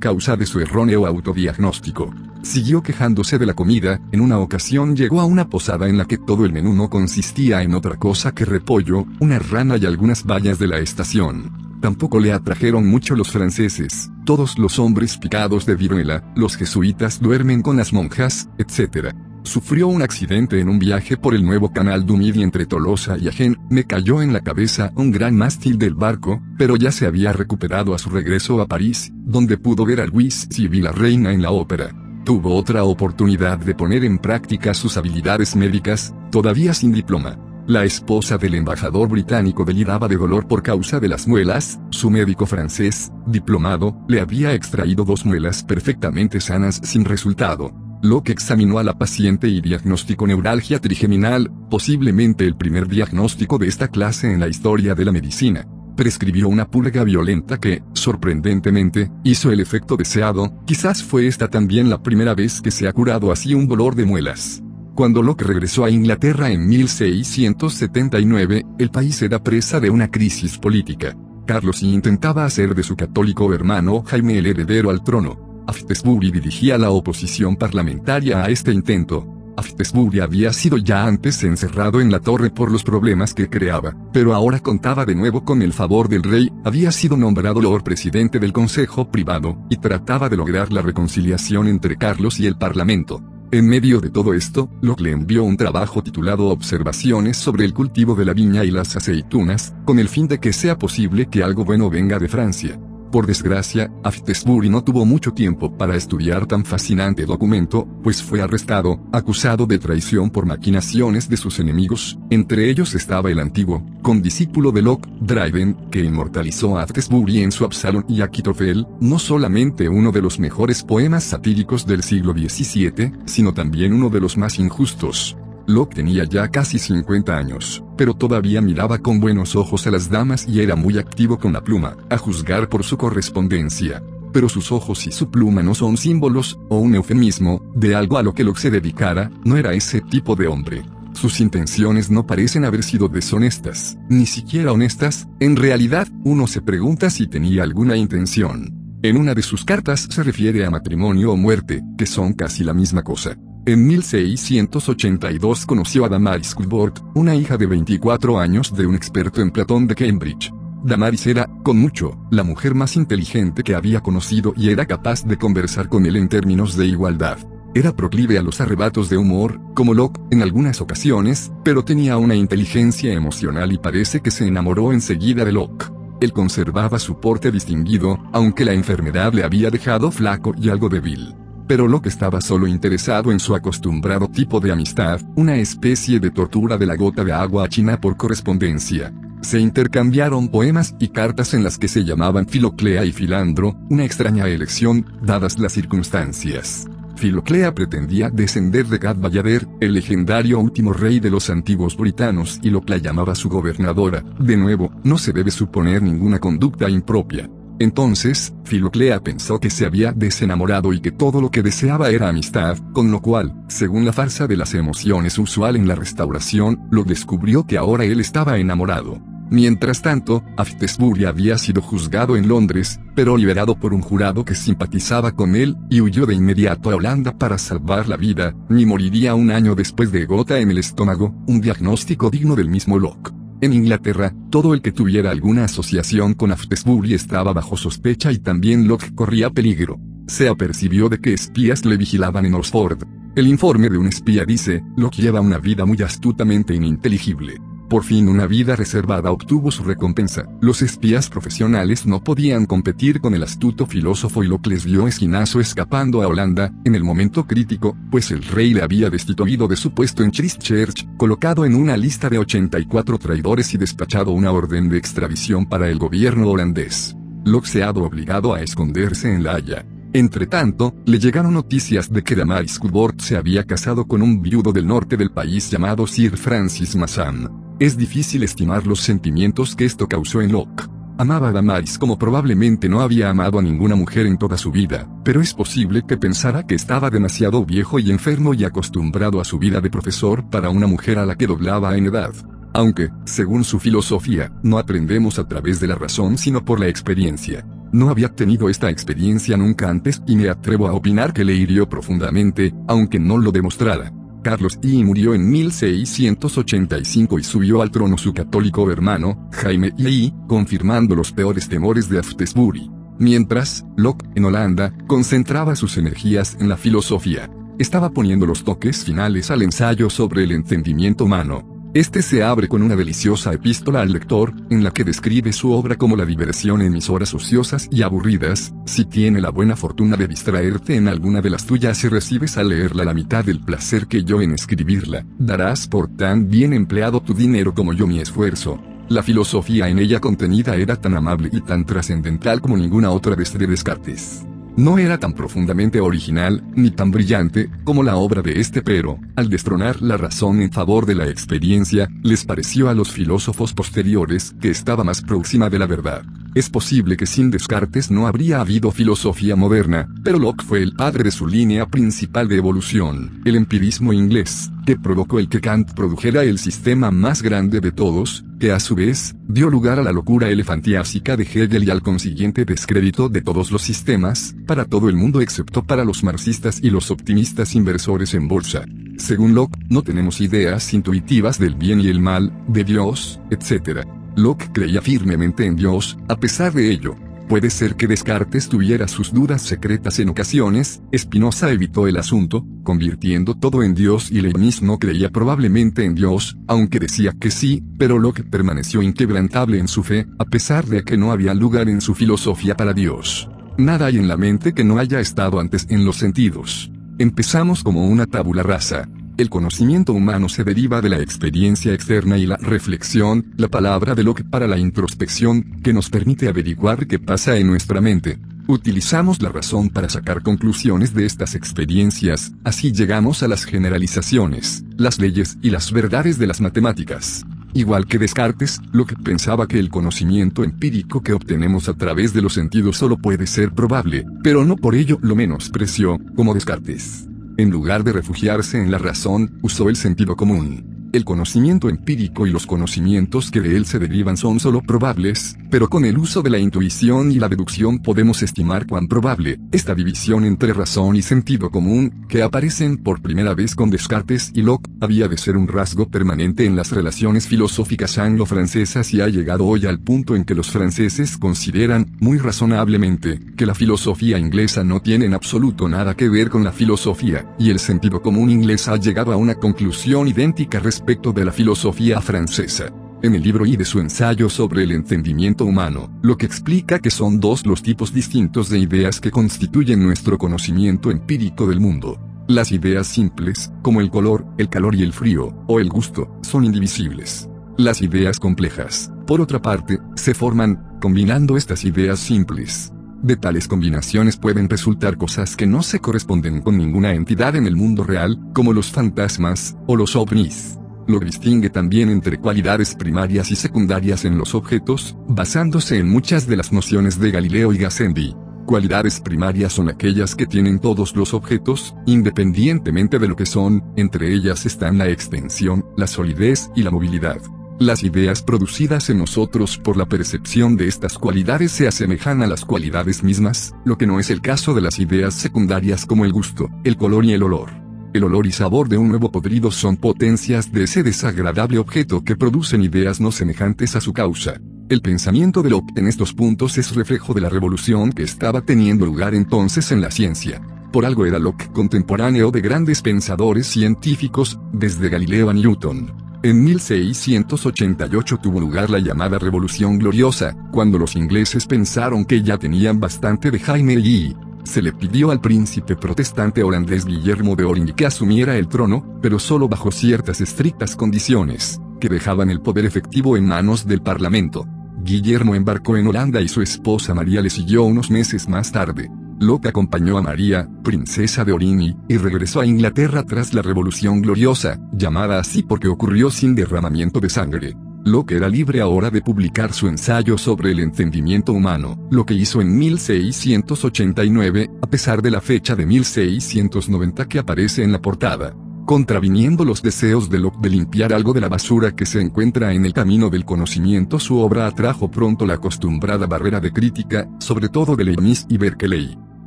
causa 0.00 0.36
de 0.36 0.44
su 0.44 0.58
erróneo 0.58 1.06
autodiagnóstico. 1.06 2.12
Siguió 2.42 2.82
quejándose 2.82 3.38
de 3.38 3.46
la 3.46 3.54
comida, 3.54 4.00
en 4.10 4.20
una 4.20 4.38
ocasión 4.38 4.96
llegó 4.96 5.20
a 5.20 5.24
una 5.24 5.48
posada 5.48 5.88
en 5.88 5.98
la 5.98 6.06
que 6.06 6.18
todo 6.18 6.44
el 6.44 6.52
menú 6.52 6.74
no 6.74 6.90
consistía 6.90 7.62
en 7.62 7.72
otra 7.74 7.94
cosa 7.94 8.34
que 8.34 8.44
repollo, 8.44 9.06
una 9.20 9.38
rana 9.38 9.76
y 9.76 9.86
algunas 9.86 10.26
vallas 10.26 10.58
de 10.58 10.66
la 10.66 10.80
estación. 10.80 11.78
Tampoco 11.80 12.18
le 12.18 12.32
atrajeron 12.32 12.88
mucho 12.88 13.14
los 13.14 13.30
franceses, 13.30 14.10
todos 14.24 14.58
los 14.58 14.80
hombres 14.80 15.16
picados 15.16 15.64
de 15.64 15.76
viruela, 15.76 16.24
los 16.34 16.56
jesuitas 16.56 17.20
duermen 17.20 17.62
con 17.62 17.76
las 17.76 17.92
monjas, 17.92 18.48
etc. 18.58 19.14
Sufrió 19.42 19.88
un 19.88 20.02
accidente 20.02 20.60
en 20.60 20.68
un 20.68 20.78
viaje 20.78 21.16
por 21.16 21.34
el 21.34 21.44
nuevo 21.44 21.72
canal 21.72 22.04
du 22.04 22.16
Midi 22.16 22.42
entre 22.42 22.66
Tolosa 22.66 23.16
y 23.18 23.28
Agen, 23.28 23.56
me 23.70 23.84
cayó 23.84 24.20
en 24.20 24.32
la 24.32 24.40
cabeza 24.40 24.92
un 24.96 25.10
gran 25.10 25.36
mástil 25.36 25.78
del 25.78 25.94
barco, 25.94 26.42
pero 26.58 26.76
ya 26.76 26.92
se 26.92 27.06
había 27.06 27.32
recuperado 27.32 27.94
a 27.94 27.98
su 27.98 28.10
regreso 28.10 28.60
a 28.60 28.66
París, 28.66 29.10
donde 29.14 29.56
pudo 29.56 29.86
ver 29.86 30.00
a 30.00 30.06
Luis 30.06 30.48
y 30.56 30.68
la 30.80 30.92
reina 30.92 31.32
en 31.32 31.42
la 31.42 31.50
ópera. 31.50 31.94
Tuvo 32.24 32.54
otra 32.54 32.84
oportunidad 32.84 33.58
de 33.58 33.74
poner 33.74 34.04
en 34.04 34.18
práctica 34.18 34.74
sus 34.74 34.98
habilidades 34.98 35.56
médicas, 35.56 36.14
todavía 36.30 36.74
sin 36.74 36.92
diploma. 36.92 37.38
La 37.66 37.84
esposa 37.84 38.38
del 38.38 38.54
embajador 38.54 39.08
británico 39.08 39.64
deliraba 39.64 40.08
de 40.08 40.16
dolor 40.16 40.46
por 40.46 40.62
causa 40.62 41.00
de 41.00 41.08
las 41.08 41.26
muelas, 41.26 41.80
su 41.90 42.10
médico 42.10 42.44
francés, 42.44 43.12
diplomado, 43.26 43.96
le 44.08 44.20
había 44.20 44.52
extraído 44.52 45.04
dos 45.04 45.24
muelas 45.24 45.64
perfectamente 45.64 46.40
sanas 46.40 46.80
sin 46.82 47.04
resultado. 47.04 47.87
Locke 48.02 48.30
examinó 48.30 48.78
a 48.78 48.84
la 48.84 48.96
paciente 48.96 49.48
y 49.48 49.60
diagnosticó 49.60 50.26
neuralgia 50.26 50.78
trigeminal, 50.78 51.50
posiblemente 51.68 52.44
el 52.44 52.56
primer 52.56 52.86
diagnóstico 52.86 53.58
de 53.58 53.66
esta 53.66 53.88
clase 53.88 54.32
en 54.32 54.38
la 54.38 54.48
historia 54.48 54.94
de 54.94 55.04
la 55.04 55.12
medicina. 55.12 55.66
Prescribió 55.96 56.48
una 56.48 56.70
pulga 56.70 57.02
violenta 57.02 57.58
que, 57.58 57.82
sorprendentemente, 57.92 59.10
hizo 59.24 59.50
el 59.50 59.58
efecto 59.58 59.96
deseado, 59.96 60.62
quizás 60.64 61.02
fue 61.02 61.26
esta 61.26 61.48
también 61.48 61.90
la 61.90 62.00
primera 62.00 62.34
vez 62.34 62.60
que 62.60 62.70
se 62.70 62.86
ha 62.86 62.92
curado 62.92 63.32
así 63.32 63.52
un 63.52 63.66
dolor 63.66 63.96
de 63.96 64.04
muelas. 64.04 64.62
Cuando 64.94 65.22
Locke 65.22 65.44
regresó 65.44 65.84
a 65.84 65.90
Inglaterra 65.90 66.50
en 66.50 66.68
1679, 66.68 68.64
el 68.78 68.90
país 68.90 69.20
era 69.22 69.42
presa 69.42 69.80
de 69.80 69.90
una 69.90 70.08
crisis 70.08 70.56
política. 70.56 71.16
Carlos 71.46 71.82
intentaba 71.82 72.44
hacer 72.44 72.74
de 72.74 72.82
su 72.82 72.94
católico 72.94 73.52
hermano 73.52 74.02
Jaime 74.06 74.38
el 74.38 74.46
heredero 74.46 74.90
al 74.90 75.02
trono. 75.02 75.47
Aftesbury 75.68 76.30
dirigía 76.30 76.78
la 76.78 76.90
oposición 76.90 77.54
parlamentaria 77.54 78.42
a 78.42 78.48
este 78.48 78.72
intento. 78.72 79.26
Aftesbury 79.54 80.20
había 80.20 80.50
sido 80.54 80.78
ya 80.78 81.04
antes 81.04 81.44
encerrado 81.44 82.00
en 82.00 82.10
la 82.10 82.20
torre 82.20 82.48
por 82.48 82.72
los 82.72 82.82
problemas 82.82 83.34
que 83.34 83.50
creaba, 83.50 83.94
pero 84.10 84.34
ahora 84.34 84.60
contaba 84.60 85.04
de 85.04 85.14
nuevo 85.14 85.44
con 85.44 85.60
el 85.60 85.74
favor 85.74 86.08
del 86.08 86.22
rey, 86.22 86.50
había 86.64 86.90
sido 86.90 87.18
nombrado 87.18 87.60
Lord 87.60 87.82
Presidente 87.82 88.38
del 88.38 88.54
Consejo 88.54 89.10
Privado, 89.10 89.58
y 89.68 89.76
trataba 89.76 90.30
de 90.30 90.38
lograr 90.38 90.72
la 90.72 90.80
reconciliación 90.80 91.68
entre 91.68 91.96
Carlos 91.96 92.40
y 92.40 92.46
el 92.46 92.56
Parlamento. 92.56 93.22
En 93.50 93.68
medio 93.68 94.00
de 94.00 94.08
todo 94.08 94.32
esto, 94.32 94.70
Locke 94.80 95.02
le 95.02 95.10
envió 95.10 95.44
un 95.44 95.58
trabajo 95.58 96.02
titulado 96.02 96.46
Observaciones 96.46 97.36
sobre 97.36 97.66
el 97.66 97.74
cultivo 97.74 98.14
de 98.14 98.24
la 98.24 98.32
viña 98.32 98.64
y 98.64 98.70
las 98.70 98.96
aceitunas, 98.96 99.74
con 99.84 99.98
el 99.98 100.08
fin 100.08 100.28
de 100.28 100.38
que 100.38 100.54
sea 100.54 100.78
posible 100.78 101.26
que 101.26 101.42
algo 101.42 101.66
bueno 101.66 101.90
venga 101.90 102.18
de 102.18 102.28
Francia. 102.28 102.80
Por 103.10 103.26
desgracia, 103.26 103.90
Aftesbury 104.04 104.68
no 104.68 104.84
tuvo 104.84 105.06
mucho 105.06 105.32
tiempo 105.32 105.72
para 105.72 105.96
estudiar 105.96 106.46
tan 106.46 106.64
fascinante 106.64 107.24
documento, 107.24 107.88
pues 108.02 108.22
fue 108.22 108.42
arrestado, 108.42 109.00
acusado 109.12 109.66
de 109.66 109.78
traición 109.78 110.28
por 110.28 110.44
maquinaciones 110.44 111.28
de 111.28 111.38
sus 111.38 111.58
enemigos, 111.58 112.18
entre 112.28 112.68
ellos 112.68 112.94
estaba 112.94 113.30
el 113.30 113.38
antiguo, 113.38 113.82
condiscípulo 114.02 114.72
de 114.72 114.82
Locke, 114.82 115.08
Dryden, 115.20 115.74
que 115.90 116.04
inmortalizó 116.04 116.78
a 116.78 116.82
Aftesbury 116.82 117.42
en 117.42 117.52
su 117.52 117.64
Absalón 117.64 118.04
y 118.08 118.20
Achitophel, 118.20 118.86
no 119.00 119.18
solamente 119.18 119.88
uno 119.88 120.12
de 120.12 120.20
los 120.20 120.38
mejores 120.38 120.82
poemas 120.82 121.24
satíricos 121.24 121.86
del 121.86 122.02
siglo 122.02 122.34
XVII, 122.34 123.12
sino 123.24 123.54
también 123.54 123.94
uno 123.94 124.10
de 124.10 124.20
los 124.20 124.36
más 124.36 124.58
injustos. 124.58 125.36
Locke 125.68 125.96
tenía 125.96 126.24
ya 126.24 126.48
casi 126.48 126.78
50 126.78 127.36
años, 127.36 127.84
pero 127.94 128.14
todavía 128.14 128.62
miraba 128.62 128.98
con 128.98 129.20
buenos 129.20 129.54
ojos 129.54 129.86
a 129.86 129.90
las 129.90 130.08
damas 130.08 130.48
y 130.48 130.60
era 130.62 130.76
muy 130.76 130.96
activo 130.96 131.38
con 131.38 131.52
la 131.52 131.62
pluma, 131.62 131.94
a 132.08 132.16
juzgar 132.16 132.70
por 132.70 132.84
su 132.84 132.96
correspondencia. 132.96 134.02
Pero 134.32 134.48
sus 134.48 134.72
ojos 134.72 135.06
y 135.06 135.12
su 135.12 135.30
pluma 135.30 135.62
no 135.62 135.74
son 135.74 135.98
símbolos, 135.98 136.58
o 136.70 136.78
un 136.78 136.94
eufemismo, 136.94 137.70
de 137.74 137.94
algo 137.94 138.16
a 138.16 138.22
lo 138.22 138.32
que 138.32 138.44
Locke 138.44 138.60
se 138.60 138.70
dedicara, 138.70 139.30
no 139.44 139.58
era 139.58 139.74
ese 139.74 140.00
tipo 140.00 140.36
de 140.36 140.48
hombre. 140.48 140.84
Sus 141.12 141.38
intenciones 141.38 142.10
no 142.10 142.26
parecen 142.26 142.64
haber 142.64 142.82
sido 142.82 143.08
deshonestas, 143.08 143.98
ni 144.08 144.24
siquiera 144.24 144.72
honestas, 144.72 145.28
en 145.38 145.56
realidad, 145.56 146.08
uno 146.24 146.46
se 146.46 146.62
pregunta 146.62 147.10
si 147.10 147.26
tenía 147.26 147.62
alguna 147.62 147.94
intención. 147.94 148.72
En 149.02 149.18
una 149.18 149.34
de 149.34 149.42
sus 149.42 149.66
cartas 149.66 150.08
se 150.10 150.22
refiere 150.22 150.64
a 150.64 150.70
matrimonio 150.70 151.32
o 151.32 151.36
muerte, 151.36 151.82
que 151.98 152.06
son 152.06 152.32
casi 152.32 152.64
la 152.64 152.72
misma 152.72 153.02
cosa. 153.02 153.36
En 153.66 153.86
1682 153.86 155.66
conoció 155.66 156.04
a 156.04 156.08
Damaris 156.08 156.54
Cuthbert, 156.54 157.00
una 157.14 157.34
hija 157.34 157.58
de 157.58 157.66
24 157.66 158.38
años 158.38 158.74
de 158.74 158.86
un 158.86 158.94
experto 158.94 159.42
en 159.42 159.50
Platón 159.50 159.86
de 159.86 159.94
Cambridge. 159.94 160.52
Damaris 160.82 161.26
era, 161.26 161.48
con 161.64 161.78
mucho, 161.78 162.16
la 162.30 162.44
mujer 162.44 162.74
más 162.74 162.96
inteligente 162.96 163.62
que 163.62 163.74
había 163.74 164.00
conocido 164.00 164.54
y 164.56 164.70
era 164.70 164.86
capaz 164.86 165.24
de 165.24 165.36
conversar 165.36 165.88
con 165.88 166.06
él 166.06 166.16
en 166.16 166.28
términos 166.28 166.76
de 166.76 166.86
igualdad. 166.86 167.38
Era 167.74 167.94
proclive 167.94 168.38
a 168.38 168.42
los 168.42 168.60
arrebatos 168.60 169.10
de 169.10 169.18
humor, 169.18 169.60
como 169.74 169.92
Locke, 169.92 170.20
en 170.30 170.40
algunas 170.40 170.80
ocasiones, 170.80 171.52
pero 171.62 171.84
tenía 171.84 172.16
una 172.16 172.36
inteligencia 172.36 173.12
emocional 173.12 173.72
y 173.72 173.78
parece 173.78 174.20
que 174.20 174.30
se 174.30 174.46
enamoró 174.46 174.92
enseguida 174.92 175.44
de 175.44 175.52
Locke. 175.52 175.92
Él 176.20 176.32
conservaba 176.32 176.98
su 176.98 177.20
porte 177.20 177.52
distinguido, 177.52 178.18
aunque 178.32 178.64
la 178.64 178.72
enfermedad 178.72 179.34
le 179.34 179.44
había 179.44 179.70
dejado 179.70 180.10
flaco 180.10 180.54
y 180.56 180.70
algo 180.70 180.88
débil 180.88 181.34
pero 181.68 181.86
Locke 181.86 182.08
estaba 182.08 182.40
solo 182.40 182.66
interesado 182.66 183.30
en 183.30 183.38
su 183.38 183.54
acostumbrado 183.54 184.26
tipo 184.28 184.58
de 184.58 184.72
amistad, 184.72 185.20
una 185.36 185.56
especie 185.56 186.18
de 186.18 186.30
tortura 186.30 186.78
de 186.78 186.86
la 186.86 186.96
gota 186.96 187.22
de 187.22 187.32
agua 187.32 187.66
a 187.66 187.68
China 187.68 188.00
por 188.00 188.16
correspondencia. 188.16 189.12
Se 189.42 189.60
intercambiaron 189.60 190.48
poemas 190.48 190.96
y 190.98 191.08
cartas 191.08 191.54
en 191.54 191.62
las 191.62 191.78
que 191.78 191.86
se 191.86 192.04
llamaban 192.04 192.48
Filoclea 192.48 193.04
y 193.04 193.12
Filandro, 193.12 193.76
una 193.90 194.04
extraña 194.04 194.48
elección, 194.48 195.06
dadas 195.22 195.58
las 195.58 195.72
circunstancias. 195.72 196.86
Filoclea 197.16 197.74
pretendía 197.74 198.30
descender 198.30 198.86
de 198.86 198.98
Gad 198.98 199.16
Ballader, 199.16 199.66
el 199.80 199.92
legendario 199.92 200.60
último 200.60 200.92
rey 200.92 201.20
de 201.20 201.30
los 201.30 201.50
antiguos 201.50 201.96
britanos, 201.96 202.60
y 202.62 202.70
Locke 202.70 202.90
la 202.90 202.98
llamaba 202.98 203.34
su 203.34 203.48
gobernadora. 203.48 204.22
De 204.38 204.56
nuevo, 204.56 204.92
no 205.02 205.18
se 205.18 205.32
debe 205.32 205.50
suponer 205.50 206.00
ninguna 206.00 206.38
conducta 206.38 206.88
impropia. 206.88 207.50
Entonces, 207.80 208.52
Filoclea 208.64 209.20
pensó 209.20 209.60
que 209.60 209.70
se 209.70 209.86
había 209.86 210.12
desenamorado 210.12 210.92
y 210.92 211.00
que 211.00 211.12
todo 211.12 211.40
lo 211.40 211.50
que 211.50 211.62
deseaba 211.62 212.10
era 212.10 212.28
amistad, 212.28 212.76
con 212.92 213.12
lo 213.12 213.22
cual, 213.22 213.54
según 213.68 214.04
la 214.04 214.12
farsa 214.12 214.46
de 214.48 214.56
las 214.56 214.74
emociones 214.74 215.38
usual 215.38 215.76
en 215.76 215.86
la 215.86 215.94
restauración, 215.94 216.88
lo 216.90 217.04
descubrió 217.04 217.66
que 217.66 217.78
ahora 217.78 218.04
él 218.04 218.18
estaba 218.18 218.58
enamorado. 218.58 219.20
Mientras 219.50 220.02
tanto, 220.02 220.44
Aftesbury 220.58 221.24
había 221.24 221.56
sido 221.56 221.80
juzgado 221.80 222.36
en 222.36 222.48
Londres, 222.48 223.00
pero 223.14 223.36
liberado 223.36 223.78
por 223.78 223.94
un 223.94 224.02
jurado 224.02 224.44
que 224.44 224.54
simpatizaba 224.54 225.32
con 225.32 225.56
él, 225.56 225.76
y 225.88 226.00
huyó 226.00 226.26
de 226.26 226.34
inmediato 226.34 226.90
a 226.90 226.96
Holanda 226.96 227.38
para 227.38 227.56
salvar 227.56 228.08
la 228.08 228.16
vida, 228.16 228.54
ni 228.68 228.84
moriría 228.84 229.34
un 229.34 229.50
año 229.50 229.74
después 229.74 230.12
de 230.12 230.26
gota 230.26 230.58
en 230.58 230.70
el 230.70 230.78
estómago, 230.78 231.34
un 231.46 231.60
diagnóstico 231.60 232.28
digno 232.28 232.56
del 232.56 232.68
mismo 232.68 232.98
Locke. 232.98 233.32
En 233.60 233.72
Inglaterra, 233.72 234.32
todo 234.50 234.72
el 234.72 234.82
que 234.82 234.92
tuviera 234.92 235.32
alguna 235.32 235.64
asociación 235.64 236.34
con 236.34 236.52
Aftesbury 236.52 237.14
estaba 237.14 237.52
bajo 237.52 237.76
sospecha 237.76 238.30
y 238.30 238.38
también 238.38 238.86
Locke 238.86 239.12
corría 239.16 239.50
peligro. 239.50 239.98
Se 240.28 240.48
apercibió 240.48 241.08
de 241.08 241.20
que 241.20 241.34
espías 241.34 241.84
le 241.84 241.96
vigilaban 241.96 242.46
en 242.46 242.54
Oxford. 242.54 243.02
El 243.34 243.48
informe 243.48 243.88
de 243.88 243.98
un 243.98 244.06
espía 244.06 244.44
dice, 244.44 244.84
Locke 244.96 245.22
lleva 245.22 245.40
una 245.40 245.58
vida 245.58 245.84
muy 245.86 246.00
astutamente 246.02 246.72
ininteligible. 246.72 247.54
Por 247.88 248.04
fin 248.04 248.28
una 248.28 248.46
vida 248.46 248.76
reservada 248.76 249.30
obtuvo 249.30 249.70
su 249.70 249.82
recompensa. 249.82 250.44
Los 250.60 250.82
espías 250.82 251.30
profesionales 251.30 252.04
no 252.04 252.22
podían 252.22 252.66
competir 252.66 253.18
con 253.18 253.34
el 253.34 253.42
astuto 253.42 253.86
filósofo 253.86 254.44
y 254.44 254.46
lo 254.46 254.60
les 254.68 254.84
vio 254.84 255.08
esquinazo 255.08 255.60
escapando 255.60 256.20
a 256.20 256.28
Holanda, 256.28 256.70
en 256.84 256.94
el 256.94 257.02
momento 257.02 257.46
crítico, 257.46 257.96
pues 258.10 258.30
el 258.30 258.42
rey 258.42 258.74
le 258.74 258.82
había 258.82 259.08
destituido 259.08 259.66
de 259.66 259.76
su 259.76 259.94
puesto 259.94 260.22
en 260.22 260.30
Christchurch, 260.30 261.08
colocado 261.16 261.64
en 261.64 261.74
una 261.74 261.96
lista 261.96 262.28
de 262.28 262.38
84 262.38 263.18
traidores 263.18 263.72
y 263.72 263.78
despachado 263.78 264.32
una 264.32 264.52
orden 264.52 264.90
de 264.90 264.98
extradición 264.98 265.64
para 265.64 265.88
el 265.88 265.98
gobierno 265.98 266.50
holandés. 266.50 267.16
Locke 267.46 267.68
se 267.68 267.82
ha 267.82 267.90
obligado 267.90 268.52
a 268.52 268.60
esconderse 268.60 269.32
en 269.32 269.42
La 269.42 269.54
Haya. 269.54 269.86
Entretanto, 270.12 270.94
le 271.06 271.18
llegaron 271.18 271.54
noticias 271.54 272.12
de 272.12 272.22
que 272.22 272.36
Damaris 272.36 272.78
Cuthbert 272.78 273.20
se 273.20 273.38
había 273.38 273.64
casado 273.64 274.06
con 274.06 274.20
un 274.20 274.42
viudo 274.42 274.72
del 274.72 274.86
norte 274.86 275.16
del 275.16 275.30
país 275.30 275.70
llamado 275.70 276.06
Sir 276.06 276.36
Francis 276.36 276.94
Massam. 276.94 277.67
Es 277.80 277.96
difícil 277.96 278.42
estimar 278.42 278.88
los 278.88 278.98
sentimientos 278.98 279.76
que 279.76 279.84
esto 279.84 280.08
causó 280.08 280.42
en 280.42 280.50
Locke. 280.50 280.88
Amaba 281.16 281.50
a 281.50 281.52
Damaris 281.52 281.96
como 281.96 282.18
probablemente 282.18 282.88
no 282.88 283.00
había 283.00 283.30
amado 283.30 283.60
a 283.60 283.62
ninguna 283.62 283.94
mujer 283.94 284.26
en 284.26 284.36
toda 284.36 284.58
su 284.58 284.72
vida, 284.72 285.08
pero 285.24 285.40
es 285.40 285.54
posible 285.54 286.02
que 286.04 286.16
pensara 286.16 286.66
que 286.66 286.74
estaba 286.74 287.08
demasiado 287.08 287.64
viejo 287.64 288.00
y 288.00 288.10
enfermo 288.10 288.52
y 288.52 288.64
acostumbrado 288.64 289.40
a 289.40 289.44
su 289.44 289.60
vida 289.60 289.80
de 289.80 289.90
profesor 289.90 290.50
para 290.50 290.70
una 290.70 290.88
mujer 290.88 291.20
a 291.20 291.26
la 291.26 291.36
que 291.36 291.46
doblaba 291.46 291.96
en 291.96 292.06
edad. 292.06 292.34
Aunque, 292.74 293.10
según 293.24 293.62
su 293.62 293.78
filosofía, 293.78 294.52
no 294.64 294.78
aprendemos 294.78 295.38
a 295.38 295.46
través 295.46 295.78
de 295.78 295.86
la 295.86 295.94
razón 295.94 296.36
sino 296.36 296.64
por 296.64 296.80
la 296.80 296.88
experiencia. 296.88 297.64
No 297.92 298.10
había 298.10 298.34
tenido 298.34 298.68
esta 298.68 298.90
experiencia 298.90 299.56
nunca 299.56 299.88
antes 299.88 300.20
y 300.26 300.34
me 300.34 300.48
atrevo 300.48 300.88
a 300.88 300.94
opinar 300.94 301.32
que 301.32 301.44
le 301.44 301.54
hirió 301.54 301.88
profundamente, 301.88 302.74
aunque 302.88 303.20
no 303.20 303.38
lo 303.38 303.52
demostrara. 303.52 304.12
Carlos 304.42 304.78
I 304.82 305.04
murió 305.04 305.34
en 305.34 305.50
1685 305.50 307.38
y 307.38 307.42
subió 307.42 307.82
al 307.82 307.90
trono 307.90 308.16
su 308.18 308.32
católico 308.32 308.90
hermano, 308.90 309.48
Jaime 309.52 309.92
I, 309.98 310.32
confirmando 310.46 311.14
los 311.14 311.32
peores 311.32 311.68
temores 311.68 312.08
de 312.08 312.18
Aftesbury. 312.18 312.90
Mientras, 313.18 313.84
Locke, 313.96 314.24
en 314.36 314.44
Holanda, 314.44 314.92
concentraba 315.06 315.74
sus 315.74 315.96
energías 315.98 316.56
en 316.60 316.68
la 316.68 316.76
filosofía. 316.76 317.50
Estaba 317.78 318.10
poniendo 318.10 318.46
los 318.46 318.64
toques 318.64 319.04
finales 319.04 319.50
al 319.50 319.62
ensayo 319.62 320.08
sobre 320.10 320.44
el 320.44 320.52
entendimiento 320.52 321.24
humano, 321.24 321.77
este 321.94 322.22
se 322.22 322.42
abre 322.42 322.68
con 322.68 322.82
una 322.82 322.96
deliciosa 322.96 323.52
epístola 323.52 324.02
al 324.02 324.12
lector, 324.12 324.52
en 324.70 324.84
la 324.84 324.90
que 324.90 325.04
describe 325.04 325.52
su 325.52 325.72
obra 325.72 325.96
como 325.96 326.16
la 326.16 326.26
diversión 326.26 326.82
en 326.82 326.92
mis 326.92 327.08
horas 327.08 327.32
ociosas 327.32 327.88
y 327.90 328.02
aburridas, 328.02 328.74
si 328.84 329.06
tiene 329.06 329.40
la 329.40 329.50
buena 329.50 329.74
fortuna 329.74 330.16
de 330.16 330.28
distraerte 330.28 330.96
en 330.96 331.08
alguna 331.08 331.40
de 331.40 331.50
las 331.50 331.64
tuyas 331.64 332.04
y 332.04 332.08
recibes 332.08 332.58
al 332.58 332.68
leerla 332.68 333.04
la 333.04 333.14
mitad 333.14 333.44
del 333.44 333.60
placer 333.60 334.06
que 334.06 334.22
yo 334.22 334.42
en 334.42 334.52
escribirla, 334.52 335.24
darás 335.38 335.88
por 335.88 336.08
tan 336.08 336.48
bien 336.48 336.72
empleado 336.72 337.20
tu 337.20 337.32
dinero 337.32 337.74
como 337.74 337.92
yo 337.92 338.06
mi 338.06 338.20
esfuerzo. 338.20 338.78
La 339.08 339.22
filosofía 339.22 339.88
en 339.88 339.98
ella 339.98 340.20
contenida 340.20 340.76
era 340.76 340.96
tan 340.96 341.16
amable 341.16 341.48
y 341.50 341.62
tan 341.62 341.86
trascendental 341.86 342.60
como 342.60 342.76
ninguna 342.76 343.10
otra 343.10 343.34
de 343.34 343.66
Descartes. 343.66 344.44
No 344.78 344.96
era 344.96 345.18
tan 345.18 345.32
profundamente 345.32 345.98
original, 345.98 346.62
ni 346.76 346.92
tan 346.92 347.10
brillante, 347.10 347.68
como 347.82 348.04
la 348.04 348.14
obra 348.14 348.42
de 348.42 348.60
este 348.60 348.80
pero, 348.80 349.18
al 349.34 349.50
destronar 349.50 350.00
la 350.00 350.16
razón 350.16 350.62
en 350.62 350.70
favor 350.70 351.04
de 351.04 351.16
la 351.16 351.26
experiencia, 351.26 352.08
les 352.22 352.44
pareció 352.44 352.88
a 352.88 352.94
los 352.94 353.10
filósofos 353.10 353.74
posteriores 353.74 354.54
que 354.60 354.70
estaba 354.70 355.02
más 355.02 355.20
próxima 355.20 355.68
de 355.68 355.80
la 355.80 355.86
verdad. 355.86 356.22
Es 356.58 356.70
posible 356.70 357.16
que 357.16 357.24
sin 357.24 357.52
Descartes 357.52 358.10
no 358.10 358.26
habría 358.26 358.60
habido 358.60 358.90
filosofía 358.90 359.54
moderna, 359.54 360.12
pero 360.24 360.40
Locke 360.40 360.64
fue 360.64 360.82
el 360.82 360.92
padre 360.92 361.22
de 361.22 361.30
su 361.30 361.46
línea 361.46 361.86
principal 361.86 362.48
de 362.48 362.56
evolución, 362.56 363.40
el 363.44 363.54
empirismo 363.54 364.12
inglés, 364.12 364.68
que 364.84 364.96
provocó 364.96 365.38
el 365.38 365.48
que 365.48 365.60
Kant 365.60 365.92
produjera 365.92 366.42
el 366.42 366.58
sistema 366.58 367.12
más 367.12 367.42
grande 367.42 367.80
de 367.80 367.92
todos, 367.92 368.44
que 368.58 368.72
a 368.72 368.80
su 368.80 368.96
vez, 368.96 369.36
dio 369.46 369.70
lugar 369.70 370.00
a 370.00 370.02
la 370.02 370.10
locura 370.10 370.48
elefantiásica 370.48 371.36
de 371.36 371.44
Hegel 371.44 371.84
y 371.84 371.90
al 371.90 372.02
consiguiente 372.02 372.64
descrédito 372.64 373.28
de 373.28 373.40
todos 373.40 373.70
los 373.70 373.82
sistemas, 373.82 374.56
para 374.66 374.84
todo 374.84 375.08
el 375.08 375.14
mundo 375.14 375.40
excepto 375.40 375.84
para 375.84 376.04
los 376.04 376.24
marxistas 376.24 376.80
y 376.82 376.90
los 376.90 377.12
optimistas 377.12 377.76
inversores 377.76 378.34
en 378.34 378.48
bolsa. 378.48 378.84
Según 379.16 379.54
Locke, 379.54 379.78
no 379.90 380.02
tenemos 380.02 380.40
ideas 380.40 380.92
intuitivas 380.92 381.60
del 381.60 381.76
bien 381.76 382.00
y 382.00 382.08
el 382.08 382.18
mal, 382.18 382.52
de 382.66 382.82
Dios, 382.82 383.38
etc. 383.52 384.17
Locke 384.38 384.70
creía 384.72 385.02
firmemente 385.02 385.66
en 385.66 385.76
Dios, 385.76 386.18
a 386.28 386.36
pesar 386.36 386.72
de 386.72 386.90
ello. 386.90 387.16
Puede 387.48 387.70
ser 387.70 387.96
que 387.96 388.06
Descartes 388.06 388.68
tuviera 388.68 389.08
sus 389.08 389.32
dudas 389.32 389.62
secretas 389.62 390.18
en 390.18 390.28
ocasiones, 390.28 391.02
Spinoza 391.16 391.70
evitó 391.72 392.06
el 392.06 392.18
asunto, 392.18 392.66
convirtiendo 392.82 393.54
todo 393.54 393.82
en 393.82 393.94
Dios 393.94 394.30
y 394.30 394.42
Leibniz 394.42 394.82
no 394.82 394.98
creía 394.98 395.30
probablemente 395.30 396.04
en 396.04 396.14
Dios, 396.14 396.58
aunque 396.66 396.98
decía 396.98 397.32
que 397.32 397.50
sí, 397.50 397.82
pero 397.98 398.18
Locke 398.18 398.44
permaneció 398.44 399.00
inquebrantable 399.00 399.78
en 399.78 399.88
su 399.88 400.02
fe, 400.02 400.26
a 400.38 400.44
pesar 400.44 400.84
de 400.84 401.04
que 401.04 401.16
no 401.16 401.32
había 401.32 401.54
lugar 401.54 401.88
en 401.88 402.02
su 402.02 402.14
filosofía 402.14 402.76
para 402.76 402.92
Dios. 402.92 403.48
Nada 403.78 404.06
hay 404.06 404.18
en 404.18 404.28
la 404.28 404.36
mente 404.36 404.74
que 404.74 404.84
no 404.84 404.98
haya 404.98 405.18
estado 405.18 405.58
antes 405.58 405.86
en 405.88 406.04
los 406.04 406.16
sentidos. 406.16 406.92
Empezamos 407.18 407.82
como 407.82 408.06
una 408.06 408.26
tabula 408.26 408.62
rasa, 408.62 409.08
el 409.38 409.50
conocimiento 409.50 410.12
humano 410.12 410.48
se 410.48 410.64
deriva 410.64 411.00
de 411.00 411.08
la 411.08 411.20
experiencia 411.20 411.94
externa 411.94 412.36
y 412.38 412.44
la 412.44 412.56
reflexión, 412.56 413.54
la 413.56 413.68
palabra 413.68 414.16
de 414.16 414.24
lo 414.24 414.34
que 414.34 414.42
para 414.42 414.66
la 414.66 414.78
introspección, 414.78 415.80
que 415.80 415.92
nos 415.92 416.10
permite 416.10 416.48
averiguar 416.48 417.06
qué 417.06 417.20
pasa 417.20 417.56
en 417.56 417.68
nuestra 417.68 418.00
mente. 418.00 418.40
Utilizamos 418.66 419.40
la 419.40 419.50
razón 419.50 419.90
para 419.90 420.08
sacar 420.08 420.42
conclusiones 420.42 421.14
de 421.14 421.24
estas 421.24 421.54
experiencias, 421.54 422.52
así 422.64 422.92
llegamos 422.92 423.44
a 423.44 423.48
las 423.48 423.64
generalizaciones, 423.64 424.84
las 424.96 425.20
leyes 425.20 425.56
y 425.62 425.70
las 425.70 425.92
verdades 425.92 426.38
de 426.38 426.48
las 426.48 426.60
matemáticas. 426.60 427.46
Igual 427.74 428.06
que 428.06 428.18
Descartes, 428.18 428.80
lo 428.90 429.06
que 429.06 429.14
pensaba 429.14 429.68
que 429.68 429.78
el 429.78 429.88
conocimiento 429.88 430.64
empírico 430.64 431.22
que 431.22 431.32
obtenemos 431.32 431.88
a 431.88 431.94
través 431.94 432.32
de 432.32 432.42
los 432.42 432.54
sentidos 432.54 432.96
solo 432.96 433.16
puede 433.16 433.46
ser 433.46 433.70
probable, 433.70 434.26
pero 434.42 434.64
no 434.64 434.74
por 434.74 434.96
ello 434.96 435.18
lo 435.22 435.36
menospreció, 435.36 436.18
como 436.34 436.54
Descartes. 436.54 437.28
En 437.58 437.70
lugar 437.70 438.04
de 438.04 438.12
refugiarse 438.12 438.80
en 438.80 438.92
la 438.92 438.98
razón, 438.98 439.58
usó 439.62 439.88
el 439.88 439.96
sentido 439.96 440.36
común. 440.36 440.97
El 441.10 441.24
conocimiento 441.24 441.88
empírico 441.88 442.46
y 442.46 442.50
los 442.50 442.66
conocimientos 442.66 443.50
que 443.50 443.62
de 443.62 443.76
él 443.78 443.86
se 443.86 443.98
derivan 443.98 444.36
son 444.36 444.60
solo 444.60 444.82
probables, 444.82 445.56
pero 445.70 445.88
con 445.88 446.04
el 446.04 446.18
uso 446.18 446.42
de 446.42 446.50
la 446.50 446.58
intuición 446.58 447.32
y 447.32 447.36
la 447.36 447.48
deducción 447.48 448.00
podemos 448.00 448.42
estimar 448.42 448.86
cuán 448.86 449.08
probable, 449.08 449.58
esta 449.72 449.94
división 449.94 450.44
entre 450.44 450.74
razón 450.74 451.16
y 451.16 451.22
sentido 451.22 451.70
común, 451.70 452.26
que 452.28 452.42
aparecen 452.42 452.98
por 452.98 453.22
primera 453.22 453.54
vez 453.54 453.74
con 453.74 453.88
Descartes 453.88 454.52
y 454.54 454.60
Locke, 454.60 454.90
había 455.00 455.28
de 455.28 455.38
ser 455.38 455.56
un 455.56 455.66
rasgo 455.66 456.10
permanente 456.10 456.66
en 456.66 456.76
las 456.76 456.90
relaciones 456.90 457.48
filosóficas 457.48 458.18
anglo-francesas 458.18 459.14
y 459.14 459.22
ha 459.22 459.28
llegado 459.28 459.64
hoy 459.64 459.86
al 459.86 460.00
punto 460.00 460.36
en 460.36 460.44
que 460.44 460.54
los 460.54 460.70
franceses 460.70 461.38
consideran, 461.38 462.16
muy 462.20 462.36
razonablemente, 462.36 463.40
que 463.56 463.64
la 463.64 463.74
filosofía 463.74 464.38
inglesa 464.38 464.84
no 464.84 465.00
tiene 465.00 465.24
en 465.24 465.32
absoluto 465.32 465.88
nada 465.88 466.14
que 466.14 466.28
ver 466.28 466.50
con 466.50 466.64
la 466.64 466.72
filosofía, 466.72 467.46
y 467.58 467.70
el 467.70 467.78
sentido 467.78 468.20
común 468.20 468.50
inglés 468.50 468.88
ha 468.88 468.96
llegado 468.96 469.32
a 469.32 469.36
una 469.36 469.54
conclusión 469.54 470.28
idéntica 470.28 470.80
respecto 470.98 471.32
de 471.32 471.44
la 471.44 471.52
filosofía 471.52 472.20
francesa. 472.20 472.92
En 473.22 473.36
el 473.36 473.42
libro 473.42 473.64
y 473.64 473.76
de 473.76 473.84
su 473.84 474.00
ensayo 474.00 474.48
sobre 474.48 474.82
el 474.82 474.90
entendimiento 474.90 475.64
humano, 475.64 476.10
lo 476.22 476.36
que 476.36 476.44
explica 476.44 476.98
que 476.98 477.10
son 477.10 477.38
dos 477.38 477.64
los 477.66 477.82
tipos 477.82 478.12
distintos 478.12 478.68
de 478.68 478.80
ideas 478.80 479.20
que 479.20 479.30
constituyen 479.30 480.02
nuestro 480.02 480.38
conocimiento 480.38 481.12
empírico 481.12 481.68
del 481.68 481.78
mundo. 481.78 482.18
Las 482.48 482.72
ideas 482.72 483.06
simples, 483.06 483.70
como 483.80 484.00
el 484.00 484.10
color, 484.10 484.44
el 484.58 484.68
calor 484.68 484.96
y 484.96 485.04
el 485.04 485.12
frío, 485.12 485.54
o 485.68 485.78
el 485.78 485.88
gusto, 485.88 486.36
son 486.42 486.64
indivisibles. 486.64 487.48
Las 487.76 488.02
ideas 488.02 488.40
complejas, 488.40 489.12
por 489.24 489.40
otra 489.40 489.62
parte, 489.62 490.00
se 490.16 490.34
forman, 490.34 490.98
combinando 491.00 491.56
estas 491.56 491.84
ideas 491.84 492.18
simples. 492.18 492.92
De 493.22 493.36
tales 493.36 493.68
combinaciones 493.68 494.36
pueden 494.36 494.68
resultar 494.68 495.16
cosas 495.16 495.54
que 495.54 495.66
no 495.66 495.84
se 495.84 496.00
corresponden 496.00 496.60
con 496.60 496.76
ninguna 496.76 497.14
entidad 497.14 497.54
en 497.54 497.68
el 497.68 497.76
mundo 497.76 498.02
real, 498.02 498.40
como 498.52 498.72
los 498.72 498.90
fantasmas, 498.90 499.76
o 499.86 499.94
los 499.94 500.16
ovnis 500.16 500.78
lo 501.08 501.18
distingue 501.18 501.70
también 501.70 502.10
entre 502.10 502.38
cualidades 502.38 502.94
primarias 502.94 503.50
y 503.50 503.56
secundarias 503.56 504.24
en 504.24 504.38
los 504.38 504.54
objetos, 504.54 505.16
basándose 505.26 505.98
en 505.98 506.08
muchas 506.08 506.46
de 506.46 506.56
las 506.56 506.70
nociones 506.70 507.18
de 507.18 507.30
Galileo 507.30 507.72
y 507.72 507.78
Gassendi. 507.78 508.36
Cualidades 508.66 509.18
primarias 509.20 509.72
son 509.72 509.88
aquellas 509.88 510.36
que 510.36 510.46
tienen 510.46 510.78
todos 510.78 511.16
los 511.16 511.32
objetos, 511.32 511.94
independientemente 512.04 513.18
de 513.18 513.26
lo 513.26 513.34
que 513.34 513.46
son, 513.46 513.82
entre 513.96 514.34
ellas 514.34 514.66
están 514.66 514.98
la 514.98 515.08
extensión, 515.08 515.86
la 515.96 516.06
solidez 516.06 516.70
y 516.76 516.82
la 516.82 516.90
movilidad. 516.90 517.40
Las 517.80 518.02
ideas 518.02 518.42
producidas 518.42 519.08
en 519.08 519.18
nosotros 519.18 519.78
por 519.78 519.96
la 519.96 520.04
percepción 520.04 520.76
de 520.76 520.88
estas 520.88 521.16
cualidades 521.16 521.72
se 521.72 521.88
asemejan 521.88 522.42
a 522.42 522.46
las 522.46 522.66
cualidades 522.66 523.22
mismas, 523.22 523.72
lo 523.86 523.96
que 523.96 524.06
no 524.06 524.20
es 524.20 524.28
el 524.28 524.42
caso 524.42 524.74
de 524.74 524.82
las 524.82 524.98
ideas 524.98 525.32
secundarias 525.32 526.04
como 526.04 526.26
el 526.26 526.32
gusto, 526.32 526.68
el 526.84 526.98
color 526.98 527.24
y 527.24 527.32
el 527.32 527.44
olor. 527.44 527.87
El 528.14 528.24
olor 528.24 528.46
y 528.46 528.52
sabor 528.52 528.88
de 528.88 528.96
un 528.96 529.10
huevo 529.10 529.30
podrido 529.30 529.70
son 529.70 529.98
potencias 529.98 530.72
de 530.72 530.84
ese 530.84 531.02
desagradable 531.02 531.78
objeto 531.78 532.24
que 532.24 532.36
producen 532.36 532.82
ideas 532.82 533.20
no 533.20 533.30
semejantes 533.30 533.96
a 533.96 534.00
su 534.00 534.14
causa. 534.14 534.60
El 534.88 535.02
pensamiento 535.02 535.62
de 535.62 535.68
Locke 535.68 535.98
en 535.98 536.06
estos 536.06 536.32
puntos 536.32 536.78
es 536.78 536.94
reflejo 536.94 537.34
de 537.34 537.42
la 537.42 537.50
revolución 537.50 538.10
que 538.10 538.22
estaba 538.22 538.62
teniendo 538.62 539.04
lugar 539.04 539.34
entonces 539.34 539.92
en 539.92 540.00
la 540.00 540.10
ciencia. 540.10 540.62
Por 540.90 541.04
algo 541.04 541.26
era 541.26 541.38
Locke 541.38 541.70
contemporáneo 541.72 542.50
de 542.50 542.62
grandes 542.62 543.02
pensadores 543.02 543.66
científicos, 543.66 544.58
desde 544.72 545.10
Galileo 545.10 545.50
a 545.50 545.52
Newton. 545.52 546.10
En 546.42 546.64
1688 546.64 548.38
tuvo 548.38 548.60
lugar 548.60 548.88
la 548.88 549.00
llamada 549.00 549.38
Revolución 549.38 549.98
Gloriosa, 549.98 550.56
cuando 550.72 550.96
los 550.96 551.14
ingleses 551.14 551.66
pensaron 551.66 552.24
que 552.24 552.42
ya 552.42 552.56
tenían 552.56 553.00
bastante 553.00 553.50
de 553.50 553.58
Jaime 553.58 553.94
y 553.94 554.34
se 554.68 554.82
le 554.82 554.92
pidió 554.92 555.30
al 555.30 555.40
príncipe 555.40 555.96
protestante 555.96 556.62
holandés 556.62 557.06
Guillermo 557.06 557.56
de 557.56 557.64
Orange 557.64 557.94
que 557.94 558.04
asumiera 558.04 558.58
el 558.58 558.68
trono, 558.68 559.18
pero 559.22 559.38
solo 559.38 559.66
bajo 559.66 559.90
ciertas 559.90 560.42
estrictas 560.42 560.94
condiciones, 560.94 561.80
que 562.00 562.10
dejaban 562.10 562.50
el 562.50 562.60
poder 562.60 562.84
efectivo 562.84 563.38
en 563.38 563.46
manos 563.46 563.86
del 563.86 564.02
Parlamento. 564.02 564.66
Guillermo 565.02 565.54
embarcó 565.54 565.96
en 565.96 566.06
Holanda 566.06 566.42
y 566.42 566.48
su 566.48 566.60
esposa 566.60 567.14
María 567.14 567.40
le 567.40 567.48
siguió 567.48 567.84
unos 567.84 568.10
meses 568.10 568.46
más 568.46 568.70
tarde. 568.70 569.10
Locke 569.40 569.68
acompañó 569.68 570.18
a 570.18 570.22
María, 570.22 570.68
princesa 570.82 571.46
de 571.46 571.52
Orini, 571.52 571.96
y 572.06 572.18
regresó 572.18 572.60
a 572.60 572.66
Inglaterra 572.66 573.22
tras 573.22 573.54
la 573.54 573.62
Revolución 573.62 574.20
Gloriosa, 574.20 574.78
llamada 574.92 575.38
así 575.38 575.62
porque 575.62 575.88
ocurrió 575.88 576.30
sin 576.30 576.54
derramamiento 576.54 577.20
de 577.20 577.30
sangre. 577.30 577.74
Locke 578.10 578.36
era 578.36 578.48
libre 578.48 578.80
ahora 578.80 579.10
de 579.10 579.22
publicar 579.22 579.72
su 579.72 579.88
ensayo 579.88 580.38
sobre 580.38 580.72
el 580.72 580.80
entendimiento 580.80 581.52
humano, 581.52 581.98
lo 582.10 582.24
que 582.24 582.34
hizo 582.34 582.60
en 582.60 582.76
1689, 582.76 584.70
a 584.82 584.86
pesar 584.86 585.22
de 585.22 585.30
la 585.30 585.40
fecha 585.40 585.76
de 585.76 585.86
1690 585.86 587.28
que 587.28 587.38
aparece 587.38 587.82
en 587.82 587.92
la 587.92 588.00
portada. 588.00 588.54
Contraviniendo 588.86 589.64
los 589.64 589.82
deseos 589.82 590.30
de 590.30 590.38
Locke 590.38 590.60
de 590.62 590.70
limpiar 590.70 591.12
algo 591.12 591.34
de 591.34 591.42
la 591.42 591.48
basura 591.48 591.94
que 591.94 592.06
se 592.06 592.20
encuentra 592.20 592.72
en 592.72 592.86
el 592.86 592.94
camino 592.94 593.28
del 593.28 593.44
conocimiento, 593.44 594.18
su 594.18 594.38
obra 594.38 594.66
atrajo 594.66 595.10
pronto 595.10 595.44
la 595.44 595.54
acostumbrada 595.54 596.26
barrera 596.26 596.60
de 596.60 596.72
crítica, 596.72 597.28
sobre 597.38 597.68
todo 597.68 597.96
de 597.96 598.04
Leibniz 598.04 598.46
y 598.48 598.56
Berkeley. 598.56 599.27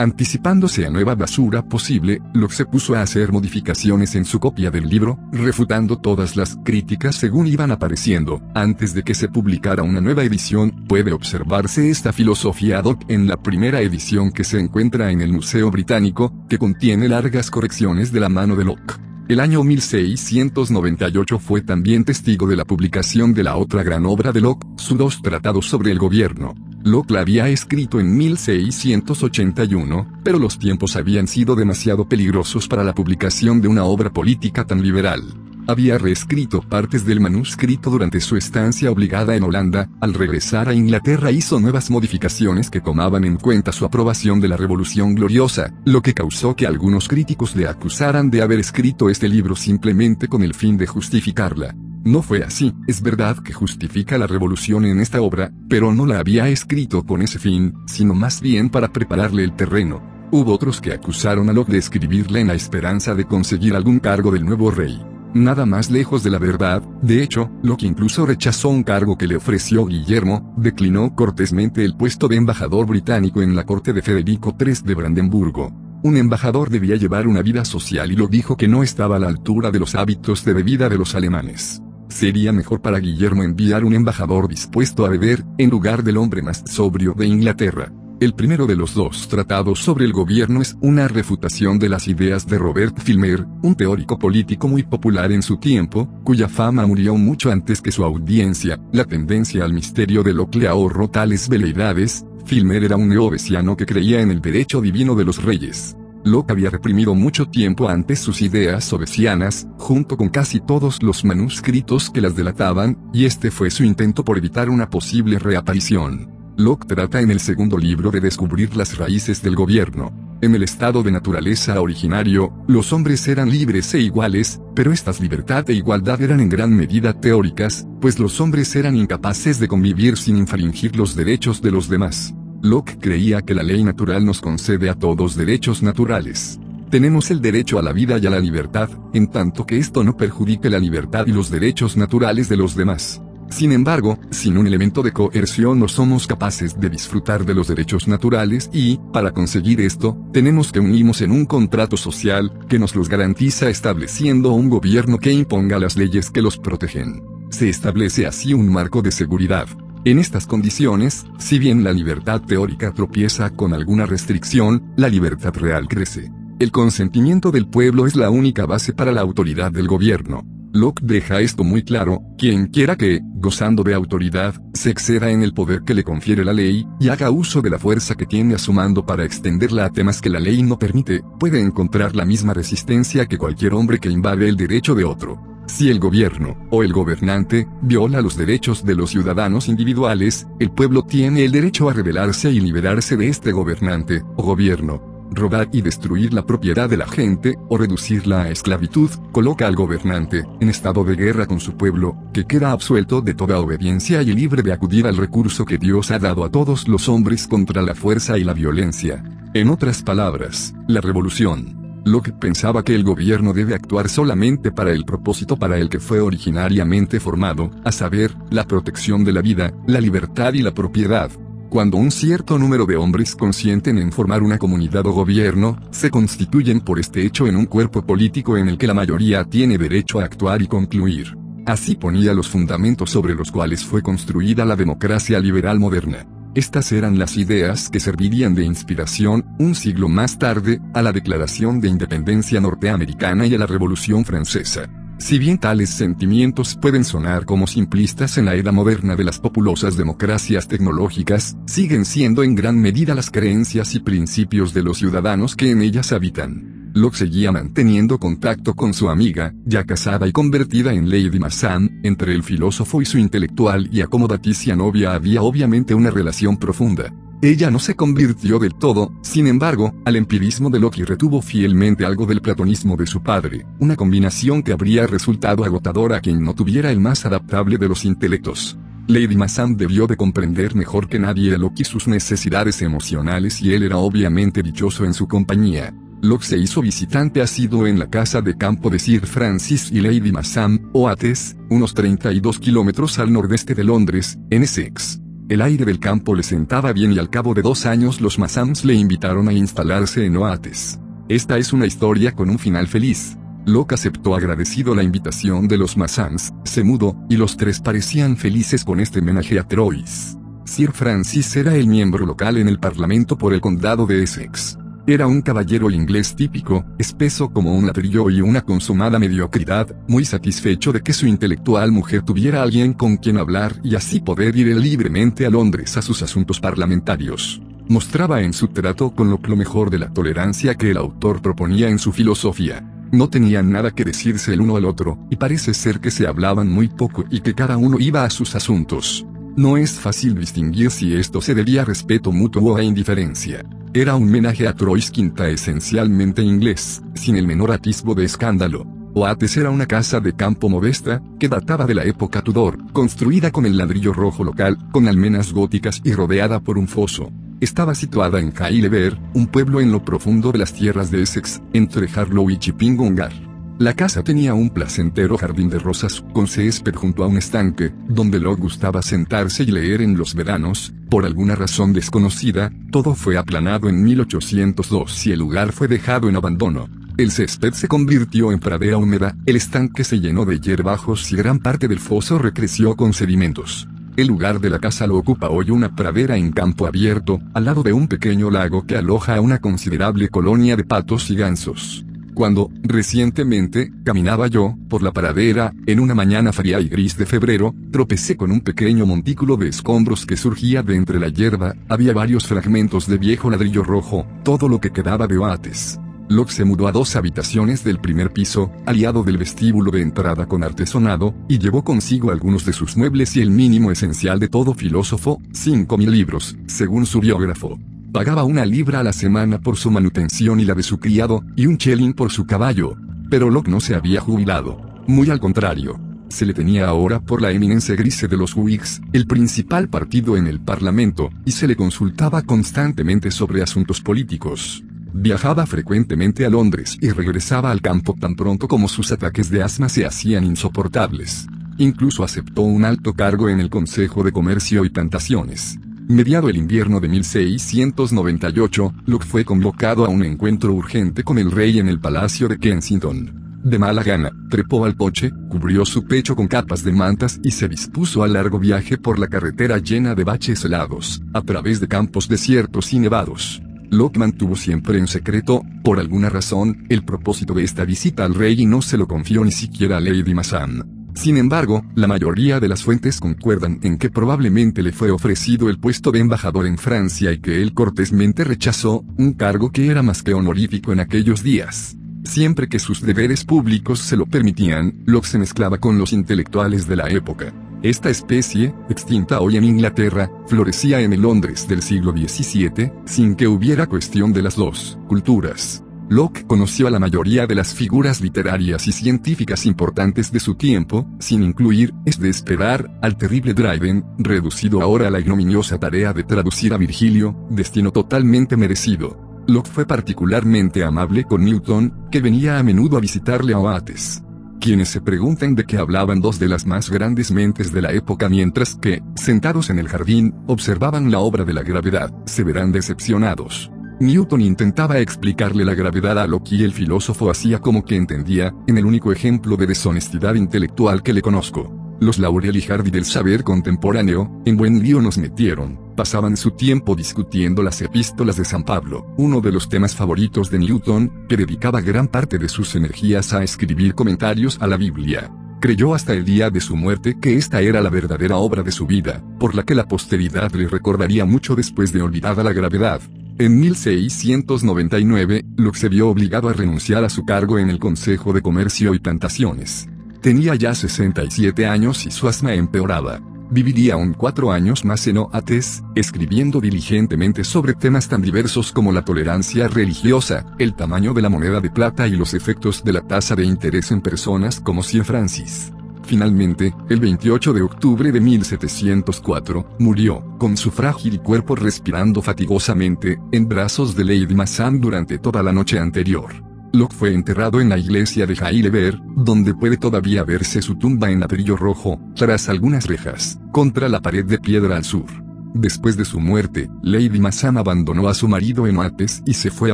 Anticipándose 0.02 0.88
a 0.88 0.89
nueva 0.89 1.14
basura 1.14 1.62
posible, 1.62 2.24
Locke 2.34 2.56
se 2.56 2.66
puso 2.66 2.95
a 2.95 3.04
hacer 3.04 3.32
modificaciones 3.32 4.16
en 4.16 4.26
su 4.26 4.39
copia 4.39 4.72
del 4.72 4.89
libro, 4.89 5.20
refutando 5.32 5.99
todas 5.99 6.36
las 6.36 6.58
críticas 6.64 7.18
según 7.18 7.45
iban 7.45 7.70
apareciendo. 7.70 8.41
Antes 8.56 8.95
de 8.95 9.04
que 9.04 9.14
se 9.14 9.30
publicara 9.30 9.84
una 9.84 10.02
nueva 10.02 10.24
edición, 10.24 10.88
puede 10.88 11.14
observarse 11.14 11.91
esta 11.91 12.14
filosofía 12.14 12.82
doc 12.82 13.04
en 13.10 13.28
la 13.28 13.38
primera 13.38 13.80
edición 13.82 14.32
que 14.32 14.43
se 14.43 14.60
encuentra 14.60 15.12
en 15.12 15.22
el 15.22 15.34
Museo 15.34 15.70
Británico, 15.70 16.34
que 16.49 16.58
contiene 16.58 17.08
largas 17.08 17.52
correcciones 17.52 18.12
de 18.12 18.22
la 18.22 18.30
mano 18.30 18.56
de 18.56 18.66
Locke. 18.66 18.99
El 19.28 19.39
año 19.39 19.64
1698 19.64 21.38
fue 21.38 21.62
también 21.62 22.06
testigo 22.06 22.47
de 22.47 22.56
la 22.56 22.66
publicación 22.66 23.36
de 23.36 23.43
la 23.43 23.56
otra 23.56 23.84
gran 23.84 24.08
obra 24.08 24.32
de 24.32 24.41
Locke, 24.41 24.66
sus 24.78 24.97
dos 24.97 25.22
tratados 25.22 25.68
sobre 25.68 25.91
el 25.91 25.99
gobierno. 25.99 26.56
Locke 26.84 27.12
la 27.12 27.22
había 27.22 27.48
escrito 27.48 28.00
en 28.00 28.18
1681, 28.18 30.08
pero 30.24 30.40
los 30.40 30.58
tiempos 30.58 30.96
habían 30.96 31.28
sido 31.28 31.56
demasiado 31.56 32.08
peligrosos 32.08 32.68
para 32.68 32.84
la 32.84 32.96
publicación 32.96 33.62
de 33.62 33.68
una 33.68 33.84
obra 33.84 34.12
política 34.12 34.66
tan 34.66 34.82
liberal. 34.82 35.24
Había 35.68 36.00
reescrito 36.00 36.62
partes 36.62 37.06
del 37.06 37.20
manuscrito 37.20 37.92
durante 37.92 38.20
su 38.20 38.36
estancia 38.36 38.90
obligada 38.90 39.36
en 39.36 39.44
Holanda, 39.44 39.90
al 40.02 40.16
regresar 40.16 40.68
a 40.68 40.74
Inglaterra 40.74 41.32
hizo 41.32 41.60
nuevas 41.60 41.92
modificaciones 41.92 42.72
que 42.72 42.82
tomaban 42.82 43.26
en 43.26 43.38
cuenta 43.38 43.72
su 43.72 43.86
aprobación 43.86 44.42
de 44.42 44.48
la 44.48 44.58
Revolución 44.58 45.14
Gloriosa, 45.14 45.74
lo 45.86 46.02
que 46.02 46.16
causó 46.16 46.56
que 46.56 46.66
algunos 46.66 47.08
críticos 47.08 47.56
le 47.56 47.68
acusaran 47.68 48.32
de 48.32 48.42
haber 48.42 48.60
escrito 48.60 49.10
este 49.10 49.30
libro 49.30 49.56
simplemente 49.56 50.28
con 50.28 50.42
el 50.42 50.56
fin 50.56 50.78
de 50.78 50.88
justificarla. 50.88 51.76
No 52.04 52.24
fue 52.24 52.43
así, 52.43 52.74
es 52.88 53.04
verdad 53.04 53.38
que 53.43 53.54
justifica 53.54 54.18
la 54.18 54.26
revolución 54.26 54.86
en 54.86 54.99
esta 54.99 55.22
obra, 55.22 55.52
pero 55.70 55.93
no 55.93 56.08
la 56.08 56.18
había 56.18 56.49
escrito 56.49 57.04
con 57.04 57.22
ese 57.22 57.38
fin, 57.38 57.76
sino 57.86 58.16
más 58.16 58.41
bien 58.41 58.72
para 58.72 58.91
prepararle 58.91 59.43
el 59.43 59.56
terreno. 59.56 60.02
Hubo 60.32 60.52
otros 60.52 60.82
que 60.82 60.93
acusaron 60.93 61.49
a 61.49 61.54
Locke 61.54 61.74
de 61.74 61.78
escribirla 61.78 62.39
en 62.39 62.47
la 62.47 62.56
esperanza 62.56 63.14
de 63.14 63.26
conseguir 63.26 63.76
algún 63.76 63.99
cargo 63.99 64.32
del 64.32 64.45
nuevo 64.45 64.72
rey. 64.72 64.99
Nada 65.36 65.68
más 65.68 65.91
lejos 65.91 66.24
de 66.24 66.32
la 66.32 66.39
verdad, 66.39 66.82
de 67.04 67.22
hecho, 67.22 67.52
Locke 67.62 67.84
incluso 67.84 68.26
rechazó 68.26 68.70
un 68.70 68.82
cargo 68.82 69.16
que 69.16 69.28
le 69.28 69.36
ofreció 69.36 69.86
Guillermo, 69.86 70.56
declinó 70.58 71.16
cortésmente 71.16 71.86
el 71.86 71.95
puesto 71.95 72.28
de 72.28 72.38
embajador 72.38 72.88
británico 72.88 73.43
en 73.43 73.56
la 73.56 73.66
corte 73.66 73.93
de 73.93 74.02
Federico 74.02 74.56
III 74.60 74.74
de 74.86 74.95
Brandenburgo. 74.95 75.72
Un 76.04 76.18
embajador 76.18 76.72
debía 76.72 76.95
llevar 76.95 77.28
una 77.28 77.43
vida 77.43 77.64
social 77.64 78.12
y 78.12 78.16
lo 78.16 78.28
dijo 78.28 78.58
que 78.58 78.68
no 78.68 78.82
estaba 78.82 79.18
a 79.18 79.20
la 79.20 79.28
altura 79.28 79.70
de 79.70 79.80
los 79.80 79.93
hábitos 79.93 80.43
de 80.43 80.54
bebida 80.54 80.89
de 80.89 80.97
los 80.97 81.14
alemanes. 81.14 81.84
Sería 82.12 82.51
mejor 82.51 82.82
para 82.82 82.99
Guillermo 82.99 83.41
enviar 83.41 83.86
un 83.86 83.93
embajador 83.93 84.47
dispuesto 84.49 85.05
a 85.05 85.09
beber, 85.09 85.45
en 85.57 85.70
lugar 85.70 86.03
del 86.03 86.18
hombre 86.18 86.41
más 86.41 86.62
sobrio 86.68 87.14
de 87.14 87.26
Inglaterra. 87.26 87.91
El 88.20 88.36
primero 88.36 88.68
de 88.68 88.76
los 88.76 88.93
dos 88.93 89.28
tratados 89.30 89.80
sobre 89.80 90.05
el 90.05 90.12
gobierno 90.12 90.62
es 90.62 90.78
una 90.82 91.07
refutación 91.07 91.80
de 91.80 91.89
las 91.89 92.07
ideas 92.07 92.45
de 92.45 92.59
Robert 92.59 92.99
Filmer, 93.01 93.45
un 93.64 93.76
teórico 93.76 94.20
político 94.20 94.68
muy 94.68 94.84
popular 94.84 95.32
en 95.32 95.41
su 95.41 95.57
tiempo, 95.57 96.07
cuya 96.24 96.47
fama 96.47 96.86
murió 96.86 97.16
mucho 97.16 97.49
antes 97.49 97.82
que 97.82 97.91
su 97.91 98.03
audiencia. 98.03 98.80
La 98.91 99.05
tendencia 99.05 99.64
al 99.64 99.74
misterio 99.74 100.22
de 100.22 100.34
Locke 100.34 100.57
le 100.57 100.68
ahorró 100.68 101.09
tales 101.09 101.49
veleidades. 101.49 102.26
Filmer 102.45 102.84
era 102.84 102.97
un 102.97 103.09
neovesiano 103.09 103.76
que 103.78 103.86
creía 103.86 104.22
en 104.22 104.30
el 104.30 104.41
derecho 104.41 104.82
divino 104.82 105.16
de 105.16 105.26
los 105.26 105.41
reyes. 105.41 105.95
Locke 106.24 106.52
había 106.52 106.70
reprimido 106.70 107.16
mucho 107.16 107.48
tiempo 107.48 107.90
antes 107.90 108.20
sus 108.20 108.42
ideas 108.42 108.92
obesianas, 108.94 109.68
junto 109.78 110.18
con 110.18 110.30
casi 110.30 110.60
todos 110.60 111.02
los 111.02 111.26
manuscritos 111.26 112.10
que 112.10 112.22
las 112.22 112.36
delataban, 112.36 112.98
y 113.12 113.26
este 113.26 113.50
fue 113.50 113.72
su 113.72 113.84
intento 113.84 114.24
por 114.24 114.38
evitar 114.38 114.70
una 114.70 114.90
posible 114.90 115.40
reaparición. 115.40 116.30
Locke 116.58 116.86
trata 116.86 117.22
en 117.22 117.32
el 117.32 117.40
segundo 117.40 117.78
libro 117.78 118.12
de 118.12 118.20
descubrir 118.20 118.76
las 118.76 118.98
raíces 118.98 119.42
del 119.42 119.56
gobierno. 119.56 120.12
En 120.42 120.56
el 120.56 120.64
estado 120.64 121.04
de 121.04 121.12
naturaleza 121.12 121.80
originario, 121.80 122.52
los 122.68 122.94
hombres 122.94 123.28
eran 123.28 123.50
libres 123.50 123.94
e 123.94 124.00
iguales, 124.00 124.60
pero 124.76 124.92
estas 124.92 125.20
libertad 125.20 125.70
e 125.70 125.74
igualdad 125.74 126.22
eran 126.22 126.40
en 126.40 126.50
gran 126.50 126.76
medida 126.76 127.14
teóricas, 127.14 127.88
pues 128.00 128.20
los 128.20 128.42
hombres 128.42 128.76
eran 128.76 128.96
incapaces 128.96 129.60
de 129.60 129.68
convivir 129.68 130.18
sin 130.18 130.38
infringir 130.38 130.96
los 130.96 131.16
derechos 131.16 131.62
de 131.62 131.72
los 131.72 131.90
demás. 131.90 132.34
Locke 132.62 132.97
creía 132.99 133.41
que 133.41 133.55
la 133.55 133.64
ley 133.64 133.84
natural 133.84 134.24
nos 134.24 134.39
concede 134.39 134.89
a 134.89 134.95
todos 134.95 135.36
derechos 135.36 135.82
naturales. 135.82 136.59
Tenemos 136.91 137.32
el 137.32 137.41
derecho 137.41 137.80
a 137.80 137.82
la 137.82 137.93
vida 137.93 138.18
y 138.20 138.28
a 138.28 138.30
la 138.30 138.39
libertad, 138.39 138.89
en 139.14 139.28
tanto 139.28 139.66
que 139.66 139.78
esto 139.78 140.03
no 140.03 140.16
perjudique 140.16 140.70
la 140.70 140.78
libertad 140.78 141.26
y 141.26 141.32
los 141.32 141.49
derechos 141.49 141.97
naturales 141.97 142.49
de 142.49 142.57
los 142.57 142.76
demás. 142.76 143.22
Sin 143.49 143.72
embargo, 143.72 144.20
sin 144.30 144.57
un 144.57 144.68
elemento 144.68 145.01
de 145.01 145.12
coerción 145.12 145.80
no 145.80 145.88
somos 145.88 146.28
capaces 146.28 146.80
de 146.80 146.89
disfrutar 146.89 147.45
de 147.45 147.53
los 147.53 147.68
derechos 147.68 148.07
naturales 148.07 148.70
y, 148.72 148.99
para 149.12 149.32
conseguir 149.32 149.82
esto, 149.82 150.18
tenemos 150.32 150.72
que 150.72 150.80
unirnos 150.80 151.22
en 151.22 151.32
un 151.32 151.45
contrato 151.45 151.97
social, 151.97 152.53
que 152.70 152.80
nos 152.80 152.95
los 152.95 153.09
garantiza 153.09 153.70
estableciendo 153.70 154.53
un 154.53 154.70
gobierno 154.70 155.18
que 155.18 155.34
imponga 155.34 155.80
las 155.80 155.97
leyes 155.97 156.30
que 156.30 156.41
los 156.41 156.57
protegen. 156.57 157.24
Se 157.49 157.68
establece 157.68 158.26
así 158.26 158.53
un 158.53 158.72
marco 158.72 159.01
de 159.01 159.12
seguridad, 159.12 159.68
en 160.04 160.20
estas 160.20 160.47
condiciones, 160.47 161.26
si 161.38 161.60
bien 161.60 161.84
la 161.84 161.93
libertad 161.93 162.41
teórica 162.41 162.91
tropieza 162.91 163.52
con 163.52 163.74
alguna 163.74 164.06
restricción, 164.06 164.93
la 164.97 165.10
libertad 165.10 165.54
real 165.54 165.88
crece. 165.88 166.32
El 166.60 166.72
consentimiento 166.72 167.52
del 167.52 167.68
pueblo 167.68 168.06
es 168.06 168.16
la 168.16 168.30
única 168.30 168.66
base 168.66 168.93
para 168.93 169.12
la 169.12 169.22
autoridad 169.22 169.72
del 169.72 169.88
gobierno. 169.88 170.43
Locke 170.74 171.02
deja 171.04 171.41
esto 171.41 171.64
muy 171.64 171.84
claro, 171.84 172.22
quien 172.38 172.68
quiera 172.68 172.95
que, 172.95 173.20
gozando 173.24 173.84
de 173.84 173.93
autoridad, 173.93 174.56
se 174.74 174.89
exceda 174.89 175.30
en 175.30 175.43
el 175.43 175.54
poder 175.54 175.82
que 175.82 175.93
le 175.93 176.04
confiere 176.04 176.45
la 176.45 176.54
ley, 176.54 176.88
y 176.99 177.10
haga 177.10 177.30
uso 177.30 177.62
de 177.62 177.70
la 177.70 177.78
fuerza 177.78 178.16
que 178.16 178.26
tiene 178.26 178.56
a 178.56 178.58
su 178.58 178.72
mando 178.72 179.06
para 179.06 179.26
extenderla 179.26 179.86
a 179.86 179.89
temas 179.89 180.22
que 180.22 180.30
la 180.30 180.39
ley 180.39 180.64
no 180.64 180.80
permite, 180.80 181.22
puede 181.39 181.60
encontrar 181.60 182.16
la 182.16 182.26
misma 182.26 182.54
resistencia 182.54 183.26
que 183.26 183.38
cualquier 183.38 183.74
hombre 183.74 183.99
que 183.99 184.10
invade 184.10 184.47
el 184.47 184.56
derecho 184.56 184.95
de 184.95 185.04
otro. 185.04 185.51
Si 185.72 185.90
el 185.90 186.00
gobierno, 186.00 186.58
o 186.70 186.84
el 186.84 186.92
gobernante, 186.92 187.66
viola 187.82 188.22
los 188.22 188.36
derechos 188.36 188.84
de 188.84 188.94
los 188.94 189.12
ciudadanos 189.12 189.70
individuales, 189.70 190.46
el 190.60 190.70
pueblo 190.70 191.04
tiene 191.04 191.46
el 191.46 191.54
derecho 191.54 191.90
a 191.90 191.94
rebelarse 191.94 192.52
y 192.52 192.60
liberarse 192.60 193.16
de 193.16 193.30
este 193.30 193.54
gobernante, 193.54 194.22
o 194.36 194.44
gobierno. 194.44 195.02
Robar 195.32 195.70
y 195.72 195.82
destruir 195.82 196.34
la 196.34 196.46
propiedad 196.46 196.90
de 196.90 196.98
la 196.98 197.08
gente, 197.08 197.56
o 197.70 197.78
reducirla 197.78 198.42
a 198.42 198.50
esclavitud, 198.50 199.10
coloca 199.32 199.66
al 199.66 199.78
gobernante, 199.78 200.44
en 200.60 200.68
estado 200.68 201.06
de 201.06 201.16
guerra 201.16 201.46
con 201.46 201.62
su 201.62 201.78
pueblo, 201.78 202.18
que 202.34 202.46
queda 202.46 202.74
absuelto 202.74 203.22
de 203.22 203.34
toda 203.34 203.58
obediencia 203.58 204.22
y 204.24 204.34
libre 204.34 204.64
de 204.64 204.74
acudir 204.74 205.08
al 205.08 205.16
recurso 205.16 205.64
que 205.64 205.78
Dios 205.78 206.12
ha 206.12 206.20
dado 206.20 206.44
a 206.44 206.52
todos 206.52 206.90
los 206.90 207.08
hombres 207.08 207.48
contra 207.48 207.82
la 207.82 207.96
fuerza 207.96 208.38
y 208.38 208.44
la 208.44 208.54
violencia. 208.54 209.24
En 209.54 209.70
otras 209.70 210.04
palabras, 210.04 210.76
la 210.90 211.00
revolución, 211.00 211.81
Locke 212.04 212.34
pensaba 212.34 212.84
que 212.84 212.95
el 212.95 213.04
gobierno 213.04 213.54
debe 213.54 213.76
actuar 213.76 214.10
solamente 214.10 214.72
para 214.72 214.91
el 214.91 215.06
propósito 215.06 215.58
para 215.58 215.78
el 215.78 215.89
que 215.89 215.99
fue 215.99 216.20
originariamente 216.20 217.20
formado, 217.20 217.70
a 217.84 217.91
saber, 217.91 218.36
la 218.49 218.66
protección 218.66 219.24
de 219.24 219.34
la 219.34 219.41
vida, 219.41 219.72
la 219.88 220.02
libertad 220.02 220.54
y 220.54 220.62
la 220.62 220.74
propiedad. 220.74 221.32
Cuando 221.70 221.97
un 221.97 222.12
cierto 222.12 222.58
número 222.58 222.86
de 222.86 222.97
hombres 222.97 223.36
consienten 223.36 223.97
en 223.97 224.12
formar 224.12 224.43
una 224.43 224.58
comunidad 224.58 225.06
o 225.06 225.14
gobierno, 225.14 225.80
se 225.91 226.10
constituyen 226.10 226.82
por 226.82 226.99
este 226.99 227.26
hecho 227.26 227.47
en 227.47 227.56
un 227.56 227.66
cuerpo 227.66 228.06
político 228.06 228.58
en 228.58 228.68
el 228.68 228.78
que 228.78 228.88
la 228.88 228.93
mayoría 228.93 229.45
tiene 229.45 229.78
derecho 229.78 230.20
a 230.20 230.26
actuar 230.26 230.62
y 230.62 230.68
concluir. 230.68 231.38
Así 231.66 231.95
ponía 231.95 232.34
los 232.34 232.49
fundamentos 232.49 233.12
sobre 233.12 233.36
los 233.36 233.52
cuales 233.52 233.86
fue 233.86 234.02
construida 234.02 234.66
la 234.66 234.76
democracia 234.76 235.39
liberal 235.39 235.80
moderna. 235.80 236.26
Estas 236.54 236.91
eran 236.91 237.18
las 237.18 237.38
ideas 237.38 237.89
que 237.89 238.02
servirían 238.02 238.56
de 238.56 238.66
inspiración, 238.66 239.45
un 239.58 239.74
siglo 239.74 240.10
más 240.10 240.38
tarde, 240.38 240.82
a 240.93 241.02
la 241.02 241.14
Declaración 241.14 241.80
de 241.80 241.88
Independencia 241.88 242.60
norteamericana 242.60 243.45
y 243.45 243.56
a 243.56 243.58
la 243.58 243.68
Revolución 243.68 244.26
Francesa. 244.26 244.89
Si 245.18 245.39
bien 245.39 245.60
tales 245.60 245.91
sentimientos 245.91 246.76
pueden 246.76 247.06
sonar 247.06 247.45
como 247.45 247.68
simplistas 247.68 248.38
en 248.38 248.45
la 248.45 248.56
era 248.56 248.74
moderna 248.74 249.16
de 249.16 249.24
las 249.24 249.39
populosas 249.39 249.95
democracias 249.95 250.68
tecnológicas, 250.68 251.56
siguen 251.68 252.04
siendo 252.04 252.43
en 252.43 252.56
gran 252.56 252.78
medida 252.82 253.16
las 253.16 253.32
creencias 253.32 253.95
y 253.95 253.99
principios 253.99 254.74
de 254.74 254.84
los 254.84 254.97
ciudadanos 254.97 255.56
que 255.56 255.72
en 255.72 255.82
ellas 255.82 256.12
habitan. 256.12 256.81
Locke 256.94 257.16
seguía 257.16 257.52
manteniendo 257.52 258.20
contacto 258.20 258.74
con 258.74 258.94
su 258.94 259.10
amiga, 259.10 259.54
ya 259.66 259.86
casada 259.86 260.28
y 260.28 260.32
convertida 260.32 260.94
en 260.94 261.10
Lady 261.10 261.39
Massan, 261.39 262.02
entre 262.04 262.34
el 262.34 262.44
filósofo 262.44 263.02
y 263.02 263.06
su 263.06 263.18
intelectual 263.18 263.89
y 263.92 264.02
acomodaticia 264.02 264.76
novia 264.76 265.14
había 265.14 265.42
obviamente 265.42 265.96
una 265.96 266.12
relación 266.12 266.58
profunda. 266.58 267.14
Ella 267.42 267.72
no 267.72 267.80
se 267.80 267.96
convirtió 267.96 268.60
del 268.60 268.76
todo, 268.76 269.14
sin 269.22 269.48
embargo, 269.48 269.96
al 270.06 270.16
empirismo 270.16 270.70
de 270.70 270.80
Locke 270.80 271.00
y 271.00 271.04
retuvo 271.06 271.42
fielmente 271.42 272.06
algo 272.06 272.28
del 272.28 272.42
platonismo 272.42 272.96
de 272.98 273.08
su 273.08 273.24
padre, 273.24 273.66
una 273.80 273.96
combinación 273.96 274.62
que 274.62 274.74
habría 274.74 275.08
resultado 275.08 275.64
agotadora 275.64 276.18
a 276.18 276.22
quien 276.22 276.44
no 276.44 276.54
tuviera 276.54 276.92
el 276.92 277.00
más 277.00 277.26
adaptable 277.26 277.78
de 277.78 277.88
los 277.88 278.06
intelectos. 278.06 278.78
Lady 279.08 279.36
Massam 279.36 279.76
debió 279.76 280.06
de 280.06 280.18
comprender 280.18 280.76
mejor 280.76 281.10
que 281.10 281.20
nadie 281.20 281.56
a 281.56 281.58
Locke 281.58 281.82
y 281.82 281.86
sus 281.86 282.08
necesidades 282.08 282.82
emocionales 282.82 283.62
y 283.62 283.74
él 283.74 283.84
era 283.84 283.98
obviamente 283.98 284.62
dichoso 284.62 285.04
en 285.06 285.14
su 285.14 285.28
compañía. 285.28 285.94
Locke 286.24 286.46
se 286.46 286.58
hizo 286.58 286.82
visitante 286.82 287.42
asiduo 287.42 287.88
en 287.88 287.98
la 287.98 288.08
casa 288.08 288.42
de 288.42 288.56
campo 288.56 288.92
de 288.92 289.00
Sir 289.00 289.26
Francis 289.26 289.92
y 289.92 290.02
Lady 290.02 290.32
Massam, 290.32 290.92
Oates, 290.94 291.56
unos 291.72 291.96
32 291.96 292.60
kilómetros 292.60 293.18
al 293.18 293.34
nordeste 293.34 293.74
de 293.74 293.84
Londres, 293.84 294.38
en 294.52 294.62
Essex. 294.62 295.20
El 295.50 295.64
aire 295.64 295.84
del 295.84 296.00
campo 296.00 296.36
le 296.36 296.44
sentaba 296.44 296.94
bien 296.94 297.12
y 297.12 297.18
al 297.18 297.32
cabo 297.32 297.56
de 297.56 297.64
dos 297.64 297.88
años 297.88 298.22
los 298.22 298.38
Massams 298.38 298.86
le 298.86 298.94
invitaron 298.94 299.50
a 299.50 299.54
instalarse 299.54 300.24
en 300.24 300.38
Oates. 300.38 301.00
Esta 301.28 301.58
es 301.58 301.74
una 301.74 301.88
historia 301.88 302.34
con 302.34 302.52
un 302.52 302.60
final 302.60 302.88
feliz. 302.88 303.36
Locke 303.66 303.94
aceptó 303.94 304.36
agradecido 304.36 304.94
la 304.94 305.02
invitación 305.02 305.68
de 305.68 305.78
los 305.78 305.98
Massams, 305.98 306.54
se 306.66 306.84
mudó, 306.84 307.16
y 307.30 307.38
los 307.38 307.58
tres 307.58 307.80
parecían 307.80 308.38
felices 308.38 308.86
con 308.86 309.00
este 309.00 309.20
homenaje 309.20 309.58
a 309.58 309.68
Troyes. 309.68 310.38
Sir 310.66 310.92
Francis 310.92 311.56
era 311.56 311.76
el 311.76 311.88
miembro 311.88 312.28
local 312.28 312.58
en 312.58 312.68
el 312.68 312.80
Parlamento 312.80 313.38
por 313.40 313.54
el 313.54 313.62
condado 313.62 314.06
de 314.06 314.24
Essex. 314.24 314.78
Era 315.08 315.26
un 315.26 315.41
caballero 315.41 315.89
inglés 315.89 316.36
típico, 316.36 316.86
espeso 316.99 317.49
como 317.49 317.76
un 317.76 317.88
ladrillo 317.88 318.30
y 318.30 318.39
una 318.39 318.62
consumada 318.62 319.18
mediocridad, 319.18 319.95
muy 320.08 320.26
satisfecho 320.26 320.91
de 320.91 321.02
que 321.02 321.12
su 321.12 321.26
intelectual 321.26 321.91
mujer 321.91 322.22
tuviera 322.22 322.62
alguien 322.62 322.93
con 322.93 323.18
quien 323.18 323.39
hablar 323.39 323.80
y 323.84 323.95
así 323.95 324.20
poder 324.20 324.56
ir 324.56 324.68
libremente 324.78 325.47
a 325.47 325.49
Londres 325.49 325.97
a 325.97 326.04
sus 326.04 326.22
asuntos 326.22 326.60
parlamentarios. 326.60 327.64
Mostraba 327.88 328.43
en 328.43 328.54
su 328.54 328.68
trato 328.68 329.10
con 329.10 329.32
lo, 329.32 329.39
mejor 329.56 329.89
de 329.89 329.97
la 329.97 330.14
tolerancia 330.14 330.76
que 330.76 330.91
el 330.91 330.97
autor 330.97 331.41
proponía 331.41 331.89
en 331.89 331.97
su 331.97 332.12
filosofía. 332.12 332.84
No 333.12 333.28
tenían 333.28 333.72
nada 333.72 333.89
que 333.89 334.06
decirse 334.06 334.54
el 334.54 334.62
uno 334.62 334.76
al 334.76 334.86
otro, 334.86 335.18
y 335.32 335.36
parece 335.36 335.74
ser 335.74 335.99
que 335.99 336.12
se 336.12 336.28
hablaban 336.28 336.70
muy 336.70 336.88
poco 336.89 337.26
y 337.32 337.41
que 337.41 337.56
cada 337.56 337.76
uno 337.76 337.97
iba 337.99 338.24
a 338.24 338.30
sus 338.30 338.56
asuntos. 338.56 339.26
No 339.58 339.76
es 339.76 339.99
fácil 339.99 340.36
distinguir 340.36 340.91
si 340.91 341.14
esto 341.14 341.41
se 341.41 341.54
debía 341.54 341.82
a 341.82 341.86
respeto 341.86 342.32
mutuo 342.32 342.74
o 342.74 342.78
a 342.78 342.84
indiferencia. 342.84 343.66
Era 343.93 344.16
un 344.16 344.30
homenaje 344.30 344.66
a 344.66 344.74
Troyes 344.74 345.12
Quinta 345.12 345.49
esencialmente 345.49 346.41
inglés, 346.41 347.02
sin 347.16 347.36
el 347.36 347.45
menor 347.45 347.72
atisbo 347.72 348.16
de 348.16 348.24
escándalo. 348.24 348.88
Oates 349.14 349.58
era 349.58 349.70
una 349.70 349.88
casa 349.88 350.22
de 350.22 350.34
campo 350.34 350.70
modesta, 350.70 351.22
que 351.38 351.49
databa 351.49 351.86
de 351.86 351.95
la 351.95 352.06
época 352.06 352.41
Tudor, 352.41 352.78
construida 352.93 353.52
con 353.52 353.66
el 353.66 353.78
ladrillo 353.78 354.14
rojo 354.14 354.45
local, 354.45 354.78
con 354.93 355.10
almenas 355.10 355.52
góticas 355.52 355.99
y 356.06 356.14
rodeada 356.14 356.62
por 356.62 356.78
un 356.78 356.88
foso. 356.88 357.30
Estaba 357.60 357.93
situada 357.93 358.39
en 358.39 358.54
Haileybury, 358.58 359.18
un 359.34 359.47
pueblo 359.47 359.82
en 359.82 359.91
lo 359.91 360.06
profundo 360.06 360.54
de 360.54 360.60
las 360.60 360.72
tierras 360.72 361.12
de 361.12 361.24
Essex, 361.24 361.62
entre 361.74 362.08
Harlow 362.10 362.49
y 362.49 362.58
Chipingungar. 362.58 363.51
La 363.80 363.96
casa 363.96 364.24
tenía 364.24 364.54
un 364.54 364.70
placentero 364.70 365.38
jardín 365.38 365.70
de 365.70 365.80
rosas 365.80 366.24
con 366.34 366.48
césped 366.48 366.94
junto 366.94 367.24
a 367.24 367.28
un 367.28 367.38
estanque, 367.38 367.92
donde 368.08 368.40
lo 368.40 368.56
gustaba 368.56 369.02
sentarse 369.02 369.64
y 369.64 369.68
leer 369.68 370.02
en 370.02 370.18
los 370.18 370.36
veranos, 370.36 370.94
por 371.10 371.26
alguna 371.26 371.56
razón 371.56 371.92
desconocida, 371.92 372.72
todo 372.92 373.16
fue 373.16 373.38
aplanado 373.38 373.90
en 373.90 374.04
1802 374.04 375.28
y 375.28 375.32
el 375.32 375.40
lugar 375.40 375.74
fue 375.74 375.88
dejado 375.88 376.30
en 376.30 376.36
abandono. 376.36 376.88
El 377.18 377.32
césped 377.32 377.74
se 377.74 377.88
convirtió 377.88 378.52
en 378.52 378.60
pradera 378.60 378.98
húmeda, 378.98 379.36
el 379.46 379.56
estanque 379.56 380.04
se 380.04 380.20
llenó 380.20 380.46
de 380.46 380.60
hierbajos 380.60 381.32
y 381.32 381.36
gran 381.36 381.60
parte 381.60 381.88
del 381.88 382.00
foso 382.00 382.40
recreció 382.40 382.96
con 382.96 383.14
sedimentos. 383.14 383.88
El 384.16 384.28
lugar 384.28 384.60
de 384.60 384.70
la 384.70 384.80
casa 384.80 385.08
lo 385.08 385.18
ocupa 385.18 385.50
hoy 385.50 385.72
una 385.72 385.96
pradera 385.96 386.38
en 386.38 386.52
campo 386.52 386.86
abierto, 386.86 387.40
al 387.54 387.66
lado 387.66 387.82
de 387.82 387.94
un 387.94 388.08
pequeño 388.08 388.52
lago 388.52 388.86
que 388.86 388.98
aloja 388.98 389.36
a 389.36 389.42
una 389.42 389.60
considerable 389.60 390.30
colonia 390.30 390.76
de 390.76 390.84
patos 390.84 391.30
y 391.32 391.36
gansos. 391.36 392.06
Cuando, 392.34 392.70
recientemente, 392.82 393.92
caminaba 394.04 394.48
yo, 394.48 394.76
por 394.90 395.04
la 395.04 395.12
paradera, 395.12 395.74
en 395.86 396.00
una 396.00 396.16
mañana 396.16 396.54
fría 396.54 396.80
y 396.80 396.88
gris 396.88 397.18
de 397.18 397.26
febrero, 397.26 397.76
tropecé 397.92 398.38
con 398.38 398.52
un 398.52 398.62
pequeño 398.62 399.06
montículo 399.06 399.58
de 399.58 399.68
escombros 399.68 400.26
que 400.26 400.38
surgía 400.38 400.82
de 400.82 400.96
entre 400.96 401.20
la 401.20 401.28
hierba, 401.28 401.76
había 401.90 402.14
varios 402.14 402.48
fragmentos 402.48 403.08
de 403.08 403.18
viejo 403.18 403.50
ladrillo 403.50 403.84
rojo, 403.84 404.26
todo 404.44 404.70
lo 404.70 404.80
que 404.80 404.92
quedaba 404.92 405.28
de 405.28 405.38
Oates. 405.38 406.00
Locke 406.30 406.52
se 406.52 406.64
mudó 406.64 406.88
a 406.88 406.94
dos 406.94 407.18
habitaciones 407.18 407.84
del 407.84 408.00
primer 408.00 408.32
piso, 408.32 408.72
aliado 408.86 409.24
del 409.24 409.38
vestíbulo 409.38 409.92
de 409.92 410.02
entrada 410.02 410.46
con 410.46 410.64
artesonado, 410.64 411.34
y 411.50 411.60
llevó 411.60 411.84
consigo 411.84 412.32
algunos 412.32 412.66
de 412.66 412.72
sus 412.72 412.96
muebles 412.96 413.36
y 413.36 413.42
el 413.42 413.52
mínimo 413.52 413.92
esencial 413.92 414.40
de 414.40 414.48
todo 414.48 414.74
filósofo, 414.74 415.42
cinco 415.52 415.98
mil 415.98 416.12
libros, 416.12 416.56
según 416.68 417.06
su 417.06 417.20
biógrafo. 417.20 417.78
Pagaba 418.12 418.43
una 418.43 418.66
libra 418.66 418.99
a 418.99 419.03
la 419.03 419.14
semana 419.14 419.62
por 419.62 419.78
su 419.78 419.89
manutención 419.89 420.59
y 420.59 420.66
la 420.66 420.76
de 420.76 420.84
su 420.84 420.99
criado, 420.99 421.45
y 421.55 421.66
un 421.66 421.78
chelín 421.78 422.12
por 422.14 422.30
su 422.30 422.45
caballo. 422.45 422.97
Pero 423.30 423.49
Locke 423.49 423.70
no 423.70 423.80
se 423.80 423.95
había 423.95 424.20
jubilado. 424.20 424.82
Muy 425.07 425.30
al 425.30 425.39
contrario. 425.39 425.97
Se 426.28 426.45
le 426.45 426.53
tenía 426.53 426.88
ahora 426.88 427.22
por 427.22 427.41
la 427.41 427.51
eminencia 427.51 427.95
grise 427.95 428.28
de 428.28 428.36
los 428.36 428.53
Whigs, 428.53 429.01
el 429.14 429.28
principal 429.28 429.88
partido 429.88 430.36
en 430.36 430.47
el 430.47 430.59
Parlamento, 430.59 431.30
y 431.45 431.51
se 431.51 431.68
le 431.68 431.78
consultaba 431.78 432.41
constantemente 432.41 433.32
sobre 433.32 433.62
asuntos 433.62 434.01
políticos. 434.01 434.84
Viajaba 435.14 435.66
frecuentemente 435.66 436.45
a 436.45 436.49
Londres 436.49 436.97
y 436.99 437.12
regresaba 437.12 437.72
al 437.72 437.82
campo 437.82 438.16
tan 438.20 438.36
pronto 438.36 438.68
como 438.68 438.89
sus 438.89 439.14
ataques 439.14 439.49
de 439.49 439.64
asma 439.64 439.88
se 439.88 440.05
hacían 440.05 440.43
insoportables. 440.43 441.47
Incluso 441.78 442.26
aceptó 442.26 442.64
un 442.64 442.84
alto 442.84 443.14
cargo 443.14 443.47
en 443.47 443.62
el 443.62 443.70
Consejo 443.70 444.24
de 444.24 444.34
Comercio 444.34 444.84
y 444.84 444.89
Plantaciones. 444.89 445.80
Mediado 446.12 446.49
el 446.49 446.57
invierno 446.57 446.99
de 446.99 447.07
1698, 447.07 448.93
Luke 449.05 449.26
fue 449.26 449.45
convocado 449.45 450.03
a 450.03 450.09
un 450.09 450.26
encuentro 450.26 450.74
urgente 450.74 451.24
con 451.24 451.38
el 451.38 451.49
rey 451.49 451.80
en 451.80 451.88
el 451.88 452.01
palacio 452.01 452.49
de 452.49 452.59
Kensington. 452.59 453.62
De 453.64 453.80
mala 453.80 454.03
gana, 454.03 454.30
trepó 454.49 454.84
al 454.84 454.97
coche, 454.97 455.32
cubrió 455.49 455.86
su 455.86 456.05
pecho 456.05 456.36
con 456.36 456.49
capas 456.49 456.84
de 456.84 456.91
mantas 456.91 457.39
y 457.43 457.51
se 457.51 457.70
dispuso 457.70 458.24
al 458.24 458.34
largo 458.34 458.59
viaje 458.59 458.97
por 458.97 459.20
la 459.20 459.28
carretera 459.28 459.78
llena 459.78 460.14
de 460.14 460.26
baches 460.26 460.66
helados, 460.66 461.22
a 461.34 461.41
través 461.43 461.80
de 461.80 461.88
campos 461.88 462.28
desiertos 462.28 462.91
y 462.91 462.99
nevados. 462.99 463.62
Locke 463.89 464.20
mantuvo 464.20 464.57
siempre 464.57 464.97
en 464.97 465.07
secreto, 465.07 465.64
por 465.82 465.97
alguna 465.97 466.28
razón, 466.28 466.88
el 466.89 467.05
propósito 467.05 467.53
de 467.53 467.64
esta 467.64 467.86
visita 467.86 468.26
al 468.26 468.36
rey 468.36 468.59
y 468.62 468.66
no 468.66 468.82
se 468.82 468.97
lo 468.97 469.07
confió 469.07 469.45
ni 469.45 469.53
siquiera 469.53 469.95
a 469.95 470.01
Lady 470.01 470.34
Massan. 470.34 471.01
Sin 471.14 471.38
embargo, 471.38 471.84
la 471.95 472.07
mayoría 472.07 472.59
de 472.59 472.68
las 472.68 472.84
fuentes 472.84 473.20
concuerdan 473.20 473.80
en 473.84 473.97
que 473.97 474.09
probablemente 474.09 474.82
le 474.82 474.91
fue 474.91 475.12
ofrecido 475.12 475.70
el 475.70 475.80
puesto 475.80 476.12
de 476.12 476.20
embajador 476.20 476.66
en 476.66 476.78
Francia 476.78 477.32
y 477.32 477.39
que 477.39 477.62
él 477.62 477.74
cortésmente 477.74 478.43
rechazó, 478.43 479.03
un 479.18 479.34
cargo 479.34 479.72
que 479.72 479.88
era 479.88 480.01
más 480.01 480.24
que 480.24 480.34
honorífico 480.34 480.91
en 480.93 480.99
aquellos 480.99 481.43
días. 481.43 481.97
Siempre 482.24 482.70
que 482.70 482.80
sus 482.80 483.01
deberes 483.01 483.43
públicos 483.43 483.99
se 483.99 484.16
lo 484.16 484.26
permitían, 484.26 485.03
Locke 485.05 485.28
se 485.28 485.39
mezclaba 485.39 485.80
con 485.80 485.97
los 485.97 486.14
intelectuales 486.14 486.88
de 486.88 486.95
la 486.95 487.09
época. 487.09 487.53
Esta 487.84 488.09
especie, 488.09 488.74
extinta 488.89 489.41
hoy 489.41 489.57
en 489.57 489.64
Inglaterra, 489.64 490.32
florecía 490.47 491.01
en 491.01 491.14
el 491.14 491.22
Londres 491.22 491.68
del 491.68 491.82
siglo 491.82 492.12
XVII, 492.12 492.91
sin 493.05 493.36
que 493.36 493.47
hubiera 493.47 493.88
cuestión 493.88 494.34
de 494.34 494.43
las 494.43 494.55
dos 494.55 494.99
culturas. 495.07 495.84
Locke 496.12 496.45
conoció 496.45 496.88
a 496.88 496.91
la 496.91 496.99
mayoría 496.99 497.47
de 497.47 497.55
las 497.55 497.74
figuras 497.74 498.20
literarias 498.20 498.86
y 498.86 498.91
científicas 498.91 499.66
importantes 499.66 500.30
de 500.30 500.41
su 500.41 500.55
tiempo, 500.55 501.07
sin 501.20 501.41
incluir, 501.41 501.93
es 502.05 502.20
de 502.20 502.28
esperar, 502.28 502.91
al 503.01 503.16
terrible 503.16 503.53
Dryden, 503.53 504.03
reducido 504.18 504.82
ahora 504.82 505.07
a 505.07 505.09
la 505.09 505.22
ignominiosa 505.22 505.80
tarea 505.80 506.12
de 506.12 506.26
traducir 506.26 506.74
a 506.74 506.78
Virgilio, 506.78 507.34
destino 507.49 507.91
totalmente 507.93 508.57
merecido. 508.57 509.18
Locke 509.47 509.70
fue 509.70 509.86
particularmente 509.86 510.84
amable 510.84 511.24
con 511.24 511.45
Newton, 511.45 512.09
que 512.12 512.20
venía 512.20 512.59
a 512.59 512.64
menudo 512.64 512.97
a 512.97 512.99
visitarle 512.99 513.53
a 513.53 513.59
Oates. 513.59 514.22
Quienes 514.59 514.89
se 514.89 514.99
preguntan 514.99 515.55
de 515.55 515.64
qué 515.64 515.78
hablaban 515.78 516.20
dos 516.20 516.39
de 516.39 516.49
las 516.49 516.66
más 516.66 516.89
grandes 516.89 517.32
mentes 517.32 517.72
de 517.72 517.84
la 517.84 517.93
época 517.93 518.28
mientras 518.28 518.76
que, 518.76 519.01
sentados 519.16 519.70
en 519.70 519.80
el 519.80 519.88
jardín, 519.88 520.36
observaban 520.47 521.09
la 521.09 521.20
obra 521.20 521.45
de 521.45 521.53
la 521.53 521.64
gravedad, 521.64 522.14
se 522.26 522.43
verán 522.43 522.74
decepcionados. 522.74 523.72
Newton 524.02 524.41
intentaba 524.41 524.97
explicarle 524.97 525.64
la 525.64 525.76
gravedad 525.76 526.18
a 526.18 526.26
Locke 526.26 526.54
y 526.54 526.64
el 526.64 526.74
filósofo 526.74 527.30
hacía 527.30 527.60
como 527.60 527.86
que 527.86 527.95
entendía, 527.95 528.52
en 528.66 528.80
el 528.80 528.86
único 528.88 529.12
ejemplo 529.12 529.58
de 529.58 529.68
deshonestidad 529.68 530.34
intelectual 530.34 531.04
que 531.04 531.14
le 531.14 531.22
conozco. 531.22 531.72
Los 531.99 532.18
Laurel 532.18 532.58
y 532.58 532.62
Hardy 532.62 532.89
del 532.89 533.06
saber 533.06 533.43
contemporáneo, 533.43 534.41
en 534.45 534.58
buen 534.58 534.82
lío 534.82 535.02
nos 535.02 535.20
metieron, 535.20 535.80
pasaban 535.95 536.36
su 536.36 536.49
tiempo 536.49 536.95
discutiendo 536.95 537.62
las 537.62 537.80
epístolas 537.84 538.38
de 538.38 538.45
San 538.45 538.64
Pablo, 538.64 539.06
uno 539.18 539.39
de 539.39 539.52
los 539.52 539.70
temas 539.70 539.95
favoritos 539.95 540.49
de 540.49 540.58
Newton, 540.58 541.28
que 541.30 541.38
dedicaba 541.38 541.80
gran 541.80 542.08
parte 542.08 542.39
de 542.39 542.49
sus 542.49 542.74
energías 542.74 543.34
a 543.34 543.43
escribir 543.43 543.93
comentarios 543.93 544.58
a 544.62 544.66
la 544.66 544.78
Biblia. 544.78 545.32
Creyó 545.60 545.93
hasta 545.93 546.14
el 546.14 546.26
día 546.26 546.49
de 546.49 546.60
su 546.60 546.76
muerte 546.76 547.20
que 547.22 547.36
esta 547.36 547.62
era 547.62 547.82
la 547.82 547.91
verdadera 547.91 548.38
obra 548.38 548.64
de 548.64 548.72
su 548.72 548.88
vida, 548.88 549.24
por 549.39 549.54
la 549.54 549.62
que 549.62 549.76
la 549.76 549.88
posteridad 549.88 550.52
le 550.54 550.68
recordaría 550.68 551.24
mucho 551.26 551.56
después 551.56 551.93
de 551.93 552.02
olvidada 552.02 552.43
la 552.43 552.52
gravedad. 552.52 552.99
En 553.38 553.60
1699, 553.60 555.46
Locke 555.58 555.78
se 555.78 555.90
vio 555.90 556.10
obligado 556.10 556.50
a 556.50 556.54
renunciar 556.54 557.04
a 557.04 557.10
su 557.10 557.26
cargo 557.26 557.58
en 557.58 557.70
el 557.70 557.80
Consejo 557.80 558.34
de 558.34 558.42
Comercio 558.42 558.94
y 558.94 559.00
Plantaciones. 559.00 559.88
Tenía 560.22 560.54
ya 560.56 560.76
67 560.76 561.66
años 561.66 562.06
y 562.06 562.12
su 562.12 562.28
asma 562.28 562.54
empeoraba. 562.54 563.20
viviría 563.50 563.96
aún 563.96 564.14
cuatro 564.14 564.52
años 564.52 564.86
más 564.86 565.06
en 565.08 565.18
Oates, 565.18 565.84
escribiendo 565.96 566.62
diligentemente 566.62 567.44
sobre 567.44 567.74
temas 567.74 568.08
tan 568.08 568.22
diversos 568.22 568.72
como 568.72 568.94
la 568.94 569.04
tolerancia 569.04 569.68
religiosa, 569.68 570.46
el 570.58 570.74
tamaño 570.74 571.14
de 571.14 571.22
la 571.22 571.30
moneda 571.30 571.60
de 571.60 571.70
plata 571.70 572.08
y 572.08 572.12
los 572.12 572.34
efectos 572.34 572.84
de 572.84 572.94
la 572.94 573.02
tasa 573.02 573.36
de 573.36 573.44
interés 573.44 573.92
en 573.92 574.00
personas 574.00 574.62
como 574.62 574.84
Sir 574.84 575.04
Francis. 575.04 575.74
Finalmente, 576.04 576.74
el 576.89 576.99
28 576.99 577.54
de 577.54 577.62
octubre 577.62 578.12
de 578.12 578.20
1704, 578.20 579.76
murió, 579.80 580.24
con 580.38 580.58
su 580.58 580.72
frágil 580.72 581.22
cuerpo 581.22 581.56
respirando 581.56 582.22
fatigosamente, 582.22 583.20
en 583.32 583.47
brazos 583.47 583.95
de 583.95 584.06
Lady 584.06 584.36
Massan 584.36 584.82
durante 584.82 585.20
toda 585.20 585.43
la 585.43 585.52
noche 585.52 585.80
anterior. 585.80 586.32
Locke 586.74 586.93
fue 586.93 587.14
enterrado 587.14 587.60
en 587.60 587.70
la 587.70 587.78
iglesia 587.78 588.26
de 588.26 588.38
Haileybury, 588.39 589.02
donde 589.16 589.54
puede 589.54 589.78
todavía 589.78 590.24
verse 590.24 590.62
su 590.62 590.76
tumba 590.76 591.12
en 591.12 591.20
ladrillo 591.20 591.58
rojo, 591.58 591.99
tras 592.16 592.47
algunas 592.47 592.88
rejas, 592.88 593.39
contra 593.52 593.89
la 593.89 594.02
pared 594.02 594.26
de 594.26 594.39
piedra 594.39 594.78
al 594.78 594.86
sur. 594.86 595.06
Después 595.54 595.97
de 595.97 596.06
su 596.06 596.22
muerte, 596.22 596.70
Lady 596.82 597.20
Massan 597.20 597.58
abandonó 597.58 598.08
a 598.08 598.14
su 598.14 598.30
marido 598.30 598.68
en 598.68 598.78
Oates 598.78 599.22
y 599.26 599.34
se 599.34 599.52
fue 599.52 599.70
a 599.70 599.74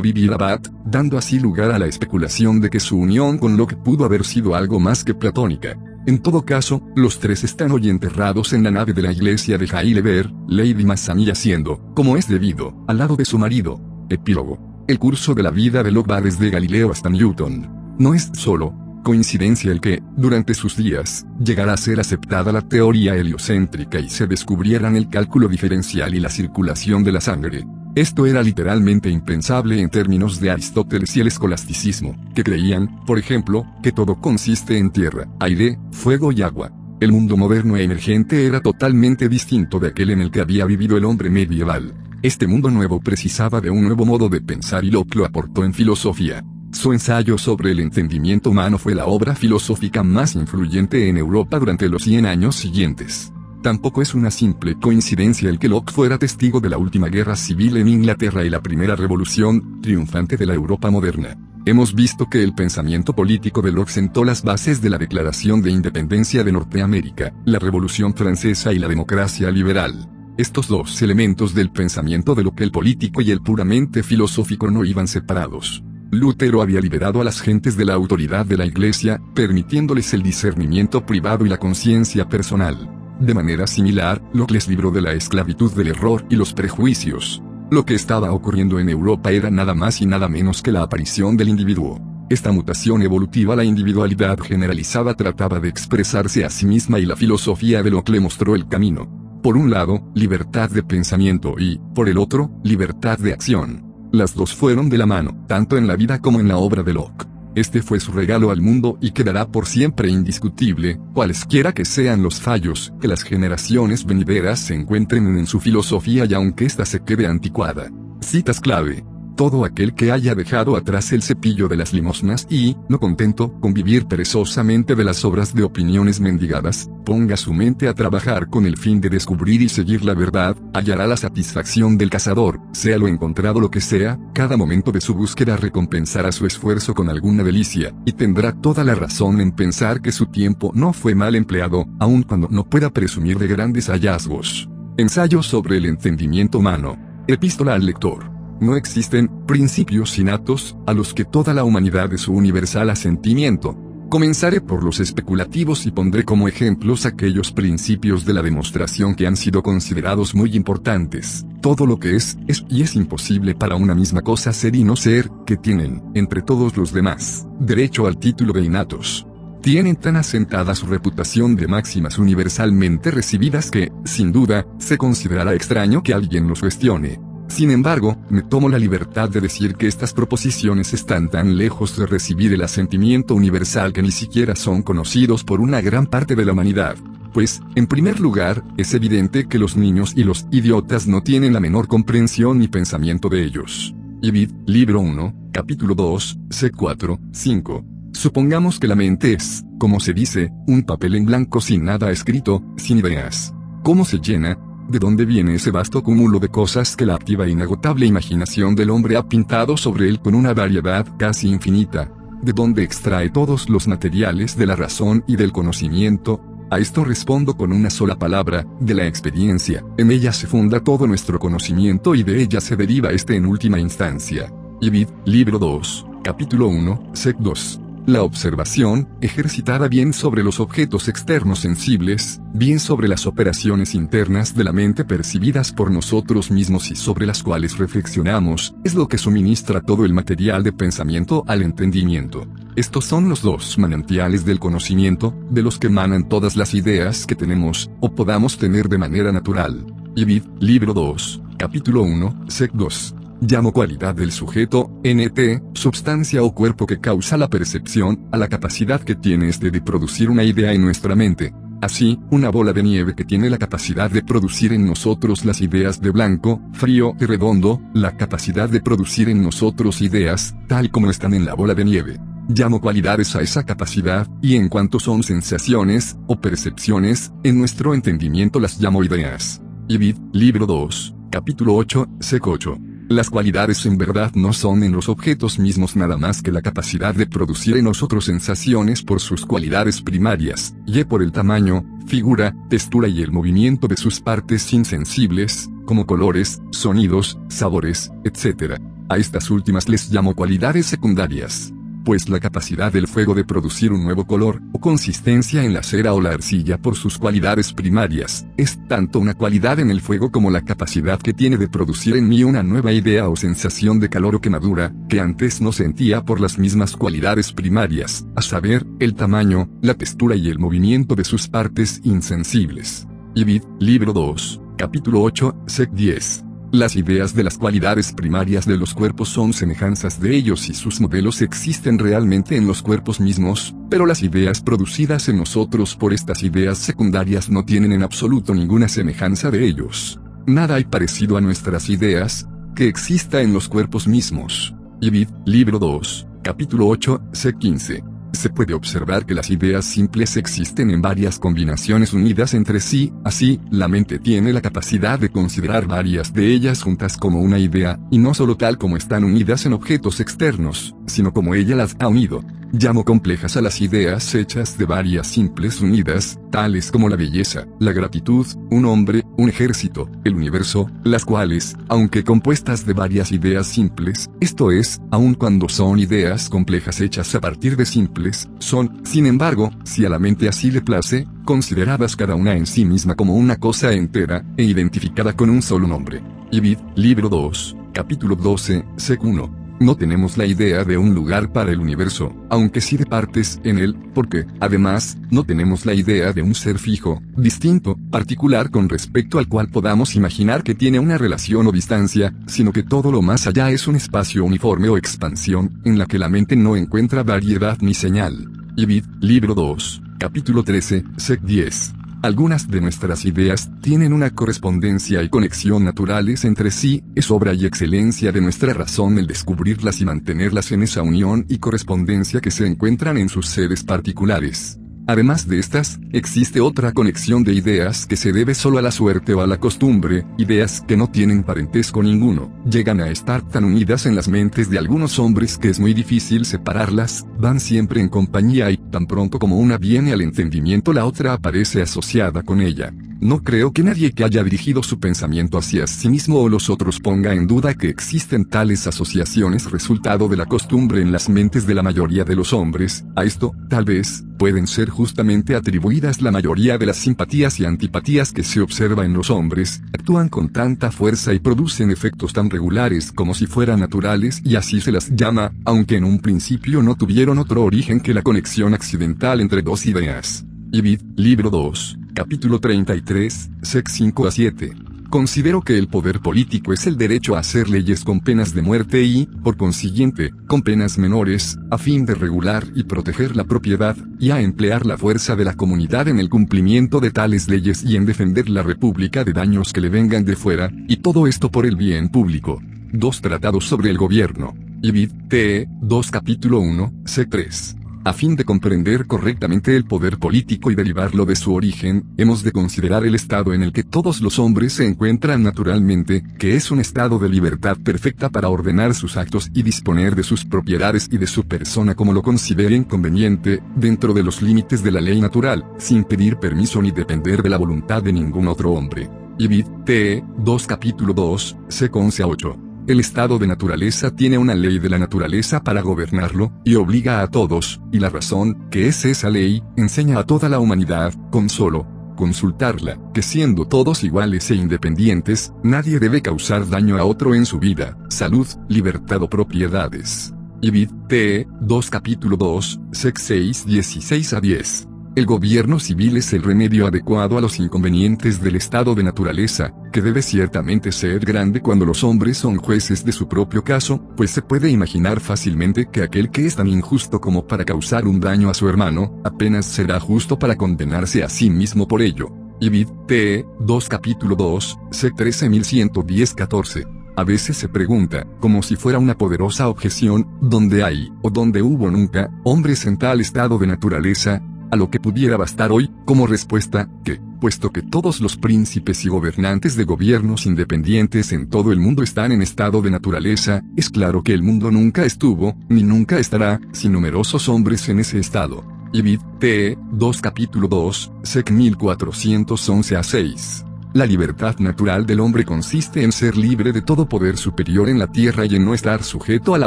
vivir 0.00 0.32
a 0.32 0.36
Bath, 0.36 0.68
dando 0.84 1.16
así 1.16 1.38
lugar 1.38 1.70
a 1.70 1.78
la 1.78 1.86
especulación 1.86 2.60
de 2.60 2.68
que 2.68 2.80
su 2.80 2.98
unión 2.98 3.38
con 3.38 3.56
Locke 3.56 3.76
pudo 3.76 4.04
haber 4.04 4.24
sido 4.24 4.56
algo 4.56 4.80
más 4.80 5.04
que 5.04 5.14
platónica. 5.14 5.78
En 6.08 6.20
todo 6.20 6.46
caso, 6.46 6.80
los 6.96 7.20
tres 7.20 7.44
están 7.44 7.70
hoy 7.70 7.90
enterrados 7.90 8.54
en 8.54 8.64
la 8.64 8.70
nave 8.70 8.94
de 8.94 9.02
la 9.02 9.12
iglesia 9.12 9.58
de 9.58 9.68
Haileybury, 9.70 10.34
Lady 10.48 10.82
Massan 10.82 11.18
yaciendo, 11.18 11.92
como 11.94 12.16
es 12.16 12.26
debido, 12.26 12.74
al 12.88 12.96
lado 12.96 13.14
de 13.14 13.26
su 13.26 13.38
marido. 13.38 13.78
Epílogo. 14.08 14.86
El 14.88 14.98
curso 14.98 15.34
de 15.34 15.42
la 15.42 15.50
vida 15.50 15.82
de 15.82 15.90
Locke 15.90 16.10
va 16.10 16.22
desde 16.22 16.48
Galileo 16.48 16.92
hasta 16.92 17.10
Newton. 17.10 17.96
No 17.98 18.14
es 18.14 18.30
solo 18.32 18.72
coincidencia 19.04 19.70
el 19.70 19.82
que, 19.82 20.02
durante 20.16 20.54
sus 20.54 20.78
días, 20.78 21.26
llegara 21.44 21.74
a 21.74 21.76
ser 21.76 22.00
aceptada 22.00 22.52
la 22.52 22.62
teoría 22.62 23.14
heliocéntrica 23.14 24.00
y 24.00 24.08
se 24.08 24.26
descubrieran 24.26 24.96
el 24.96 25.10
cálculo 25.10 25.46
diferencial 25.46 26.14
y 26.14 26.20
la 26.20 26.30
circulación 26.30 27.04
de 27.04 27.12
la 27.12 27.20
sangre. 27.20 27.66
Esto 27.98 28.26
era 28.26 28.44
literalmente 28.44 29.10
impensable 29.10 29.80
en 29.80 29.90
términos 29.90 30.38
de 30.38 30.52
Aristóteles 30.52 31.16
y 31.16 31.20
el 31.20 31.26
escolasticismo, 31.26 32.14
que 32.32 32.44
creían, 32.44 33.04
por 33.04 33.18
ejemplo, 33.18 33.66
que 33.82 33.90
todo 33.90 34.20
consiste 34.20 34.78
en 34.78 34.92
tierra, 34.92 35.26
aire, 35.40 35.80
fuego 35.90 36.30
y 36.30 36.42
agua. 36.42 36.70
El 37.00 37.10
mundo 37.10 37.36
moderno 37.36 37.76
e 37.76 37.82
emergente 37.82 38.46
era 38.46 38.60
totalmente 38.60 39.28
distinto 39.28 39.80
de 39.80 39.88
aquel 39.88 40.10
en 40.10 40.20
el 40.20 40.30
que 40.30 40.40
había 40.40 40.64
vivido 40.64 40.96
el 40.96 41.04
hombre 41.04 41.28
medieval. 41.28 41.92
Este 42.22 42.46
mundo 42.46 42.70
nuevo 42.70 43.00
precisaba 43.00 43.60
de 43.60 43.70
un 43.70 43.82
nuevo 43.82 44.06
modo 44.06 44.28
de 44.28 44.42
pensar 44.42 44.84
y 44.84 44.92
Locke 44.92 45.16
lo 45.16 45.24
aportó 45.24 45.64
en 45.64 45.74
filosofía. 45.74 46.44
Su 46.70 46.92
ensayo 46.92 47.36
sobre 47.36 47.72
el 47.72 47.80
entendimiento 47.80 48.50
humano 48.50 48.78
fue 48.78 48.94
la 48.94 49.06
obra 49.06 49.34
filosófica 49.34 50.04
más 50.04 50.36
influyente 50.36 51.08
en 51.08 51.16
Europa 51.16 51.58
durante 51.58 51.88
los 51.88 52.04
100 52.04 52.26
años 52.26 52.54
siguientes. 52.54 53.32
Tampoco 53.62 54.02
es 54.02 54.14
una 54.14 54.30
simple 54.30 54.76
coincidencia 54.78 55.50
el 55.50 55.58
que 55.58 55.68
Locke 55.68 55.90
fuera 55.90 56.16
testigo 56.16 56.60
de 56.60 56.70
la 56.70 56.78
última 56.78 57.08
guerra 57.08 57.34
civil 57.34 57.76
en 57.76 57.88
Inglaterra 57.88 58.44
y 58.44 58.50
la 58.50 58.62
primera 58.62 58.94
revolución 58.94 59.80
triunfante 59.80 60.36
de 60.36 60.46
la 60.46 60.54
Europa 60.54 60.90
moderna. 60.90 61.36
Hemos 61.66 61.92
visto 61.92 62.30
que 62.30 62.42
el 62.42 62.54
pensamiento 62.54 63.14
político 63.14 63.60
de 63.60 63.72
Locke 63.72 63.90
sentó 63.90 64.24
las 64.24 64.42
bases 64.42 64.80
de 64.80 64.90
la 64.90 64.96
Declaración 64.96 65.60
de 65.60 65.72
Independencia 65.72 66.44
de 66.44 66.52
Norteamérica, 66.52 67.34
la 67.44 67.58
Revolución 67.58 68.14
Francesa 68.14 68.72
y 68.72 68.78
la 68.78 68.86
democracia 68.86 69.50
liberal. 69.50 70.08
Estos 70.38 70.68
dos 70.68 71.02
elementos 71.02 71.52
del 71.52 71.72
pensamiento 71.72 72.36
de 72.36 72.44
lo 72.44 72.54
que 72.54 72.62
el 72.62 72.70
político 72.70 73.22
y 73.22 73.32
el 73.32 73.40
puramente 73.40 74.04
filosófico 74.04 74.70
no 74.70 74.84
iban 74.84 75.08
separados. 75.08 75.82
Lutero 76.12 76.62
había 76.62 76.80
liberado 76.80 77.20
a 77.20 77.24
las 77.24 77.40
gentes 77.40 77.76
de 77.76 77.84
la 77.84 77.94
autoridad 77.94 78.46
de 78.46 78.56
la 78.56 78.64
Iglesia, 78.64 79.20
permitiéndoles 79.34 80.14
el 80.14 80.22
discernimiento 80.22 81.04
privado 81.04 81.44
y 81.44 81.48
la 81.48 81.58
conciencia 81.58 82.28
personal. 82.28 82.97
De 83.20 83.34
manera 83.34 83.66
similar, 83.66 84.22
Locke 84.32 84.52
les 84.52 84.68
libró 84.68 84.92
de 84.92 85.02
la 85.02 85.12
esclavitud 85.12 85.72
del 85.72 85.88
error 85.88 86.24
y 86.30 86.36
los 86.36 86.52
prejuicios. 86.52 87.42
Lo 87.70 87.84
que 87.84 87.94
estaba 87.94 88.32
ocurriendo 88.32 88.78
en 88.78 88.88
Europa 88.88 89.32
era 89.32 89.50
nada 89.50 89.74
más 89.74 90.00
y 90.00 90.06
nada 90.06 90.28
menos 90.28 90.62
que 90.62 90.70
la 90.70 90.82
aparición 90.82 91.36
del 91.36 91.48
individuo. 91.48 92.00
Esta 92.30 92.52
mutación 92.52 93.02
evolutiva 93.02 93.56
la 93.56 93.64
individualidad 93.64 94.38
generalizada 94.38 95.14
trataba 95.14 95.58
de 95.58 95.68
expresarse 95.68 96.44
a 96.44 96.50
sí 96.50 96.66
misma 96.66 96.98
y 97.00 97.06
la 97.06 97.16
filosofía 97.16 97.82
de 97.82 97.90
Locke 97.90 98.12
le 98.12 98.20
mostró 98.20 98.54
el 98.54 98.68
camino. 98.68 99.08
Por 99.42 99.56
un 99.56 99.70
lado, 99.70 100.10
libertad 100.14 100.70
de 100.70 100.82
pensamiento 100.82 101.54
y, 101.58 101.80
por 101.94 102.08
el 102.08 102.18
otro, 102.18 102.50
libertad 102.62 103.18
de 103.18 103.32
acción. 103.32 103.84
Las 104.12 104.34
dos 104.34 104.54
fueron 104.54 104.88
de 104.88 104.98
la 104.98 105.06
mano, 105.06 105.44
tanto 105.48 105.76
en 105.76 105.86
la 105.86 105.96
vida 105.96 106.20
como 106.20 106.38
en 106.38 106.48
la 106.48 106.58
obra 106.58 106.82
de 106.82 106.94
Locke. 106.94 107.26
Este 107.58 107.82
fue 107.82 107.98
su 107.98 108.12
regalo 108.12 108.52
al 108.52 108.60
mundo 108.60 108.98
y 109.00 109.10
quedará 109.10 109.48
por 109.48 109.66
siempre 109.66 110.08
indiscutible, 110.08 111.00
cualesquiera 111.12 111.72
que 111.72 111.84
sean 111.84 112.22
los 112.22 112.40
fallos 112.40 112.92
que 113.00 113.08
las 113.08 113.24
generaciones 113.24 114.06
venideras 114.06 114.60
se 114.60 114.76
encuentren 114.76 115.26
en 115.36 115.44
su 115.44 115.58
filosofía 115.58 116.24
y 116.24 116.34
aunque 116.34 116.66
ésta 116.66 116.86
se 116.86 117.00
quede 117.00 117.26
anticuada. 117.26 117.90
Citas 118.20 118.60
clave 118.60 119.04
todo 119.38 119.64
aquel 119.64 119.94
que 119.94 120.10
haya 120.10 120.34
dejado 120.34 120.74
atrás 120.74 121.12
el 121.12 121.22
cepillo 121.22 121.68
de 121.68 121.76
las 121.76 121.92
limosnas 121.92 122.44
y, 122.50 122.76
no 122.88 122.98
contento 122.98 123.52
con 123.60 123.72
vivir 123.72 124.06
perezosamente 124.06 124.96
de 124.96 125.04
las 125.04 125.24
obras 125.24 125.54
de 125.54 125.62
opiniones 125.62 126.18
mendigadas, 126.18 126.90
ponga 127.04 127.36
su 127.36 127.52
mente 127.52 127.86
a 127.86 127.94
trabajar 127.94 128.48
con 128.50 128.66
el 128.66 128.76
fin 128.76 129.00
de 129.00 129.10
descubrir 129.10 129.62
y 129.62 129.68
seguir 129.68 130.04
la 130.04 130.14
verdad, 130.14 130.56
hallará 130.74 131.06
la 131.06 131.16
satisfacción 131.16 131.96
del 131.96 132.10
cazador, 132.10 132.58
sea 132.72 132.98
lo 132.98 133.06
encontrado 133.06 133.60
lo 133.60 133.70
que 133.70 133.80
sea, 133.80 134.18
cada 134.34 134.56
momento 134.56 134.90
de 134.90 135.00
su 135.00 135.14
búsqueda 135.14 135.56
recompensará 135.56 136.32
su 136.32 136.44
esfuerzo 136.44 136.92
con 136.92 137.08
alguna 137.08 137.44
delicia, 137.44 137.94
y 138.04 138.14
tendrá 138.14 138.52
toda 138.52 138.82
la 138.82 138.96
razón 138.96 139.40
en 139.40 139.52
pensar 139.52 140.02
que 140.02 140.10
su 140.10 140.26
tiempo 140.26 140.72
no 140.74 140.92
fue 140.92 141.14
mal 141.14 141.36
empleado, 141.36 141.86
aun 142.00 142.24
cuando 142.24 142.48
no 142.50 142.68
pueda 142.68 142.90
presumir 142.90 143.38
de 143.38 143.46
grandes 143.46 143.88
hallazgos. 143.88 144.68
Ensayo 144.96 145.44
sobre 145.44 145.76
el 145.76 145.86
entendimiento 145.86 146.58
humano. 146.58 146.98
Epístola 147.28 147.74
al 147.74 147.86
lector. 147.86 148.37
No 148.60 148.76
existen 148.76 149.28
principios 149.46 150.18
innatos 150.18 150.76
a 150.86 150.92
los 150.92 151.14
que 151.14 151.24
toda 151.24 151.54
la 151.54 151.64
humanidad 151.64 152.10
de 152.10 152.18
su 152.18 152.32
universal 152.32 152.90
asentimiento. 152.90 153.76
Comenzaré 154.08 154.60
por 154.60 154.82
los 154.82 155.00
especulativos 155.00 155.86
y 155.86 155.90
pondré 155.90 156.24
como 156.24 156.48
ejemplos 156.48 157.06
aquellos 157.06 157.52
principios 157.52 158.24
de 158.24 158.32
la 158.32 158.42
demostración 158.42 159.14
que 159.14 159.26
han 159.26 159.36
sido 159.36 159.62
considerados 159.62 160.34
muy 160.34 160.56
importantes. 160.56 161.44
Todo 161.60 161.86
lo 161.86 162.00
que 162.00 162.16
es, 162.16 162.36
es 162.48 162.64
y 162.68 162.82
es 162.82 162.96
imposible 162.96 163.54
para 163.54 163.76
una 163.76 163.94
misma 163.94 164.22
cosa 164.22 164.52
ser 164.52 164.74
y 164.74 164.82
no 164.82 164.96
ser, 164.96 165.30
que 165.46 165.56
tienen, 165.56 166.02
entre 166.14 166.42
todos 166.42 166.76
los 166.76 166.92
demás, 166.92 167.46
derecho 167.60 168.06
al 168.06 168.18
título 168.18 168.52
de 168.54 168.64
innatos 168.64 169.26
tienen 169.60 169.96
tan 169.96 170.16
asentada 170.16 170.74
su 170.74 170.86
reputación 170.86 171.56
de 171.56 171.66
máximas 171.66 172.18
universalmente 172.18 173.10
recibidas 173.10 173.70
que, 173.70 173.92
sin 174.04 174.32
duda, 174.32 174.64
se 174.78 174.96
considerará 174.96 175.52
extraño 175.52 176.02
que 176.02 176.14
alguien 176.14 176.48
los 176.48 176.60
cuestione. 176.60 177.27
Sin 177.48 177.70
embargo, 177.70 178.16
me 178.28 178.42
tomo 178.42 178.68
la 178.68 178.78
libertad 178.78 179.28
de 179.30 179.40
decir 179.40 179.74
que 179.74 179.88
estas 179.88 180.12
proposiciones 180.12 180.92
están 180.92 181.30
tan 181.30 181.56
lejos 181.56 181.96
de 181.96 182.06
recibir 182.06 182.52
el 182.52 182.62
asentimiento 182.62 183.34
universal 183.34 183.92
que 183.92 184.02
ni 184.02 184.10
siquiera 184.10 184.54
son 184.54 184.82
conocidos 184.82 185.44
por 185.44 185.60
una 185.60 185.80
gran 185.80 186.06
parte 186.06 186.36
de 186.36 186.44
la 186.44 186.52
humanidad. 186.52 186.96
Pues, 187.32 187.60
en 187.74 187.86
primer 187.86 188.20
lugar, 188.20 188.62
es 188.76 188.94
evidente 188.94 189.46
que 189.48 189.58
los 189.58 189.76
niños 189.76 190.12
y 190.14 190.24
los 190.24 190.46
idiotas 190.50 191.06
no 191.06 191.22
tienen 191.22 191.52
la 191.52 191.60
menor 191.60 191.88
comprensión 191.88 192.58
ni 192.58 192.68
pensamiento 192.68 193.28
de 193.28 193.44
ellos. 193.44 193.94
Ibid, 194.20 194.50
libro 194.66 195.00
1, 195.00 195.50
capítulo 195.52 195.94
2, 195.94 196.38
C4, 196.48 197.18
5. 197.32 197.84
Supongamos 198.12 198.78
que 198.78 198.88
la 198.88 198.96
mente 198.96 199.32
es, 199.32 199.64
como 199.78 200.00
se 200.00 200.12
dice, 200.12 200.50
un 200.66 200.82
papel 200.82 201.14
en 201.14 201.26
blanco 201.26 201.60
sin 201.60 201.84
nada 201.84 202.10
escrito, 202.10 202.62
sin 202.76 202.98
ideas. 202.98 203.54
¿Cómo 203.82 204.04
se 204.04 204.18
llena? 204.18 204.58
¿De 204.88 204.98
dónde 204.98 205.26
viene 205.26 205.56
ese 205.56 205.70
vasto 205.70 206.02
cúmulo 206.02 206.38
de 206.38 206.48
cosas 206.48 206.96
que 206.96 207.04
la 207.04 207.14
activa 207.14 207.44
e 207.44 207.50
inagotable 207.50 208.06
imaginación 208.06 208.74
del 208.74 208.88
hombre 208.88 209.18
ha 209.18 209.22
pintado 209.22 209.76
sobre 209.76 210.08
él 210.08 210.18
con 210.18 210.34
una 210.34 210.54
variedad 210.54 211.06
casi 211.18 211.48
infinita? 211.48 212.10
¿De 212.40 212.54
dónde 212.54 212.84
extrae 212.84 213.28
todos 213.28 213.68
los 213.68 213.86
materiales 213.86 214.56
de 214.56 214.64
la 214.64 214.76
razón 214.76 215.24
y 215.26 215.36
del 215.36 215.52
conocimiento? 215.52 216.40
A 216.70 216.78
esto 216.78 217.04
respondo 217.04 217.54
con 217.54 217.70
una 217.70 217.90
sola 217.90 218.18
palabra, 218.18 218.66
de 218.80 218.94
la 218.94 219.06
experiencia. 219.06 219.84
En 219.98 220.10
ella 220.10 220.32
se 220.32 220.46
funda 220.46 220.80
todo 220.80 221.06
nuestro 221.06 221.38
conocimiento 221.38 222.14
y 222.14 222.22
de 222.22 222.40
ella 222.40 222.62
se 222.62 222.74
deriva 222.74 223.10
este 223.10 223.36
en 223.36 223.44
última 223.44 223.78
instancia. 223.78 224.50
Ibid, 224.80 225.08
libro 225.26 225.58
2, 225.58 226.06
capítulo 226.24 226.68
1, 226.68 227.10
sec 227.12 227.36
2. 227.36 227.87
La 228.08 228.22
observación, 228.22 229.06
ejercitada 229.20 229.86
bien 229.86 230.14
sobre 230.14 230.42
los 230.42 230.60
objetos 230.60 231.08
externos 231.08 231.58
sensibles, 231.58 232.40
bien 232.54 232.80
sobre 232.80 233.06
las 233.06 233.26
operaciones 233.26 233.94
internas 233.94 234.54
de 234.54 234.64
la 234.64 234.72
mente 234.72 235.04
percibidas 235.04 235.72
por 235.72 235.90
nosotros 235.90 236.50
mismos 236.50 236.90
y 236.90 236.96
sobre 236.96 237.26
las 237.26 237.42
cuales 237.42 237.76
reflexionamos, 237.76 238.74
es 238.82 238.94
lo 238.94 239.08
que 239.08 239.18
suministra 239.18 239.82
todo 239.82 240.06
el 240.06 240.14
material 240.14 240.62
de 240.62 240.72
pensamiento 240.72 241.44
al 241.48 241.60
entendimiento. 241.60 242.46
Estos 242.76 243.04
son 243.04 243.28
los 243.28 243.42
dos 243.42 243.76
manantiales 243.76 244.46
del 244.46 244.58
conocimiento, 244.58 245.34
de 245.50 245.60
los 245.60 245.78
que 245.78 245.88
emanan 245.88 246.30
todas 246.30 246.56
las 246.56 246.72
ideas 246.72 247.26
que 247.26 247.34
tenemos, 247.34 247.90
o 248.00 248.14
podamos 248.14 248.56
tener 248.56 248.88
de 248.88 248.96
manera 248.96 249.32
natural. 249.32 249.84
Ibid, 250.16 250.44
libro 250.60 250.94
2, 250.94 251.42
capítulo 251.58 252.04
1, 252.04 252.46
sec 252.48 252.72
2. 252.72 253.16
Llamo 253.40 253.72
cualidad 253.72 254.16
del 254.16 254.32
sujeto, 254.32 254.90
NT, 255.04 255.62
sustancia 255.72 256.42
o 256.42 256.52
cuerpo 256.52 256.86
que 256.86 256.98
causa 256.98 257.36
la 257.36 257.48
percepción, 257.48 258.28
a 258.32 258.36
la 258.36 258.48
capacidad 258.48 259.00
que 259.00 259.14
tiene 259.14 259.48
este 259.48 259.70
de 259.70 259.80
producir 259.80 260.28
una 260.28 260.42
idea 260.42 260.72
en 260.72 260.82
nuestra 260.82 261.14
mente. 261.14 261.54
Así, 261.80 262.18
una 262.32 262.48
bola 262.48 262.72
de 262.72 262.82
nieve 262.82 263.14
que 263.14 263.24
tiene 263.24 263.48
la 263.48 263.56
capacidad 263.56 264.10
de 264.10 264.24
producir 264.24 264.72
en 264.72 264.84
nosotros 264.84 265.44
las 265.44 265.60
ideas 265.60 266.00
de 266.00 266.10
blanco, 266.10 266.60
frío 266.72 267.14
y 267.20 267.26
redondo, 267.26 267.80
la 267.94 268.16
capacidad 268.16 268.68
de 268.68 268.80
producir 268.80 269.28
en 269.28 269.40
nosotros 269.40 270.02
ideas, 270.02 270.56
tal 270.66 270.90
como 270.90 271.08
están 271.08 271.32
en 271.32 271.44
la 271.44 271.54
bola 271.54 271.76
de 271.76 271.84
nieve. 271.84 272.18
Llamo 272.48 272.80
cualidades 272.80 273.36
a 273.36 273.40
esa 273.40 273.62
capacidad, 273.62 274.26
y 274.42 274.56
en 274.56 274.68
cuanto 274.68 274.98
son 274.98 275.22
sensaciones, 275.22 276.16
o 276.26 276.40
percepciones, 276.40 277.32
en 277.44 277.56
nuestro 277.60 277.94
entendimiento 277.94 278.58
las 278.58 278.80
llamo 278.80 279.04
ideas. 279.04 279.62
Ibid, 279.86 280.16
libro 280.32 280.66
2, 280.66 281.14
capítulo 281.30 281.76
8, 281.76 282.08
sec 282.18 282.44
8. 282.44 282.78
Las 283.08 283.30
cualidades 283.30 283.86
en 283.86 283.96
verdad 283.96 284.32
no 284.34 284.52
son 284.52 284.82
en 284.82 284.92
los 284.92 285.08
objetos 285.08 285.58
mismos 285.58 285.96
nada 285.96 286.18
más 286.18 286.42
que 286.42 286.52
la 286.52 286.60
capacidad 286.60 287.14
de 287.14 287.26
producir 287.26 287.78
en 287.78 287.84
nosotros 287.84 288.26
sensaciones 288.26 289.02
por 289.02 289.20
sus 289.20 289.46
cualidades 289.46 290.02
primarias, 290.02 290.74
y 290.86 291.02
por 291.04 291.22
el 291.22 291.32
tamaño, 291.32 291.86
figura, 292.06 292.54
textura 292.68 293.08
y 293.08 293.22
el 293.22 293.32
movimiento 293.32 293.88
de 293.88 293.96
sus 293.96 294.20
partes 294.20 294.70
insensibles, 294.74 295.70
como 295.86 296.04
colores, 296.04 296.60
sonidos, 296.70 297.38
sabores, 297.48 298.10
etc. 298.24 298.78
A 299.08 299.16
estas 299.16 299.50
últimas 299.50 299.88
les 299.88 300.10
llamo 300.10 300.34
cualidades 300.34 300.84
secundarias 300.84 301.72
pues 302.08 302.30
la 302.30 302.40
capacidad 302.40 302.90
del 302.90 303.06
fuego 303.06 303.34
de 303.34 303.44
producir 303.44 303.92
un 303.92 304.02
nuevo 304.02 304.26
color 304.26 304.62
o 304.72 304.80
consistencia 304.80 305.62
en 305.62 305.74
la 305.74 305.82
cera 305.82 306.14
o 306.14 306.22
la 306.22 306.30
arcilla 306.30 306.78
por 306.78 306.96
sus 306.96 307.18
cualidades 307.18 307.74
primarias, 307.74 308.46
es 308.56 308.78
tanto 308.88 309.18
una 309.18 309.34
cualidad 309.34 309.78
en 309.78 309.90
el 309.90 310.00
fuego 310.00 310.32
como 310.32 310.50
la 310.50 310.62
capacidad 310.62 311.20
que 311.20 311.34
tiene 311.34 311.58
de 311.58 311.68
producir 311.68 312.16
en 312.16 312.26
mí 312.26 312.44
una 312.44 312.62
nueva 312.62 312.92
idea 312.92 313.28
o 313.28 313.36
sensación 313.36 314.00
de 314.00 314.08
calor 314.08 314.36
o 314.36 314.40
quemadura, 314.40 314.90
que 315.10 315.20
antes 315.20 315.60
no 315.60 315.70
sentía 315.70 316.24
por 316.24 316.40
las 316.40 316.58
mismas 316.58 316.96
cualidades 316.96 317.52
primarias, 317.52 318.24
a 318.34 318.40
saber, 318.40 318.86
el 319.00 319.14
tamaño, 319.14 319.68
la 319.82 319.92
textura 319.92 320.34
y 320.34 320.48
el 320.48 320.58
movimiento 320.58 321.14
de 321.14 321.24
sus 321.24 321.46
partes 321.46 322.00
insensibles. 322.04 323.06
Ibid, 323.34 323.64
libro 323.80 324.14
2, 324.14 324.62
capítulo 324.78 325.20
8, 325.20 325.64
sec 325.66 325.90
10. 325.90 326.47
Las 326.70 326.96
ideas 326.96 327.34
de 327.34 327.44
las 327.44 327.56
cualidades 327.56 328.12
primarias 328.12 328.66
de 328.66 328.76
los 328.76 328.92
cuerpos 328.92 329.30
son 329.30 329.54
semejanzas 329.54 330.20
de 330.20 330.36
ellos 330.36 330.68
y 330.68 330.74
sus 330.74 331.00
modelos 331.00 331.40
existen 331.40 331.98
realmente 331.98 332.56
en 332.56 332.66
los 332.66 332.82
cuerpos 332.82 333.20
mismos, 333.20 333.74
pero 333.88 334.04
las 334.04 334.22
ideas 334.22 334.60
producidas 334.60 335.30
en 335.30 335.38
nosotros 335.38 335.96
por 335.96 336.12
estas 336.12 336.42
ideas 336.42 336.76
secundarias 336.76 337.48
no 337.48 337.64
tienen 337.64 337.92
en 337.92 338.02
absoluto 338.02 338.54
ninguna 338.54 338.88
semejanza 338.88 339.50
de 339.50 339.66
ellos. 339.66 340.20
Nada 340.46 340.74
hay 340.74 340.84
parecido 340.84 341.38
a 341.38 341.40
nuestras 341.40 341.88
ideas, 341.88 342.46
que 342.76 342.86
exista 342.86 343.40
en 343.40 343.54
los 343.54 343.66
cuerpos 343.66 344.06
mismos. 344.06 344.74
Ibid, 345.00 345.28
libro 345.46 345.78
2, 345.78 346.26
capítulo 346.42 346.86
8, 346.88 347.22
c 347.32 347.54
15 347.54 348.07
se 348.32 348.50
puede 348.50 348.74
observar 348.74 349.26
que 349.26 349.34
las 349.34 349.50
ideas 349.50 349.84
simples 349.84 350.36
existen 350.36 350.90
en 350.90 351.02
varias 351.02 351.38
combinaciones 351.38 352.12
unidas 352.12 352.54
entre 352.54 352.80
sí, 352.80 353.12
así, 353.24 353.60
la 353.70 353.88
mente 353.88 354.18
tiene 354.18 354.52
la 354.52 354.60
capacidad 354.60 355.18
de 355.18 355.30
considerar 355.30 355.86
varias 355.86 356.32
de 356.32 356.52
ellas 356.52 356.82
juntas 356.82 357.16
como 357.16 357.40
una 357.40 357.58
idea, 357.58 357.98
y 358.10 358.18
no 358.18 358.34
solo 358.34 358.56
tal 358.56 358.78
como 358.78 358.96
están 358.96 359.24
unidas 359.24 359.66
en 359.66 359.72
objetos 359.72 360.20
externos, 360.20 360.94
sino 361.06 361.32
como 361.32 361.54
ella 361.54 361.76
las 361.76 361.96
ha 361.98 362.08
unido. 362.08 362.42
Llamo 362.72 363.02
complejas 363.02 363.56
a 363.56 363.62
las 363.62 363.80
ideas 363.80 364.34
hechas 364.34 364.76
de 364.76 364.84
varias 364.84 365.26
simples 365.26 365.80
unidas, 365.80 366.38
tales 366.50 366.90
como 366.90 367.08
la 367.08 367.16
belleza, 367.16 367.66
la 367.78 367.92
gratitud, 367.92 368.46
un 368.70 368.84
hombre, 368.84 369.24
un 369.38 369.48
ejército, 369.48 370.10
el 370.24 370.34
universo, 370.34 370.90
las 371.02 371.24
cuales, 371.24 371.76
aunque 371.88 372.24
compuestas 372.24 372.84
de 372.84 372.92
varias 372.92 373.32
ideas 373.32 373.68
simples, 373.68 374.28
esto 374.40 374.70
es, 374.70 375.00
aun 375.10 375.32
cuando 375.32 375.70
son 375.70 375.98
ideas 375.98 376.50
complejas 376.50 377.00
hechas 377.00 377.34
a 377.34 377.40
partir 377.40 377.74
de 377.74 377.86
simples, 377.86 378.50
son, 378.58 379.00
sin 379.02 379.24
embargo, 379.24 379.70
si 379.84 380.04
a 380.04 380.10
la 380.10 380.18
mente 380.18 380.46
así 380.46 380.70
le 380.70 380.82
place, 380.82 381.26
consideradas 381.46 382.16
cada 382.16 382.34
una 382.34 382.54
en 382.54 382.66
sí 382.66 382.84
misma 382.84 383.14
como 383.14 383.34
una 383.34 383.56
cosa 383.56 383.94
entera, 383.94 384.44
e 384.58 384.64
identificada 384.64 385.32
con 385.32 385.48
un 385.48 385.62
solo 385.62 385.88
nombre. 385.88 386.22
Ibid, 386.50 386.78
libro 386.96 387.30
2, 387.30 387.76
capítulo 387.94 388.36
12, 388.36 388.84
sec 388.98 389.24
1. 389.24 389.57
No 389.80 389.96
tenemos 389.96 390.36
la 390.36 390.44
idea 390.44 390.82
de 390.84 390.98
un 390.98 391.14
lugar 391.14 391.52
para 391.52 391.70
el 391.70 391.78
universo, 391.78 392.34
aunque 392.50 392.80
sí 392.80 392.96
de 392.96 393.06
partes 393.06 393.60
en 393.62 393.78
él, 393.78 393.96
porque, 394.12 394.44
además, 394.58 395.16
no 395.30 395.44
tenemos 395.44 395.86
la 395.86 395.94
idea 395.94 396.32
de 396.32 396.42
un 396.42 396.56
ser 396.56 396.80
fijo, 396.80 397.22
distinto, 397.36 397.96
particular 398.10 398.70
con 398.70 398.88
respecto 398.88 399.38
al 399.38 399.46
cual 399.46 399.68
podamos 399.68 400.16
imaginar 400.16 400.64
que 400.64 400.74
tiene 400.74 400.98
una 400.98 401.16
relación 401.16 401.68
o 401.68 401.72
distancia, 401.72 402.34
sino 402.48 402.72
que 402.72 402.82
todo 402.82 403.12
lo 403.12 403.22
más 403.22 403.46
allá 403.46 403.70
es 403.70 403.86
un 403.86 403.94
espacio 403.94 404.44
uniforme 404.44 404.88
o 404.88 404.96
expansión, 404.96 405.80
en 405.84 405.96
la 405.96 406.06
que 406.06 406.18
la 406.18 406.28
mente 406.28 406.56
no 406.56 406.74
encuentra 406.74 407.22
variedad 407.22 407.78
ni 407.80 407.94
señal. 407.94 408.50
Ibid, 408.76 409.04
libro 409.20 409.54
2, 409.54 410.02
capítulo 410.18 410.64
13, 410.64 411.04
sec 411.18 411.40
10. 411.42 411.97
Algunas 412.20 412.68
de 412.68 412.80
nuestras 412.80 413.24
ideas 413.24 413.70
tienen 413.80 414.12
una 414.12 414.30
correspondencia 414.30 415.22
y 415.22 415.28
conexión 415.28 415.84
naturales 415.84 416.44
entre 416.44 416.72
sí, 416.72 417.04
es 417.14 417.30
obra 417.30 417.54
y 417.54 417.64
excelencia 417.64 418.32
de 418.32 418.40
nuestra 418.40 418.74
razón 418.74 419.18
el 419.18 419.28
descubrirlas 419.28 420.00
y 420.00 420.04
mantenerlas 420.04 420.72
en 420.72 420.82
esa 420.82 421.02
unión 421.02 421.46
y 421.48 421.58
correspondencia 421.58 422.40
que 422.40 422.50
se 422.50 422.66
encuentran 422.66 423.18
en 423.18 423.28
sus 423.28 423.46
sedes 423.46 423.84
particulares. 423.84 424.77
Además 425.08 425.48
de 425.48 425.58
estas, 425.58 425.98
existe 426.12 426.60
otra 426.60 426.92
conexión 426.92 427.42
de 427.42 427.54
ideas 427.54 428.04
que 428.04 428.14
se 428.14 428.30
debe 428.30 428.54
solo 428.54 428.76
a 428.76 428.82
la 428.82 428.90
suerte 428.90 429.32
o 429.32 429.40
a 429.40 429.46
la 429.46 429.58
costumbre, 429.58 430.26
ideas 430.36 430.84
que 430.86 430.98
no 430.98 431.10
tienen 431.10 431.44
parentesco 431.44 432.02
ninguno, 432.02 432.52
llegan 432.70 433.00
a 433.00 433.08
estar 433.08 433.40
tan 433.40 433.64
unidas 433.64 434.04
en 434.04 434.14
las 434.14 434.28
mentes 434.28 434.68
de 434.68 434.78
algunos 434.78 435.18
hombres 435.18 435.56
que 435.56 435.70
es 435.70 435.80
muy 435.80 435.94
difícil 435.94 436.44
separarlas, 436.44 437.24
van 437.38 437.58
siempre 437.58 438.02
en 438.02 438.10
compañía 438.10 438.70
y 438.70 438.76
tan 438.76 439.06
pronto 439.06 439.38
como 439.38 439.56
una 439.56 439.78
viene 439.78 440.12
al 440.12 440.20
entendimiento 440.20 440.92
la 440.92 441.06
otra 441.06 441.32
aparece 441.32 441.80
asociada 441.80 442.42
con 442.42 442.60
ella. 442.60 442.92
No 443.20 443.42
creo 443.42 443.72
que 443.72 443.82
nadie 443.82 444.12
que 444.12 444.22
haya 444.22 444.44
dirigido 444.44 444.84
su 444.84 445.00
pensamiento 445.00 445.58
hacia 445.58 445.88
sí 445.88 446.08
mismo 446.08 446.40
o 446.40 446.48
los 446.48 446.70
otros 446.70 447.00
ponga 447.00 447.34
en 447.34 447.48
duda 447.48 447.74
que 447.74 447.88
existen 447.88 448.44
tales 448.44 448.86
asociaciones 448.86 449.68
resultado 449.72 450.28
de 450.28 450.36
la 450.36 450.46
costumbre 450.46 451.02
en 451.02 451.10
las 451.10 451.28
mentes 451.28 451.66
de 451.66 451.74
la 451.74 451.82
mayoría 451.82 452.22
de 452.22 452.36
los 452.36 452.52
hombres, 452.52 453.04
a 453.16 453.24
esto, 453.24 453.50
tal 453.68 453.84
vez, 453.84 454.22
pueden 454.38 454.68
ser 454.68 454.88
justamente 454.88 455.56
atribuidas 455.56 456.22
la 456.22 456.30
mayoría 456.30 456.78
de 456.78 456.86
las 456.86 456.98
simpatías 456.98 457.58
y 457.58 457.64
antipatías 457.64 458.32
que 458.32 458.44
se 458.44 458.60
observa 458.60 459.04
en 459.04 459.14
los 459.14 459.30
hombres, 459.30 459.82
actúan 459.92 460.28
con 460.28 460.50
tanta 460.50 460.92
fuerza 460.92 461.34
y 461.34 461.40
producen 461.40 461.90
efectos 461.90 462.32
tan 462.32 462.48
regulares 462.48 463.10
como 463.10 463.34
si 463.34 463.48
fueran 463.48 463.80
naturales 463.80 464.40
y 464.44 464.54
así 464.54 464.80
se 464.80 464.92
las 464.92 465.10
llama, 465.10 465.52
aunque 465.64 465.96
en 465.96 466.04
un 466.04 466.20
principio 466.20 466.84
no 466.84 466.94
tuvieron 466.94 467.40
otro 467.40 467.64
origen 467.64 467.98
que 467.98 468.14
la 468.14 468.22
conexión 468.22 468.74
accidental 468.74 469.40
entre 469.40 469.62
dos 469.62 469.86
ideas. 469.86 470.44
Ibid, 470.70 471.00
libro 471.16 471.48
2, 471.48 471.98
capítulo 472.12 472.60
33, 472.60 473.50
sec 473.62 473.88
5 473.88 474.26
a 474.26 474.30
7. 474.30 474.72
Considero 475.08 475.62
que 475.62 475.78
el 475.78 475.88
poder 475.88 476.20
político 476.20 476.74
es 476.74 476.86
el 476.86 476.98
derecho 476.98 477.36
a 477.36 477.38
hacer 477.38 477.70
leyes 477.70 478.04
con 478.04 478.20
penas 478.20 478.54
de 478.54 478.60
muerte 478.60 479.02
y, 479.02 479.24
por 479.24 479.56
consiguiente, 479.56 480.30
con 480.46 480.60
penas 480.60 480.98
menores, 480.98 481.58
a 481.70 481.78
fin 481.78 482.04
de 482.04 482.14
regular 482.14 482.66
y 482.74 482.82
proteger 482.82 483.34
la 483.34 483.44
propiedad, 483.44 483.96
y 484.20 484.30
a 484.30 484.42
emplear 484.42 484.84
la 484.84 484.98
fuerza 484.98 485.36
de 485.36 485.46
la 485.46 485.54
comunidad 485.54 486.06
en 486.06 486.20
el 486.20 486.28
cumplimiento 486.28 487.00
de 487.00 487.12
tales 487.12 487.48
leyes 487.48 487.82
y 487.82 487.96
en 487.96 488.04
defender 488.04 488.50
la 488.50 488.62
república 488.62 489.24
de 489.24 489.32
daños 489.32 489.72
que 489.72 489.80
le 489.80 489.88
vengan 489.88 490.26
de 490.26 490.36
fuera, 490.36 490.70
y 490.86 490.98
todo 490.98 491.26
esto 491.26 491.50
por 491.50 491.64
el 491.64 491.76
bien 491.76 492.10
público. 492.10 492.60
Dos 492.92 493.22
tratados 493.22 493.64
sobre 493.64 493.88
el 493.88 493.96
gobierno. 493.96 494.54
Ibid, 494.82 495.12
T. 495.28 495.66
2 495.80 496.10
capítulo 496.10 496.60
1, 496.60 496.92
C 497.06 497.24
3. 497.24 497.77
A 498.08 498.14
fin 498.14 498.36
de 498.36 498.46
comprender 498.46 499.06
correctamente 499.06 499.76
el 499.76 499.84
poder 499.84 500.16
político 500.16 500.70
y 500.70 500.74
derivarlo 500.74 501.26
de 501.26 501.36
su 501.36 501.52
origen, 501.52 502.06
hemos 502.16 502.42
de 502.42 502.52
considerar 502.52 503.04
el 503.04 503.14
estado 503.14 503.52
en 503.52 503.62
el 503.62 503.70
que 503.70 503.82
todos 503.82 504.22
los 504.22 504.38
hombres 504.38 504.72
se 504.72 504.86
encuentran 504.86 505.42
naturalmente, 505.42 506.24
que 506.38 506.56
es 506.56 506.70
un 506.70 506.80
estado 506.80 507.18
de 507.18 507.28
libertad 507.28 507.76
perfecta 507.76 508.30
para 508.30 508.48
ordenar 508.48 508.94
sus 508.94 509.18
actos 509.18 509.50
y 509.52 509.62
disponer 509.62 510.16
de 510.16 510.22
sus 510.22 510.46
propiedades 510.46 511.06
y 511.12 511.18
de 511.18 511.26
su 511.26 511.44
persona 511.44 511.94
como 511.94 512.14
lo 512.14 512.22
consideren 512.22 512.84
conveniente, 512.84 513.62
dentro 513.76 514.14
de 514.14 514.22
los 514.22 514.40
límites 514.40 514.82
de 514.82 514.90
la 514.90 515.02
ley 515.02 515.20
natural, 515.20 515.66
sin 515.76 516.04
pedir 516.04 516.38
permiso 516.38 516.80
ni 516.80 516.92
depender 516.92 517.42
de 517.42 517.50
la 517.50 517.58
voluntad 517.58 518.02
de 518.02 518.14
ningún 518.14 518.48
otro 518.48 518.72
hombre. 518.72 519.10
Ibid, 519.36 519.66
T. 519.84 520.24
2 520.38 520.66
capítulo 520.66 521.12
2, 521.12 521.56
c 521.68 521.90
11 521.92 522.22
a 522.22 522.26
8. 522.26 522.67
El 522.88 523.00
estado 523.00 523.38
de 523.38 523.46
naturaleza 523.46 524.16
tiene 524.16 524.38
una 524.38 524.54
ley 524.54 524.78
de 524.78 524.88
la 524.88 524.98
naturaleza 524.98 525.62
para 525.62 525.82
gobernarlo, 525.82 526.52
y 526.64 526.76
obliga 526.76 527.20
a 527.20 527.26
todos, 527.26 527.82
y 527.92 527.98
la 527.98 528.08
razón, 528.08 528.66
que 528.70 528.88
es 528.88 529.04
esa 529.04 529.28
ley, 529.28 529.62
enseña 529.76 530.18
a 530.18 530.24
toda 530.24 530.48
la 530.48 530.58
humanidad, 530.58 531.12
con 531.30 531.50
solo 531.50 531.86
consultarla, 532.16 532.98
que 533.12 533.20
siendo 533.20 533.68
todos 533.68 534.04
iguales 534.04 534.50
e 534.50 534.54
independientes, 534.54 535.52
nadie 535.62 536.00
debe 536.00 536.22
causar 536.22 536.66
daño 536.66 536.96
a 536.96 537.04
otro 537.04 537.34
en 537.34 537.44
su 537.44 537.58
vida, 537.58 537.96
salud, 538.08 538.46
libertad 538.68 539.22
o 539.22 539.28
propiedades. 539.28 540.34
Ibid, 540.62 540.90
T. 541.08 541.46
2 541.60 541.90
capítulo 541.90 542.38
2, 542.38 542.80
sec 542.90 543.18
6 543.18 543.66
16 543.66 544.32
a 544.32 544.40
10. 544.40 544.88
El 545.18 545.26
gobierno 545.26 545.80
civil 545.80 546.16
es 546.16 546.32
el 546.32 546.44
remedio 546.44 546.86
adecuado 546.86 547.36
a 547.36 547.40
los 547.40 547.58
inconvenientes 547.58 548.40
del 548.40 548.54
estado 548.54 548.94
de 548.94 549.02
naturaleza, 549.02 549.74
que 549.92 550.00
debe 550.00 550.22
ciertamente 550.22 550.92
ser 550.92 551.18
grande 551.24 551.60
cuando 551.60 551.84
los 551.84 552.04
hombres 552.04 552.38
son 552.38 552.58
jueces 552.58 553.04
de 553.04 553.10
su 553.10 553.26
propio 553.26 553.64
caso, 553.64 554.00
pues 554.16 554.30
se 554.30 554.42
puede 554.42 554.70
imaginar 554.70 555.18
fácilmente 555.18 555.88
que 555.90 556.04
aquel 556.04 556.30
que 556.30 556.46
es 556.46 556.54
tan 556.54 556.68
injusto 556.68 557.20
como 557.20 557.48
para 557.48 557.64
causar 557.64 558.06
un 558.06 558.20
daño 558.20 558.48
a 558.48 558.54
su 558.54 558.68
hermano, 558.68 559.20
apenas 559.24 559.66
será 559.66 559.98
justo 559.98 560.38
para 560.38 560.54
condenarse 560.54 561.24
a 561.24 561.28
sí 561.28 561.50
mismo 561.50 561.88
por 561.88 562.00
ello. 562.00 562.28
Ibid, 562.60 562.86
T. 563.08 563.44
2 563.58 563.88
capítulo 563.88 564.36
2, 564.36 564.78
C 564.92 565.10
13110 565.10 566.34
14. 566.34 566.84
A 567.16 567.24
veces 567.24 567.56
se 567.56 567.68
pregunta, 567.68 568.24
como 568.38 568.62
si 568.62 568.76
fuera 568.76 569.00
una 569.00 569.18
poderosa 569.18 569.66
objeción, 569.66 570.28
¿dónde 570.40 570.84
hay, 570.84 571.12
o 571.22 571.30
dónde 571.30 571.60
hubo 571.60 571.90
nunca, 571.90 572.30
hombres 572.44 572.86
en 572.86 572.98
tal 572.98 573.20
estado 573.20 573.58
de 573.58 573.66
naturaleza? 573.66 574.40
A 574.70 574.76
lo 574.76 574.90
que 574.90 575.00
pudiera 575.00 575.36
bastar 575.36 575.72
hoy, 575.72 575.90
como 576.04 576.26
respuesta, 576.26 576.90
que, 577.02 577.20
puesto 577.40 577.70
que 577.70 577.80
todos 577.80 578.20
los 578.20 578.36
príncipes 578.36 579.04
y 579.04 579.08
gobernantes 579.08 579.76
de 579.76 579.84
gobiernos 579.84 580.44
independientes 580.44 581.32
en 581.32 581.48
todo 581.48 581.72
el 581.72 581.80
mundo 581.80 582.02
están 582.02 582.32
en 582.32 582.42
estado 582.42 582.82
de 582.82 582.90
naturaleza, 582.90 583.62
es 583.76 583.88
claro 583.88 584.22
que 584.22 584.34
el 584.34 584.42
mundo 584.42 584.70
nunca 584.70 585.04
estuvo, 585.04 585.56
ni 585.68 585.82
nunca 585.82 586.18
estará, 586.18 586.60
sin 586.72 586.92
numerosos 586.92 587.48
hombres 587.48 587.88
en 587.88 588.00
ese 588.00 588.18
estado. 588.18 588.62
Ibid, 588.92 589.20
T. 589.38 589.78
2 589.92 590.20
capítulo 590.20 590.68
2, 590.68 591.12
sec 591.22 591.50
1411 591.50 592.96
a 592.96 593.02
6. 593.02 593.64
La 593.94 594.04
libertad 594.04 594.58
natural 594.58 595.06
del 595.06 595.18
hombre 595.18 595.46
consiste 595.46 596.02
en 596.02 596.12
ser 596.12 596.36
libre 596.36 596.72
de 596.72 596.82
todo 596.82 597.08
poder 597.08 597.38
superior 597.38 597.88
en 597.88 597.98
la 597.98 598.06
tierra 598.06 598.44
y 598.44 598.54
en 598.54 598.64
no 598.66 598.74
estar 598.74 599.02
sujeto 599.02 599.54
a 599.54 599.58
la 599.58 599.66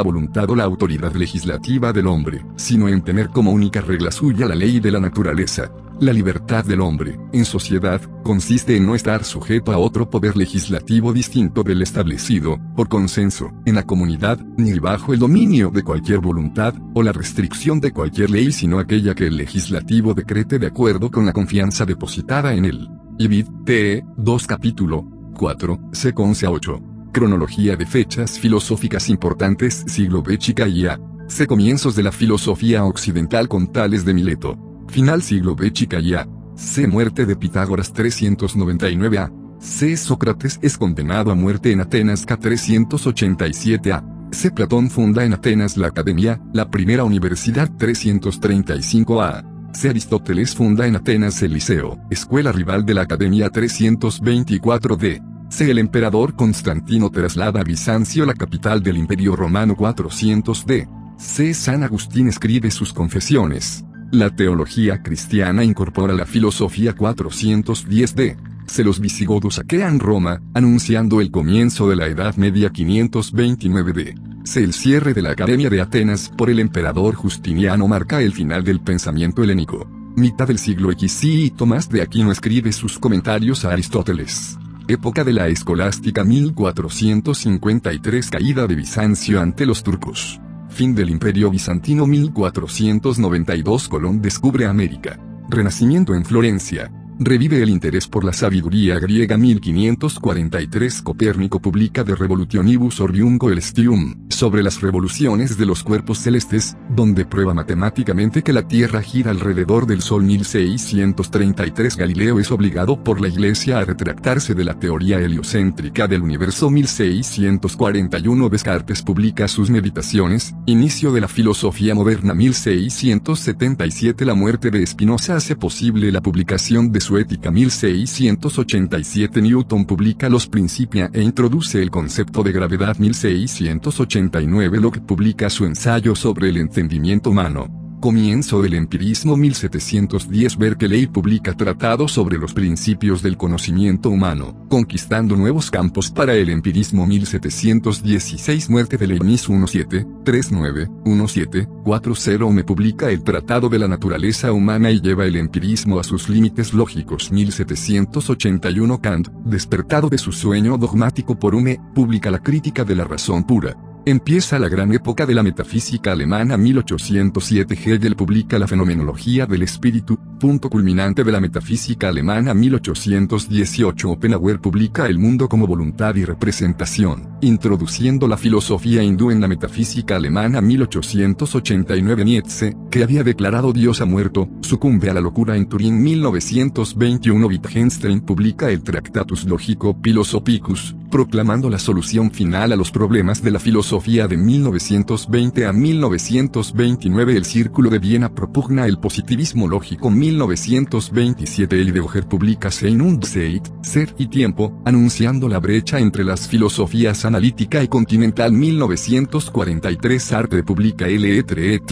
voluntad 0.00 0.48
o 0.48 0.54
la 0.54 0.62
autoridad 0.62 1.12
legislativa 1.14 1.92
del 1.92 2.06
hombre, 2.06 2.46
sino 2.54 2.88
en 2.88 3.02
tener 3.02 3.30
como 3.30 3.50
única 3.50 3.80
regla 3.80 4.12
suya 4.12 4.46
la 4.46 4.54
ley 4.54 4.78
de 4.78 4.92
la 4.92 5.00
naturaleza. 5.00 5.72
La 5.98 6.12
libertad 6.12 6.64
del 6.64 6.80
hombre, 6.80 7.18
en 7.32 7.44
sociedad, 7.44 8.00
consiste 8.22 8.76
en 8.76 8.86
no 8.86 8.94
estar 8.94 9.24
sujeto 9.24 9.72
a 9.72 9.78
otro 9.78 10.08
poder 10.08 10.36
legislativo 10.36 11.12
distinto 11.12 11.64
del 11.64 11.82
establecido, 11.82 12.58
por 12.76 12.88
consenso, 12.88 13.50
en 13.66 13.74
la 13.74 13.82
comunidad, 13.82 14.38
ni 14.56 14.78
bajo 14.78 15.12
el 15.12 15.18
dominio 15.18 15.70
de 15.70 15.82
cualquier 15.82 16.20
voluntad, 16.20 16.74
o 16.94 17.02
la 17.02 17.12
restricción 17.12 17.80
de 17.80 17.92
cualquier 17.92 18.30
ley 18.30 18.52
sino 18.52 18.78
aquella 18.78 19.16
que 19.16 19.26
el 19.26 19.36
legislativo 19.36 20.14
decrete 20.14 20.60
de 20.60 20.68
acuerdo 20.68 21.10
con 21.10 21.26
la 21.26 21.32
confianza 21.32 21.84
depositada 21.84 22.54
en 22.54 22.64
él. 22.66 22.88
Ibid, 23.18 23.46
T. 23.64 24.04
2 24.16 24.46
capítulo 24.46 25.04
4, 25.36 25.90
C. 25.92 26.12
11 26.16 26.46
a 26.46 26.50
8. 26.50 26.80
Cronología 27.12 27.76
de 27.76 27.84
fechas 27.84 28.38
filosóficas 28.38 29.08
importantes 29.10 29.84
siglo 29.86 30.22
B. 30.22 30.38
Chica 30.38 30.66
y 30.66 30.86
A. 30.86 30.98
C. 31.28 31.46
Comienzos 31.46 31.94
de 31.94 32.02
la 32.02 32.12
filosofía 32.12 32.84
occidental 32.84 33.48
con 33.48 33.70
Tales 33.70 34.04
de 34.04 34.14
Mileto. 34.14 34.58
Final 34.88 35.22
siglo 35.22 35.54
B. 35.54 35.72
Chicaya. 35.72 36.26
C. 36.54 36.86
Muerte 36.86 37.26
de 37.26 37.36
Pitágoras 37.36 37.92
399 37.92 39.18
A. 39.18 39.32
C. 39.58 39.96
Sócrates 39.96 40.58
es 40.62 40.78
condenado 40.78 41.30
a 41.30 41.34
muerte 41.34 41.70
en 41.70 41.80
Atenas 41.80 42.24
K 42.24 42.38
387 42.38 43.92
A. 43.92 44.04
C. 44.32 44.50
Platón 44.50 44.90
funda 44.90 45.24
en 45.24 45.34
Atenas 45.34 45.76
la 45.76 45.88
Academia, 45.88 46.40
la 46.54 46.70
primera 46.70 47.04
universidad 47.04 47.70
335 47.76 49.22
A. 49.22 49.51
C. 49.72 49.88
Aristóteles 49.88 50.54
funda 50.54 50.86
en 50.86 50.96
Atenas 50.96 51.42
el 51.42 51.54
Liceo, 51.54 51.98
escuela 52.10 52.52
rival 52.52 52.84
de 52.84 52.94
la 52.94 53.02
Academia 53.02 53.48
324 53.48 54.96
D. 54.96 55.22
C. 55.48 55.70
El 55.70 55.78
emperador 55.78 56.36
Constantino 56.36 57.10
traslada 57.10 57.60
a 57.60 57.64
Bizancio 57.64 58.26
la 58.26 58.34
capital 58.34 58.82
del 58.82 58.98
Imperio 58.98 59.34
Romano 59.34 59.74
400 59.74 60.66
D. 60.66 60.88
C. 61.16 61.54
San 61.54 61.82
Agustín 61.82 62.28
escribe 62.28 62.70
sus 62.70 62.92
confesiones. 62.92 63.84
La 64.10 64.28
teología 64.28 65.02
cristiana 65.02 65.64
incorpora 65.64 66.12
la 66.12 66.26
filosofía 66.26 66.94
410d. 66.94 68.36
Se 68.66 68.84
los 68.84 69.00
visigodos 69.00 69.54
saquean 69.54 70.00
Roma, 70.00 70.42
anunciando 70.52 71.20
el 71.20 71.30
comienzo 71.30 71.88
de 71.88 71.96
la 71.96 72.06
Edad 72.08 72.36
Media 72.36 72.70
529d. 72.70 74.14
Se 74.14 74.31
el 74.56 74.72
cierre 74.72 75.14
de 75.14 75.22
la 75.22 75.30
Academia 75.30 75.70
de 75.70 75.80
Atenas 75.80 76.28
por 76.28 76.50
el 76.50 76.58
emperador 76.58 77.14
Justiniano 77.14 77.86
marca 77.88 78.20
el 78.20 78.32
final 78.32 78.64
del 78.64 78.80
pensamiento 78.80 79.42
helénico. 79.42 79.88
Mitad 80.16 80.48
del 80.48 80.58
siglo 80.58 80.90
X 80.92 81.24
y 81.24 81.50
Tomás 81.50 81.88
de 81.88 82.02
Aquino 82.02 82.30
escribe 82.30 82.72
sus 82.72 82.98
comentarios 82.98 83.64
a 83.64 83.72
Aristóteles. 83.72 84.58
Época 84.88 85.24
de 85.24 85.32
la 85.32 85.48
escolástica 85.48 86.24
1453 86.24 88.30
caída 88.30 88.66
de 88.66 88.74
Bizancio 88.74 89.40
ante 89.40 89.64
los 89.64 89.82
turcos. 89.82 90.38
Fin 90.68 90.94
del 90.94 91.08
Imperio 91.08 91.50
Bizantino 91.50 92.06
1492 92.06 93.88
Colón 93.88 94.20
descubre 94.20 94.66
América. 94.66 95.18
Renacimiento 95.48 96.14
en 96.14 96.26
Florencia. 96.26 96.92
Revive 97.24 97.62
el 97.62 97.70
interés 97.70 98.08
por 98.08 98.24
la 98.24 98.32
sabiduría 98.32 98.98
griega 98.98 99.36
1543 99.36 101.02
Copérnico 101.02 101.60
publica 101.60 102.02
De 102.02 102.16
Revolutionibus 102.16 102.98
Orbium 102.98 103.38
Coelestium, 103.38 104.26
sobre 104.28 104.64
las 104.64 104.80
revoluciones 104.80 105.56
de 105.56 105.64
los 105.64 105.84
cuerpos 105.84 106.18
celestes, 106.18 106.76
donde 106.90 107.24
prueba 107.24 107.54
matemáticamente 107.54 108.42
que 108.42 108.52
la 108.52 108.66
Tierra 108.66 109.02
gira 109.02 109.30
alrededor 109.30 109.86
del 109.86 110.02
Sol 110.02 110.24
1633 110.24 111.96
Galileo 111.96 112.40
es 112.40 112.50
obligado 112.50 113.04
por 113.04 113.20
la 113.20 113.28
Iglesia 113.28 113.78
a 113.78 113.84
retractarse 113.84 114.56
de 114.56 114.64
la 114.64 114.80
teoría 114.80 115.20
heliocéntrica 115.20 116.08
del 116.08 116.22
universo 116.22 116.70
1641 116.70 118.48
Descartes 118.48 119.00
publica 119.02 119.46
sus 119.46 119.70
meditaciones, 119.70 120.56
inicio 120.66 121.12
de 121.12 121.20
la 121.20 121.28
filosofía 121.28 121.94
moderna 121.94 122.34
1677 122.34 124.24
La 124.24 124.34
muerte 124.34 124.72
de 124.72 124.84
Spinoza 124.84 125.36
hace 125.36 125.54
posible 125.54 126.10
la 126.10 126.20
publicación 126.20 126.90
de 126.90 127.00
su 127.00 127.11
Ética 127.18 127.50
1687 127.50 129.42
Newton 129.42 129.84
publica 129.84 130.28
Los 130.28 130.46
Principia 130.46 131.10
e 131.12 131.22
introduce 131.22 131.82
el 131.82 131.90
concepto 131.90 132.42
de 132.42 132.52
gravedad 132.52 132.96
1689 132.96 134.80
Locke 134.80 135.00
publica 135.00 135.50
su 135.50 135.64
ensayo 135.64 136.14
sobre 136.14 136.48
el 136.48 136.56
entendimiento 136.56 137.30
humano. 137.30 137.81
Comienzo 138.02 138.60
del 138.62 138.74
empirismo 138.74 139.36
1710 139.36 140.58
Berkeley 140.58 141.06
publica 141.06 141.54
Tratado 141.54 142.08
sobre 142.08 142.36
los 142.36 142.52
principios 142.52 143.22
del 143.22 143.36
conocimiento 143.36 144.10
humano, 144.10 144.66
conquistando 144.68 145.36
nuevos 145.36 145.70
campos 145.70 146.10
para 146.10 146.34
el 146.34 146.48
empirismo 146.48 147.06
1716 147.06 148.70
Muerte 148.70 148.98
de 148.98 149.06
Leibniz 149.06 149.46
17, 149.46 150.04
39, 150.24 150.88
17, 151.04 151.68
40 151.84 152.50
Me 152.50 152.64
publica 152.64 153.08
el 153.08 153.22
Tratado 153.22 153.68
de 153.68 153.78
la 153.78 153.86
Naturaleza 153.86 154.50
Humana 154.50 154.90
y 154.90 155.00
lleva 155.00 155.24
el 155.24 155.36
empirismo 155.36 156.00
a 156.00 156.02
sus 156.02 156.28
límites 156.28 156.74
lógicos 156.74 157.30
1781 157.30 159.00
Kant, 159.00 159.28
despertado 159.44 160.08
de 160.08 160.18
su 160.18 160.32
sueño 160.32 160.76
dogmático 160.76 161.38
por 161.38 161.54
Hume, 161.54 161.78
publica 161.94 162.32
la 162.32 162.42
crítica 162.42 162.82
de 162.84 162.96
la 162.96 163.04
razón 163.04 163.44
pura. 163.46 163.76
Empieza 164.04 164.58
la 164.58 164.68
gran 164.68 164.92
época 164.92 165.26
de 165.26 165.34
la 165.34 165.44
metafísica 165.44 166.10
alemana 166.10 166.56
1807 166.56 167.74
Hegel 167.74 168.16
publica 168.16 168.58
la 168.58 168.66
fenomenología 168.66 169.46
del 169.46 169.62
espíritu, 169.62 170.18
punto 170.40 170.68
culminante 170.68 171.22
de 171.22 171.30
la 171.30 171.38
metafísica 171.38 172.08
alemana 172.08 172.52
1818 172.52 174.10
Oppenhauer 174.10 174.60
publica 174.60 175.06
El 175.06 175.20
mundo 175.20 175.48
como 175.48 175.68
voluntad 175.68 176.16
y 176.16 176.24
representación, 176.24 177.38
introduciendo 177.42 178.26
la 178.26 178.36
filosofía 178.36 179.04
hindú 179.04 179.30
en 179.30 179.40
la 179.40 179.46
metafísica 179.46 180.16
alemana 180.16 180.60
1889 180.60 182.24
Nietzsche, 182.24 182.74
que 182.90 183.04
había 183.04 183.22
declarado 183.22 183.72
Dios 183.72 184.00
ha 184.00 184.04
muerto, 184.04 184.48
sucumbe 184.62 185.10
a 185.10 185.14
la 185.14 185.20
locura 185.20 185.56
en 185.56 185.68
Turín 185.68 186.02
1921 186.02 187.46
Wittgenstein 187.46 188.20
publica 188.20 188.68
el 188.68 188.82
Tractatus 188.82 189.44
Logico 189.44 189.96
Philosophicus, 190.02 190.96
proclamando 191.08 191.70
la 191.70 191.78
solución 191.78 192.32
final 192.32 192.72
a 192.72 192.76
los 192.76 192.90
problemas 192.90 193.42
de 193.42 193.52
la 193.52 193.60
filosofía 193.60 193.91
Sofía 193.92 194.26
de 194.26 194.38
1920 194.38 195.66
a 195.66 195.72
1929 195.74 197.36
El 197.36 197.44
Círculo 197.44 197.90
de 197.90 197.98
Viena 197.98 198.34
propugna 198.34 198.86
el 198.86 198.98
positivismo 198.98 199.68
lógico 199.68 200.10
1927 200.10 201.76
Heidegger 201.76 202.26
publica 202.26 202.70
Sein 202.70 203.02
und 203.02 203.22
Zeit, 203.26 203.68
Ser 203.82 204.14
y 204.16 204.28
Tiempo, 204.28 204.80
anunciando 204.86 205.46
la 205.46 205.58
brecha 205.58 205.98
entre 205.98 206.24
las 206.24 206.48
filosofías 206.48 207.26
analítica 207.26 207.82
y 207.82 207.88
continental 207.88 208.52
1943 208.52 210.22
Sartre 210.22 210.62
publica 210.62 211.06
L. 211.06 211.36
Etre 211.36 211.74
et 211.74 211.82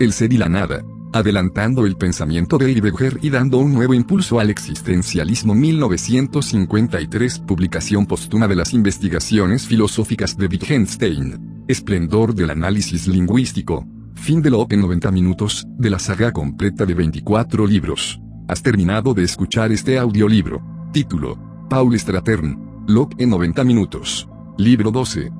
El 0.00 0.12
Ser 0.12 0.32
y 0.32 0.38
la 0.38 0.48
Nada, 0.48 0.84
adelantando 1.12 1.86
el 1.86 1.96
pensamiento 1.96 2.58
de 2.58 2.66
Heidegger 2.66 3.18
y 3.22 3.30
dando 3.30 3.58
un 3.58 3.72
nuevo 3.72 3.94
impulso 3.94 4.40
al 4.40 4.50
existencialismo 4.50 5.54
1953 5.54 7.40
publicación 7.40 8.06
póstuma 8.06 8.48
de 8.48 8.56
las 8.56 8.74
investigaciones 8.74 9.66
filosóficas 9.66 10.36
de 10.36 10.46
Wittgenstein, 10.46 11.64
esplendor 11.68 12.34
del 12.34 12.50
análisis 12.50 13.06
lingüístico, 13.06 13.86
fin 14.14 14.42
de 14.42 14.50
lo 14.50 14.66
en 14.70 14.80
90 14.80 15.10
minutos, 15.10 15.66
de 15.78 15.90
la 15.90 15.98
saga 15.98 16.32
completa 16.32 16.84
de 16.84 16.94
24 16.94 17.66
libros. 17.66 18.20
Has 18.48 18.62
terminado 18.62 19.14
de 19.14 19.24
escuchar 19.24 19.72
este 19.72 19.98
audiolibro. 19.98 20.62
Título, 20.92 21.38
Paul 21.68 21.98
Stratern, 21.98 22.84
Locke 22.86 23.16
en 23.18 23.30
90 23.30 23.64
minutos. 23.64 24.28
Libro 24.56 24.90
12, 24.90 25.30